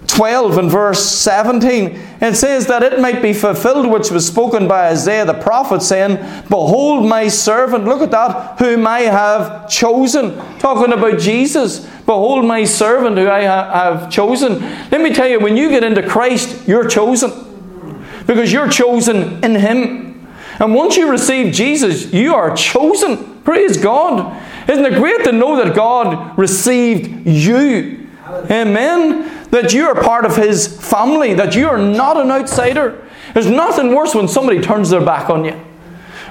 12 0.07 0.59
and 0.59 0.71
verse 0.71 1.05
17, 1.05 1.99
it 2.21 2.35
says 2.35 2.67
that 2.67 2.83
it 2.83 3.01
might 3.01 3.23
be 3.23 3.33
fulfilled 3.33 3.87
which 3.87 4.11
was 4.11 4.27
spoken 4.27 4.67
by 4.67 4.89
Isaiah 4.89 5.25
the 5.25 5.35
prophet, 5.35 5.83
saying, 5.83 6.17
Behold 6.49 7.09
my 7.09 7.29
servant, 7.29 7.85
look 7.85 8.01
at 8.03 8.11
that, 8.11 8.59
whom 8.59 8.87
I 8.87 9.01
have 9.01 9.71
chosen. 9.71 10.37
Talking 10.59 10.93
about 10.93 11.21
Jesus. 11.21 11.87
Behold 12.07 12.45
my 12.45 12.65
servant 12.65 13.19
who 13.19 13.29
I 13.29 13.43
have 13.43 14.11
chosen. 14.11 14.61
Let 14.91 15.01
me 15.01 15.15
tell 15.15 15.29
you, 15.29 15.39
when 15.39 15.57
you 15.57 15.69
get 15.69 15.85
into 15.85 16.07
Christ, 16.07 16.67
you're 16.67 16.89
chosen. 16.89 17.31
Because 18.27 18.53
you're 18.53 18.69
chosen 18.69 19.45
in 19.45 19.55
Him. 19.55 20.27
And 20.59 20.75
once 20.75 20.97
you 20.97 21.11
receive 21.11 21.55
Jesus, 21.55 22.13
you 22.13 22.35
are 22.35 22.55
chosen. 22.57 23.41
Praise 23.43 23.77
God. 23.77 24.37
Isn't 24.69 24.85
it 24.85 24.95
great 24.95 25.25
to 25.25 25.33
know 25.33 25.57
that 25.57 25.75
God 25.75 26.39
received 26.39 27.27
you? 27.27 28.09
Amen 28.51 29.41
that 29.51 29.73
you 29.73 29.87
are 29.87 30.01
part 30.01 30.25
of 30.25 30.37
His 30.37 30.67
family, 30.67 31.35
that 31.35 31.55
you 31.55 31.69
are 31.69 31.79
not 31.79 32.17
an 32.17 32.31
outsider. 32.31 33.05
There's 33.35 33.51
nothing 33.51 33.95
worse 33.95 34.15
when 34.15 34.29
somebody 34.29 34.61
turns 34.61 34.91
their 34.91 35.05
back 35.05 35.29
on 35.29 35.45
you. 35.45 35.61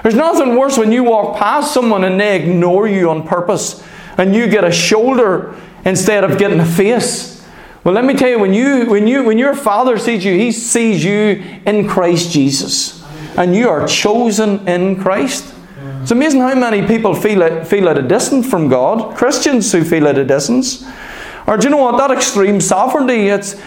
There's 0.02 0.14
nothing 0.14 0.56
worse 0.56 0.78
when 0.78 0.92
you 0.92 1.04
walk 1.04 1.38
past 1.38 1.74
someone 1.74 2.04
and 2.04 2.18
they 2.18 2.40
ignore 2.40 2.88
you 2.88 3.10
on 3.10 3.26
purpose 3.26 3.84
and 4.16 4.34
you 4.34 4.48
get 4.48 4.64
a 4.64 4.72
shoulder 4.72 5.54
instead 5.84 6.24
of 6.24 6.38
getting 6.38 6.60
a 6.60 6.64
face. 6.64 7.46
Well, 7.84 7.94
let 7.94 8.04
me 8.04 8.14
tell 8.14 8.28
you, 8.28 8.38
when, 8.38 8.52
you, 8.52 8.86
when, 8.86 9.06
you, 9.06 9.24
when 9.24 9.38
your 9.38 9.54
Father 9.54 9.98
sees 9.98 10.24
you, 10.24 10.34
He 10.34 10.52
sees 10.52 11.04
you 11.04 11.60
in 11.66 11.88
Christ 11.88 12.30
Jesus. 12.30 13.02
And 13.36 13.54
you 13.54 13.68
are 13.68 13.86
chosen 13.86 14.66
in 14.68 14.96
Christ. 14.96 15.54
It's 16.02 16.10
amazing 16.10 16.40
how 16.40 16.54
many 16.54 16.86
people 16.86 17.14
feel 17.14 17.42
at, 17.42 17.66
feel 17.66 17.88
at 17.88 17.98
a 17.98 18.02
distance 18.02 18.48
from 18.48 18.68
God. 18.68 19.16
Christians 19.16 19.70
who 19.70 19.84
feel 19.84 20.08
at 20.08 20.16
a 20.16 20.24
distance. 20.24 20.82
Or 21.46 21.58
do 21.58 21.64
you 21.64 21.70
know 21.70 21.76
what? 21.76 21.98
That 21.98 22.10
extreme 22.10 22.60
sovereignty, 22.60 23.28
it's. 23.28 23.60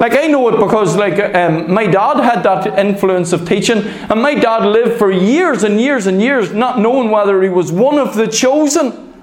Like 0.00 0.14
I 0.14 0.26
know 0.26 0.48
it 0.48 0.58
because 0.58 0.96
like 0.96 1.18
um, 1.34 1.72
my 1.72 1.86
dad 1.86 2.18
had 2.18 2.42
that 2.42 2.78
influence 2.78 3.32
of 3.32 3.48
teaching, 3.48 3.78
and 3.78 4.20
my 4.20 4.34
dad 4.34 4.66
lived 4.66 4.98
for 4.98 5.12
years 5.12 5.62
and 5.62 5.80
years 5.80 6.06
and 6.06 6.20
years 6.20 6.52
not 6.52 6.80
knowing 6.80 7.10
whether 7.10 7.40
he 7.42 7.48
was 7.48 7.70
one 7.70 7.98
of 7.98 8.16
the 8.16 8.26
chosen. 8.26 9.14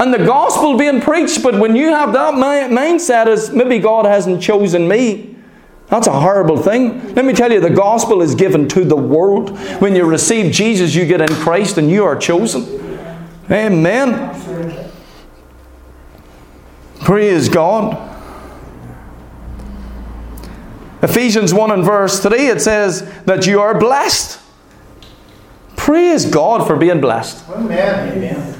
And 0.00 0.14
the 0.14 0.18
gospel 0.18 0.78
being 0.78 1.00
preached, 1.00 1.42
but 1.42 1.58
when 1.60 1.76
you 1.76 1.88
have 1.88 2.12
that 2.14 2.34
mindset 2.34 3.26
as 3.26 3.50
maybe 3.50 3.78
God 3.78 4.06
hasn't 4.06 4.42
chosen 4.42 4.88
me, 4.88 5.36
that's 5.88 6.06
a 6.06 6.20
horrible 6.20 6.58
thing. 6.58 7.14
Let 7.14 7.24
me 7.24 7.32
tell 7.32 7.50
you, 7.50 7.60
the 7.60 7.70
gospel 7.70 8.20
is 8.20 8.34
given 8.34 8.68
to 8.68 8.84
the 8.84 8.96
world. 8.96 9.58
When 9.80 9.96
you 9.96 10.04
receive 10.04 10.52
Jesus, 10.52 10.94
you 10.94 11.06
get 11.06 11.20
in 11.20 11.28
Christ 11.28 11.78
and 11.78 11.90
you 11.90 12.04
are 12.04 12.16
chosen. 12.16 12.78
Amen. 13.50 14.92
Praise 17.00 17.48
God. 17.48 18.04
Ephesians 21.00 21.54
1 21.54 21.70
and 21.70 21.84
verse 21.84 22.20
3, 22.20 22.48
it 22.48 22.60
says 22.60 23.08
that 23.24 23.46
you 23.46 23.60
are 23.60 23.78
blessed. 23.78 24.40
Praise 25.76 26.26
God 26.26 26.66
for 26.66 26.76
being 26.76 27.00
blessed. 27.00 27.48
Amen. 27.48 28.54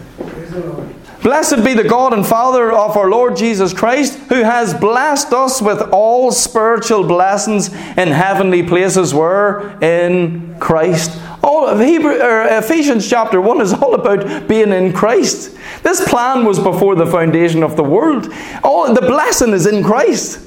Blessed 1.29 1.63
be 1.63 1.75
the 1.75 1.85
God 1.85 2.15
and 2.15 2.27
Father 2.27 2.73
of 2.73 2.97
our 2.97 3.11
Lord 3.11 3.37
Jesus 3.37 3.75
Christ, 3.75 4.19
who 4.31 4.45
has 4.45 4.73
blessed 4.73 5.31
us 5.35 5.61
with 5.61 5.79
all 5.93 6.33
spiritual 6.33 7.07
blessings 7.07 7.69
in 7.69 8.09
heavenly 8.09 8.63
places 8.63 9.13
where 9.13 9.79
in 9.83 10.59
Christ. 10.59 11.21
All 11.45 11.77
Hebrew, 11.77 12.19
or 12.19 12.45
Ephesians 12.45 13.07
chapter 13.11 13.43
1 13.43 13.61
is 13.61 13.75
all 13.75 13.95
about 13.95 14.49
being 14.49 14.73
in 14.73 14.95
Christ. 14.95 15.55
This 15.83 16.03
plan 16.09 16.47
was 16.47 16.59
before 16.59 16.95
the 16.95 17.05
foundation 17.05 17.63
of 17.63 17.77
the 17.77 17.85
world. 17.85 18.33
All 18.65 18.91
the 18.95 19.03
blessing 19.03 19.53
is 19.53 19.67
in 19.67 19.85
Christ. 19.85 20.39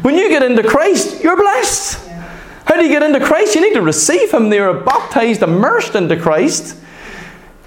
When 0.00 0.14
you 0.14 0.30
get 0.30 0.42
into 0.42 0.66
Christ, 0.66 1.22
you're 1.22 1.36
blessed. 1.36 2.08
How 2.64 2.76
do 2.76 2.82
you 2.82 2.88
get 2.88 3.02
into 3.02 3.20
Christ? 3.20 3.54
You 3.54 3.60
need 3.60 3.74
to 3.74 3.82
receive 3.82 4.32
Him. 4.32 4.48
They 4.48 4.58
are 4.58 4.72
baptized, 4.72 5.42
immersed 5.42 5.94
into 5.94 6.16
Christ. 6.16 6.78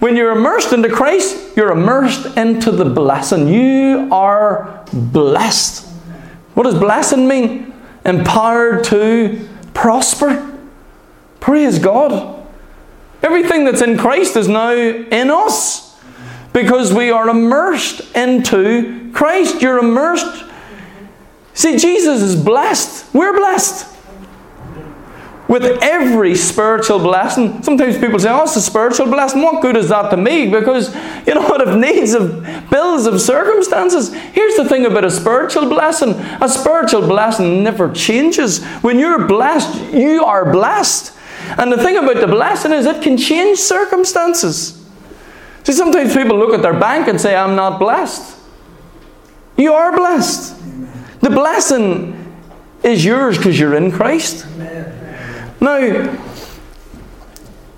When 0.03 0.17
you're 0.17 0.33
immersed 0.33 0.73
into 0.73 0.89
Christ, 0.89 1.55
you're 1.55 1.71
immersed 1.71 2.35
into 2.35 2.71
the 2.71 2.83
blessing. 2.83 3.47
You 3.47 4.09
are 4.11 4.83
blessed. 4.91 5.87
What 6.55 6.63
does 6.63 6.77
blessing 6.77 7.25
mean? 7.25 7.73
Empowered 8.03 8.83
to 8.83 9.47
prosper. 9.73 10.59
Praise 11.39 11.79
God. 11.79 12.45
Everything 13.21 13.63
that's 13.63 13.81
in 13.81 13.97
Christ 13.97 14.35
is 14.35 14.49
now 14.49 14.73
in 14.73 15.31
us 15.31 15.97
because 16.51 16.93
we 16.93 17.09
are 17.09 17.29
immersed 17.29 18.01
into 18.13 19.09
Christ. 19.13 19.61
You're 19.61 19.77
immersed. 19.77 20.43
See, 21.53 21.77
Jesus 21.77 22.21
is 22.21 22.35
blessed. 22.35 23.13
We're 23.13 23.37
blessed 23.37 23.92
with 25.47 25.63
every 25.81 26.35
spiritual 26.35 26.99
blessing. 26.99 27.61
Sometimes 27.63 27.97
people 27.97 28.17
say, 28.19 28.29
Oh, 28.29 28.43
it's 28.43 28.55
a 28.55 28.61
spiritual 28.61 29.07
blessing. 29.07 29.41
What 29.41 29.61
good 29.61 29.75
is 29.75 29.89
that 29.89 30.09
to 30.09 30.17
me? 30.17 30.49
Because 30.49 30.93
you 31.27 31.33
know 31.35 31.41
what? 31.49 31.61
If 31.61 31.75
needs 31.75 32.13
of 32.13 32.69
bills 32.69 33.05
of 33.05 33.19
circumstances. 33.21 34.13
Here's 34.13 34.55
the 34.55 34.67
thing 34.67 34.85
about 34.85 35.03
a 35.03 35.11
spiritual 35.11 35.67
blessing 35.67 36.11
a 36.41 36.49
spiritual 36.49 37.01
blessing 37.01 37.63
never 37.63 37.91
changes. 37.91 38.63
When 38.81 38.99
you're 38.99 39.27
blessed, 39.27 39.93
you 39.93 40.23
are 40.23 40.51
blessed. 40.51 41.17
And 41.57 41.71
the 41.71 41.77
thing 41.77 41.97
about 41.97 42.21
the 42.21 42.27
blessing 42.27 42.71
is 42.71 42.85
it 42.85 43.01
can 43.01 43.17
change 43.17 43.59
circumstances. 43.59 44.79
See, 45.63 45.73
sometimes 45.73 46.13
people 46.13 46.37
look 46.37 46.53
at 46.53 46.61
their 46.61 46.77
bank 46.77 47.07
and 47.07 47.19
say, 47.19 47.35
I'm 47.35 47.55
not 47.55 47.79
blessed. 47.79 48.37
You 49.57 49.73
are 49.73 49.95
blessed. 49.95 50.55
The 51.21 51.29
blessing 51.29 52.35
is 52.81 53.05
yours 53.05 53.37
because 53.37 53.59
you're 53.59 53.75
in 53.75 53.91
Christ. 53.91 54.45
Amen. 54.55 54.92
Now, 55.63 56.19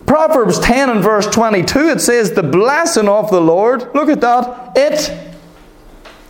Proverbs 0.07 0.59
10 0.59 0.89
and 0.89 1.03
verse 1.03 1.27
22, 1.27 1.89
it 1.89 2.01
says, 2.01 2.31
The 2.31 2.41
blessing 2.41 3.07
of 3.07 3.29
the 3.29 3.39
Lord, 3.39 3.93
look 3.93 4.09
at 4.09 4.21
that, 4.21 4.71
it 4.75 5.35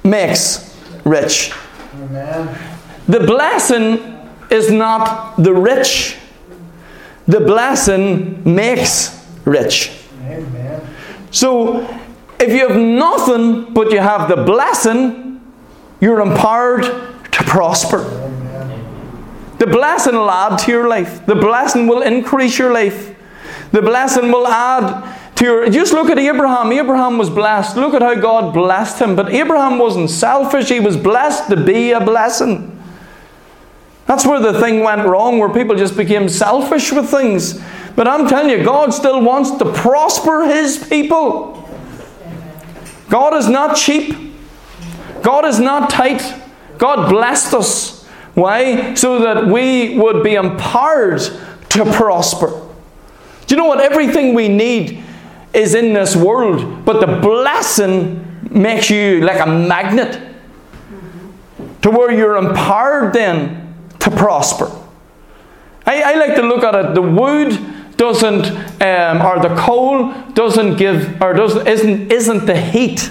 makes 0.03 0.78
rich. 1.06 1.53
Amen. 1.93 2.60
The 3.08 3.22
blessing 3.22 4.20
is 4.51 4.70
not 4.70 5.38
the 5.38 5.53
rich, 5.53 6.18
the 7.26 7.39
blessing 7.39 8.41
makes 8.43 9.26
rich. 9.45 9.91
Amen. 10.26 10.86
So, 11.32 11.88
if 12.38 12.49
you 12.49 12.68
have 12.68 12.78
nothing 12.78 13.74
but 13.74 13.93
you 13.93 13.99
have 13.99 14.28
the 14.28 14.43
blessing, 14.43 15.41
you're 16.01 16.20
empowered 16.20 16.84
to 16.84 17.43
prosper. 17.45 18.24
The 19.58 19.68
blessing 19.68 20.16
will 20.16 20.30
add 20.30 20.60
to 20.60 20.72
your 20.72 20.88
life. 20.88 21.26
The 21.26 21.36
blessing 21.36 21.88
will 21.88 22.01
increase 22.01 22.58
your 22.60 22.74
life. 22.74 23.16
The 23.72 23.82
blessing 23.82 24.32
will 24.32 24.47
add 24.47 25.36
to 25.36 25.45
your. 25.45 25.70
Just 25.70 25.93
look 25.93 26.10
at 26.10 26.20
Abraham. 26.20 26.72
Abraham 26.72 27.18
was 27.18 27.30
blessed. 27.30 27.78
Look 27.78 27.93
at 27.93 28.01
how 28.01 28.16
God 28.16 28.53
blessed 28.53 29.01
him. 29.01 29.16
But 29.16 29.34
Abraham 29.34 29.80
wasn't 29.80 30.10
selfish, 30.10 30.70
he 30.70 30.80
was 30.80 30.97
blessed 30.97 31.49
to 31.49 31.64
be 31.64 31.91
a 31.91 31.99
blessing. 32.03 32.72
That's 34.06 34.26
where 34.26 34.39
the 34.39 34.60
thing 34.60 34.82
went 34.82 35.06
wrong, 35.06 35.39
where 35.39 35.49
people 35.49 35.76
just 35.76 35.97
became 35.97 36.30
selfish 36.30 36.91
with 36.91 37.10
things. 37.10 37.60
But 37.95 38.08
I'm 38.08 38.28
telling 38.28 38.51
you, 38.51 38.64
God 38.64 38.93
still 38.93 39.22
wants 39.22 39.51
to 39.51 39.72
prosper 39.72 40.43
His 40.43 40.78
people. 40.78 41.68
God 43.10 43.34
is 43.36 43.47
not 43.47 43.78
cheap. 43.78 44.34
God 45.22 45.45
is 45.45 45.60
not 45.60 45.89
tight. 45.89 46.22
God 46.78 47.10
blessed 47.10 47.53
us. 47.53 47.95
Why? 48.36 48.93
So 48.93 49.19
that 49.19 49.47
we 49.47 49.97
would 49.97 50.23
be 50.23 50.36
empowered 50.36 51.21
to 51.69 51.86
prosper. 51.86 52.49
Do 53.47 53.55
you 53.55 53.61
know 53.61 53.67
what? 53.67 53.79
Everything 53.79 54.33
we 54.33 54.49
need 54.49 55.03
is 55.53 55.73
in 55.73 55.93
this 55.93 56.15
world, 56.15 56.86
but 56.86 56.99
the 56.99 57.19
blessing 57.21 58.21
makes 58.49 58.89
you 58.89 59.21
like 59.21 59.39
a 59.39 59.45
magnet 59.49 60.21
to 61.81 61.89
where 61.89 62.11
you're 62.11 62.36
empowered 62.36 63.13
then 63.13 63.73
to 63.99 64.11
prosper. 64.11 64.71
I, 65.86 66.01
I 66.01 66.13
like 66.15 66.36
to 66.36 66.41
look 66.41 66.63
at 66.63 66.75
it. 66.75 66.95
The 66.95 67.01
wood 67.01 67.57
doesn't, 67.95 68.47
um, 68.81 69.21
or 69.21 69.39
the 69.39 69.55
coal 69.57 70.11
doesn't 70.33 70.75
give, 70.75 71.21
or 71.21 71.33
doesn't, 71.33 71.67
isn't, 71.67 72.11
isn't 72.11 72.45
the 72.45 72.59
heat, 72.59 73.09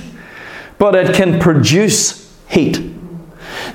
but 0.79 0.95
it 0.95 1.15
can 1.15 1.41
produce 1.41 2.37
heat. 2.49 2.94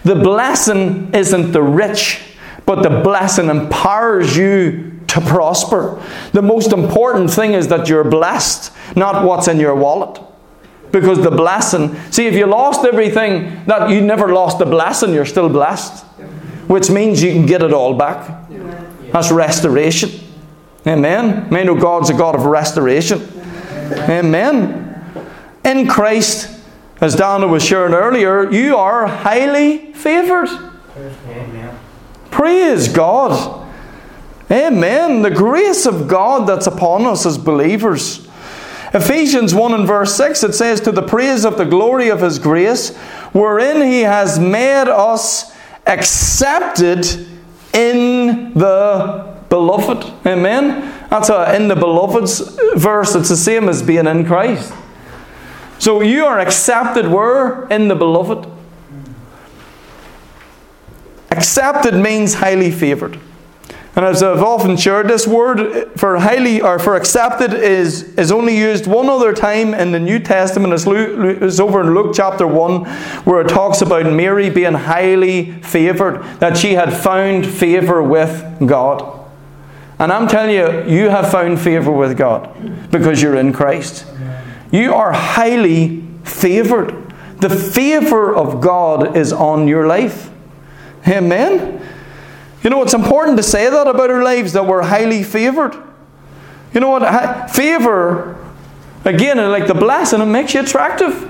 The 0.03 0.15
blessing 0.15 1.13
isn't 1.13 1.51
the 1.51 1.61
rich, 1.61 2.21
but 2.65 2.83
the 2.83 3.01
blessing 3.01 3.49
empowers 3.49 4.35
you 4.37 4.99
to 5.07 5.21
prosper. 5.21 6.01
The 6.33 6.41
most 6.41 6.71
important 6.71 7.31
thing 7.31 7.53
is 7.53 7.67
that 7.69 7.87
you're 7.89 8.03
blessed, 8.03 8.71
not 8.95 9.25
what's 9.25 9.47
in 9.47 9.59
your 9.59 9.75
wallet. 9.75 10.21
Because 10.91 11.21
the 11.21 11.31
blessing, 11.31 11.95
see, 12.11 12.27
if 12.27 12.33
you 12.33 12.45
lost 12.45 12.85
everything, 12.85 13.63
that 13.65 13.89
you 13.89 14.01
never 14.01 14.33
lost 14.33 14.59
the 14.59 14.65
blessing, 14.65 15.13
you're 15.13 15.25
still 15.25 15.49
blessed. 15.49 16.03
Which 16.67 16.89
means 16.89 17.21
you 17.21 17.31
can 17.31 17.45
get 17.45 17.63
it 17.63 17.73
all 17.73 17.95
back. 17.95 18.47
That's 19.11 19.31
restoration. 19.31 20.11
Amen. 20.85 21.49
May 21.49 21.63
know 21.63 21.75
God's 21.75 22.09
a 22.09 22.13
God 22.13 22.35
of 22.35 22.45
restoration. 22.45 23.27
Amen. 23.91 24.85
In 25.65 25.87
Christ, 25.87 26.59
as 27.01 27.15
Dana 27.15 27.47
was 27.47 27.63
sharing 27.63 27.93
earlier, 27.93 28.51
you 28.51 28.75
are 28.75 29.07
highly 29.07 29.93
favoured. 29.93 30.49
Praise 32.31 32.87
God. 32.87 33.67
Amen. 34.51 35.21
The 35.21 35.31
grace 35.31 35.85
of 35.85 36.07
God 36.07 36.47
that's 36.47 36.67
upon 36.67 37.05
us 37.05 37.25
as 37.25 37.37
believers. 37.37 38.27
Ephesians 38.93 39.53
1 39.53 39.73
and 39.73 39.87
verse 39.87 40.15
6, 40.15 40.43
it 40.43 40.53
says, 40.53 40.81
To 40.81 40.91
the 40.91 41.03
praise 41.03 41.45
of 41.45 41.57
the 41.57 41.65
glory 41.65 42.09
of 42.09 42.21
his 42.21 42.39
grace, 42.39 42.95
wherein 43.33 43.81
he 43.81 44.01
has 44.01 44.39
made 44.39 44.87
us 44.87 45.55
accepted 45.85 47.05
in 47.73 48.53
the 48.55 49.37
beloved. 49.49 50.11
Amen. 50.25 51.07
That's 51.09 51.29
a 51.29 51.55
in 51.55 51.67
the 51.67 51.75
beloved's 51.75 52.39
verse. 52.75 53.15
It's 53.15 53.29
the 53.29 53.37
same 53.37 53.69
as 53.69 53.83
being 53.83 54.07
in 54.07 54.25
Christ. 54.25 54.73
So 55.80 56.01
you 56.01 56.25
are 56.25 56.39
accepted 56.39 57.07
where? 57.07 57.65
In 57.69 57.88
the 57.88 57.95
beloved. 57.95 58.47
Accepted 61.32 61.95
means 61.95 62.36
highly 62.36 62.69
favored. 62.69 63.19
And 63.95 64.05
as 64.05 64.21
I've 64.21 64.43
often 64.43 64.77
shared, 64.77 65.07
this 65.07 65.25
word 65.27 65.91
for 65.99 66.17
highly 66.19 66.61
or 66.61 66.80
for 66.80 66.95
accepted 66.95 67.53
is, 67.53 68.03
is 68.17 68.32
only 68.32 68.57
used 68.57 68.88
one 68.88 69.09
other 69.09 69.34
time 69.34 69.73
in 69.73 69.91
the 69.91 69.99
New 69.99 70.19
Testament. 70.19 70.73
It's, 70.73 70.86
Luke, 70.86 71.41
it's 71.41 71.59
over 71.59 71.82
in 71.82 71.93
Luke 71.93 72.13
chapter 72.15 72.45
1, 72.45 72.86
where 73.25 73.41
it 73.41 73.49
talks 73.49 73.82
about 73.82 74.05
Mary 74.05 74.49
being 74.49 74.73
highly 74.73 75.51
favored, 75.63 76.21
that 76.39 76.55
she 76.55 76.73
had 76.73 76.93
found 76.93 77.45
favor 77.45 78.01
with 78.01 78.45
God. 78.65 79.19
And 79.97 80.13
I'm 80.13 80.27
telling 80.27 80.55
you, 80.55 80.89
you 80.89 81.09
have 81.09 81.30
found 81.32 81.59
favor 81.59 81.91
with 81.91 82.17
God 82.17 82.91
because 82.91 83.21
you're 83.21 83.36
in 83.36 83.51
Christ. 83.51 84.05
You 84.72 84.93
are 84.93 85.11
highly 85.11 86.03
favored. 86.24 87.13
The 87.39 87.49
favor 87.49 88.36
of 88.36 88.61
God 88.61 89.15
is 89.15 89.32
on 89.34 89.67
your 89.67 89.88
life. 89.88 90.30
Amen. 91.07 91.86
You 92.63 92.70
know, 92.70 92.84
it's 92.84 92.93
important 92.93 93.38
to 93.38 93.43
say 93.43 93.70
that 93.70 93.88
about 93.88 94.09
our 94.09 94.22
lives 94.24 94.53
that 94.53 94.65
we're 94.65 94.84
highly 94.84 95.24
favored. 95.24 95.76
You 96.74 96.82
know 96.82 96.89
what? 96.89 97.49
Favor, 97.51 98.38
again, 99.05 99.38
like 99.49 99.67
the 99.67 99.74
blessing, 99.74 100.22
it 100.22 100.26
makes 100.26 100.53
you 100.53 100.61
attractive. 100.61 101.22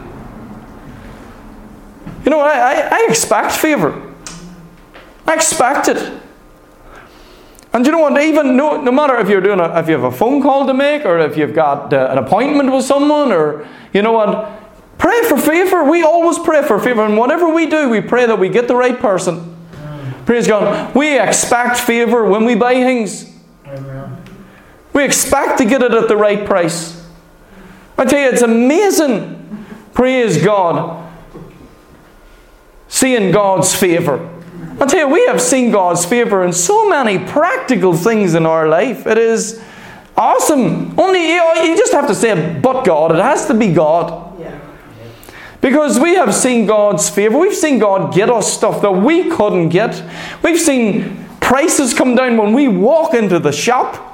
You 2.25 2.31
know, 2.31 2.39
I, 2.41 2.57
I, 2.57 2.89
I 2.91 3.07
expect 3.07 3.53
favor. 3.53 4.13
I 5.25 5.35
expect 5.35 5.87
it. 5.87 6.21
And 7.71 7.85
you 7.85 7.91
know 7.91 7.99
what? 7.99 8.19
Even 8.21 8.57
no, 8.57 8.81
no 8.81 8.91
matter 8.91 9.17
if 9.19 9.29
you're 9.29 9.41
doing 9.41 9.59
a, 9.59 9.79
if 9.79 9.87
you 9.87 9.93
have 9.93 10.03
a 10.03 10.11
phone 10.11 10.41
call 10.41 10.65
to 10.65 10.73
make, 10.73 11.05
or 11.05 11.19
if 11.19 11.37
you've 11.37 11.53
got 11.53 11.93
uh, 11.93 12.07
an 12.11 12.17
appointment 12.17 12.71
with 12.71 12.83
someone, 12.83 13.31
or 13.31 13.67
you 13.93 14.01
know 14.01 14.11
what, 14.11 14.49
pray 14.97 15.21
for 15.23 15.37
favor. 15.37 15.83
We 15.83 16.03
always 16.03 16.39
pray 16.39 16.63
for 16.63 16.79
favor, 16.79 17.05
and 17.05 17.15
whatever 17.15 17.53
we 17.53 17.67
do, 17.67 17.89
we 17.89 18.01
pray 18.01 18.25
that 18.25 18.39
we 18.39 18.49
get 18.49 18.67
the 18.67 18.75
right 18.75 18.99
person. 18.99 19.55
Praise 20.25 20.47
God. 20.47 20.95
We 20.95 21.19
expect 21.19 21.77
favor 21.77 22.25
when 22.25 22.45
we 22.45 22.55
buy 22.55 22.73
things. 22.75 23.35
We 24.93 25.03
expect 25.03 25.59
to 25.59 25.65
get 25.65 25.81
it 25.81 25.91
at 25.91 26.07
the 26.07 26.17
right 26.17 26.45
price. 26.45 27.07
I 27.97 28.05
tell 28.05 28.19
you, 28.19 28.29
it's 28.29 28.41
amazing. 28.41 29.65
Praise 29.93 30.43
God. 30.43 31.11
Seeing 32.87 33.31
God's 33.31 33.75
favor. 33.75 34.38
I 34.81 34.85
tell 34.85 34.99
you, 34.99 35.07
we 35.09 35.25
have 35.27 35.41
seen 35.41 35.71
God's 35.71 36.05
favor 36.05 36.43
in 36.43 36.53
so 36.53 36.87
many 36.87 37.19
practical 37.19 37.93
things 37.93 38.33
in 38.33 38.45
our 38.45 38.67
life. 38.67 39.05
It 39.05 39.17
is 39.17 39.61
awesome. 40.15 40.97
Only 40.97 41.33
you, 41.33 41.37
know, 41.37 41.53
you 41.63 41.77
just 41.77 41.91
have 41.91 42.07
to 42.07 42.15
say, 42.15 42.59
but 42.59 42.85
God. 42.85 43.11
It 43.11 43.21
has 43.21 43.45
to 43.47 43.53
be 43.53 43.73
God. 43.73 44.27
Because 45.61 45.99
we 45.99 46.15
have 46.15 46.33
seen 46.33 46.65
God's 46.65 47.09
favor. 47.09 47.37
We've 47.37 47.53
seen 47.53 47.79
God 47.79 48.13
get 48.13 48.29
us 48.29 48.51
stuff 48.51 48.81
that 48.81 48.91
we 48.91 49.29
couldn't 49.29 49.69
get. 49.69 50.01
We've 50.41 50.59
seen 50.59 51.25
prices 51.41 51.93
come 51.93 52.15
down 52.15 52.37
when 52.37 52.53
we 52.53 52.69
walk 52.69 53.13
into 53.13 53.39
the 53.39 53.51
shop. 53.51 54.08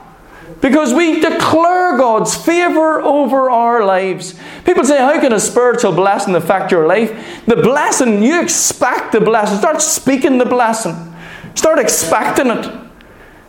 Because 0.65 0.95
we 0.95 1.19
declare 1.19 1.95
God's 1.95 2.35
favor 2.35 2.99
over 2.99 3.51
our 3.51 3.85
lives. 3.85 4.33
People 4.65 4.83
say, 4.83 4.97
How 4.97 5.21
can 5.21 5.31
a 5.31 5.39
spiritual 5.39 5.91
blessing 5.91 6.33
affect 6.33 6.71
your 6.71 6.87
life? 6.87 7.45
The 7.45 7.57
blessing, 7.57 8.23
you 8.23 8.41
expect 8.41 9.11
the 9.11 9.21
blessing. 9.21 9.59
Start 9.59 9.79
speaking 9.79 10.39
the 10.39 10.45
blessing. 10.45 10.95
Start 11.53 11.77
expecting 11.77 12.47
it. 12.47 12.65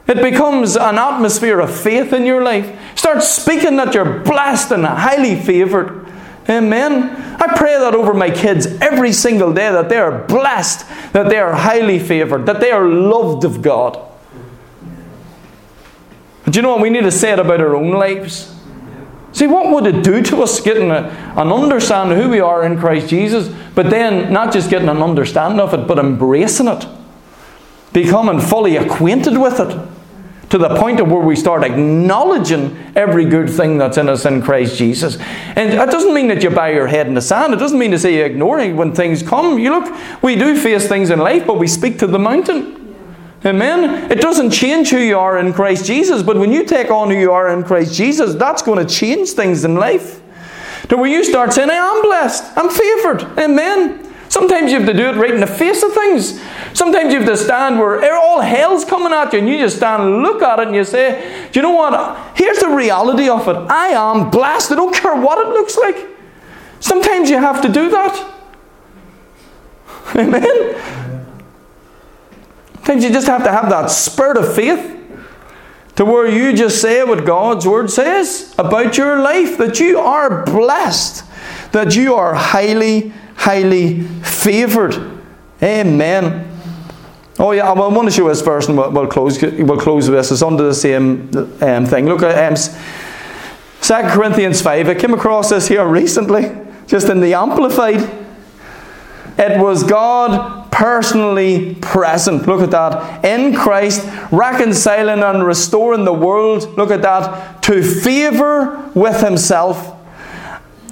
It 0.07 0.21
becomes 0.21 0.77
an 0.77 0.99
atmosphere 0.99 1.59
of 1.59 1.75
faith 1.75 2.13
in 2.13 2.27
your 2.27 2.45
life. 2.45 2.79
Start 2.99 3.23
speaking 3.23 3.77
that 3.77 3.95
you're 3.95 4.19
blessed 4.19 4.73
and 4.73 4.85
highly 4.85 5.41
favored. 5.41 6.07
Amen. 6.51 7.17
I 7.41 7.57
pray 7.57 7.79
that 7.79 7.95
over 7.95 8.13
my 8.13 8.29
kids 8.29 8.67
every 8.83 9.15
single 9.15 9.55
day 9.55 9.73
that 9.73 9.89
they 9.89 9.97
are 9.97 10.27
blessed, 10.27 10.87
that 11.15 11.31
they 11.31 11.39
are 11.39 11.55
highly 11.55 11.99
favored, 11.99 12.45
that 12.45 12.61
they 12.61 12.73
are 12.73 12.87
loved 12.87 13.47
of 13.47 13.63
God. 13.63 14.03
But 16.47 16.57
you 16.57 16.63
know 16.63 16.71
what? 16.71 16.81
We 16.81 16.89
need 16.89 17.03
to 17.03 17.13
say 17.13 17.33
it 17.33 17.39
about 17.39 17.61
our 17.61 17.77
own 17.77 17.91
lives. 17.91 18.55
See, 19.33 19.47
what 19.47 19.71
would 19.71 19.87
it 19.87 20.03
do 20.03 20.23
to 20.23 20.43
us 20.43 20.61
getting 20.61 20.91
a, 20.91 21.09
an 21.37 21.53
understanding 21.53 22.17
of 22.17 22.25
who 22.25 22.31
we 22.31 22.41
are 22.41 22.65
in 22.65 22.79
Christ 22.79 23.11
Jesus, 23.11 23.55
but 23.75 23.91
then 23.91 24.33
not 24.33 24.51
just 24.51 24.71
getting 24.71 24.89
an 24.89 25.03
understanding 25.03 25.61
of 25.61 25.75
it, 25.75 25.87
but 25.87 25.99
embracing 25.99 26.69
it, 26.69 26.87
becoming 27.93 28.41
fully 28.41 28.77
acquainted 28.77 29.37
with 29.37 29.61
it? 29.61 29.77
to 30.51 30.59
the 30.59 30.77
point 30.77 31.01
of 31.01 31.11
where 31.11 31.21
we 31.21 31.35
start 31.35 31.65
acknowledging 31.65 32.77
every 32.95 33.25
good 33.25 33.51
thing 33.51 33.79
that's 33.79 33.97
in 33.97 34.09
us 34.09 34.25
in 34.25 34.41
Christ 34.41 34.77
Jesus. 34.77 35.17
And 35.57 35.73
that 35.73 35.91
doesn't 35.91 36.15
mean 36.15 36.29
that 36.29 36.43
you 36.43 36.51
bow 36.51 36.67
your 36.67 36.87
head 36.87 37.09
in 37.09 37.15
the 37.15 37.21
sand. 37.21 37.53
It 37.53 37.57
doesn't 37.57 37.79
mean 37.79 37.91
to 37.91 37.99
say 37.99 38.17
you 38.17 38.25
ignore 38.25 38.61
it 38.61 38.75
when 38.75 38.95
things 38.95 39.23
come. 39.23 39.59
You 39.59 39.71
look, 39.71 40.23
we 40.23 40.37
do 40.37 40.57
face 40.57 40.87
things 40.87 41.11
in 41.11 41.19
life, 41.19 41.47
but 41.47 41.59
we 41.59 41.67
speak 41.67 41.99
to 41.99 42.07
the 42.07 42.19
mountain. 42.19 42.86
Amen. 43.45 44.11
It 44.11 44.21
doesn't 44.21 44.51
change 44.51 44.91
who 44.91 44.99
you 44.99 45.19
are 45.19 45.39
in 45.39 45.53
Christ 45.53 45.85
Jesus, 45.85 46.23
but 46.23 46.39
when 46.39 46.51
you 46.53 46.65
take 46.65 46.91
on 46.91 47.11
who 47.11 47.17
you 47.17 47.33
are 47.33 47.49
in 47.53 47.63
Christ 47.63 47.95
Jesus, 47.95 48.35
that's 48.35 48.63
going 48.63 48.85
to 48.85 48.93
change 48.93 49.31
things 49.31 49.65
in 49.65 49.75
life. 49.75 50.23
To 50.89 50.97
where 50.97 51.11
you 51.11 51.25
start 51.25 51.53
saying, 51.53 51.71
I 51.71 51.75
am 51.75 52.03
blessed, 52.03 52.57
I'm 52.57 52.71
favored. 52.71 53.23
Amen. 53.39 54.03
Sometimes 54.29 54.73
you 54.73 54.79
have 54.79 54.89
to 54.89 54.95
do 54.95 55.09
it 55.09 55.17
right 55.17 55.33
in 55.33 55.41
the 55.41 55.47
face 55.47 55.83
of 55.83 55.93
things. 55.93 56.41
Sometimes 56.75 57.13
you 57.13 57.21
have 57.21 57.29
to 57.29 57.37
stand 57.37 57.79
where 57.79 58.15
all 58.15 58.41
hell's 58.41 58.85
coming 58.85 59.13
at 59.13 59.33
you 59.33 59.39
and 59.39 59.49
you 59.49 59.59
just 59.59 59.77
stand 59.77 60.03
and 60.03 60.23
look 60.23 60.43
at 60.43 60.59
it 60.59 60.67
and 60.67 60.77
you 60.77 60.85
say, 60.85 61.49
Do 61.53 61.61
you 61.61 61.63
know 61.63 61.71
what? 61.71 62.37
Here's 62.37 62.59
the 62.59 62.69
reality 62.69 63.29
of 63.29 63.47
it. 63.49 63.57
I 63.71 63.89
am 63.89 64.31
blessed. 64.31 64.73
I 64.73 64.75
don't 64.75 64.95
care 64.95 65.15
what 65.15 65.47
it 65.47 65.51
looks 65.51 65.77
like. 65.77 66.09
Sometimes 66.81 67.31
you 67.31 67.39
have 67.39 67.63
to 67.63 67.69
do 67.69 67.89
that. 67.91 68.35
Amen. 70.17 71.05
Sometimes 72.87 73.03
you 73.03 73.11
just 73.11 73.27
have 73.27 73.43
to 73.43 73.51
have 73.51 73.69
that 73.69 73.91
spirit 73.91 74.37
of 74.37 74.55
faith 74.55 74.97
to 75.97 76.05
where 76.05 76.29
you 76.29 76.57
just 76.57 76.81
say 76.81 77.03
what 77.03 77.25
God's 77.25 77.67
word 77.67 77.91
says 77.91 78.55
about 78.61 78.97
your 78.97 79.21
life 79.21 79.59
that 79.59 79.81
you 79.81 79.99
are 79.99 80.45
blessed, 80.45 81.25
that 81.73 81.97
you 81.97 82.15
are 82.15 82.33
highly 82.33 83.13
highly 83.35 84.03
favoured. 84.23 85.21
Amen. 85.61 86.49
Oh 87.41 87.51
yeah, 87.51 87.69
I 87.69 87.73
want 87.73 88.07
to 88.09 88.15
show 88.15 88.29
this 88.29 88.41
verse 88.41 88.69
and 88.69 88.79
we'll, 88.79 89.09
close, 89.09 89.43
we'll 89.43 89.81
close 89.81 90.09
with 90.09 90.17
this. 90.21 90.31
It's 90.31 90.43
under 90.43 90.63
the 90.63 90.73
same 90.73 91.29
um, 91.61 91.87
thing. 91.87 92.07
Look 92.07 92.23
at 92.23 92.53
um, 92.53 92.55
2 93.83 93.95
Corinthians 94.15 94.63
5. 94.63 94.89
I 94.91 94.95
came 94.95 95.13
across 95.13 95.51
this 95.51 95.67
here 95.67 95.85
recently, 95.85 96.57
just 96.87 97.09
in 97.09 97.21
the 97.21 97.35
Amplified. 97.35 98.09
It 99.39 99.61
was 99.61 99.83
God 99.83 100.66
personally 100.77 101.75
present. 101.77 102.47
Look 102.47 102.61
at 102.61 102.71
that. 102.71 103.25
In 103.25 103.55
Christ, 103.55 104.07
reconciling 104.31 105.23
and 105.23 105.47
restoring 105.47 106.05
the 106.05 106.13
world. 106.13 106.77
Look 106.77 106.91
at 106.91 107.01
that. 107.01 107.63
To 107.63 107.83
favour 107.83 108.91
with 108.95 109.21
Himself. 109.23 109.95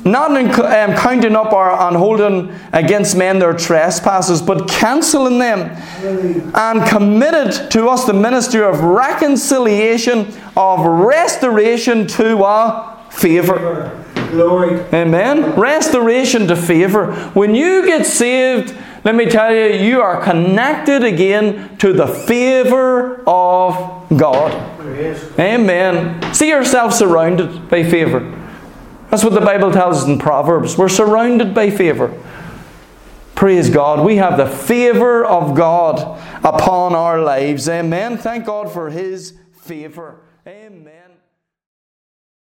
Not 0.07 0.39
in, 0.39 0.49
um, 0.49 0.97
counting 0.97 1.37
up 1.37 1.53
or, 1.53 1.71
and 1.71 1.97
holding 1.97 2.51
against 2.73 3.15
men 3.15 3.39
their 3.39 3.53
trespasses, 3.53 4.41
but 4.41 4.69
cancelling 4.69 5.39
them. 5.39 5.71
And 6.55 6.89
committed 6.89 7.71
to 7.73 7.89
us 7.89 8.07
the 8.07 8.15
ministry 8.15 8.63
of 8.63 8.81
reconciliation, 8.81 10.33
of 10.57 10.81
restoration 10.81 12.07
to 12.07 12.43
our 12.43 12.99
favour. 13.11 14.03
Glory. 14.31 14.81
Amen. 14.93 15.55
Restoration 15.61 16.47
to 16.49 16.57
favour. 16.57 17.15
When 17.35 17.55
you 17.55 17.87
get 17.87 18.05
saved, 18.05 18.75
let 19.05 19.15
me 19.15 19.27
tell 19.27 19.55
you, 19.55 19.67
you 19.67 20.01
are 20.01 20.23
connected 20.23 21.05
again 21.05 21.77
to 21.79 21.93
the 21.93 22.07
favour 22.07 23.23
of 23.27 24.09
God. 24.17 24.53
Amen. 25.39 26.35
See 26.35 26.49
yourself 26.49 26.95
surrounded 26.95 27.69
by 27.69 27.85
favour. 27.85 28.21
That's 29.11 29.23
what 29.23 29.35
the 29.35 29.41
Bible 29.41 29.71
tells 29.73 30.03
us 30.03 30.09
in 30.09 30.19
Proverbs. 30.19 30.79
We're 30.79 30.89
surrounded 30.89 31.55
by 31.55 31.71
favour. 31.71 32.19
Praise 33.35 33.69
God. 33.69 34.05
We 34.05 34.17
have 34.17 34.37
the 34.37 34.47
favour 34.47 35.25
of 35.25 35.55
God 35.55 36.19
upon 36.45 36.95
our 36.95 37.21
lives. 37.21 37.69
Amen. 37.69 38.17
Thank 38.17 38.47
God 38.47 38.73
for 38.73 38.91
His 38.91 39.35
favour. 39.53 40.17
Amen. 40.47 41.04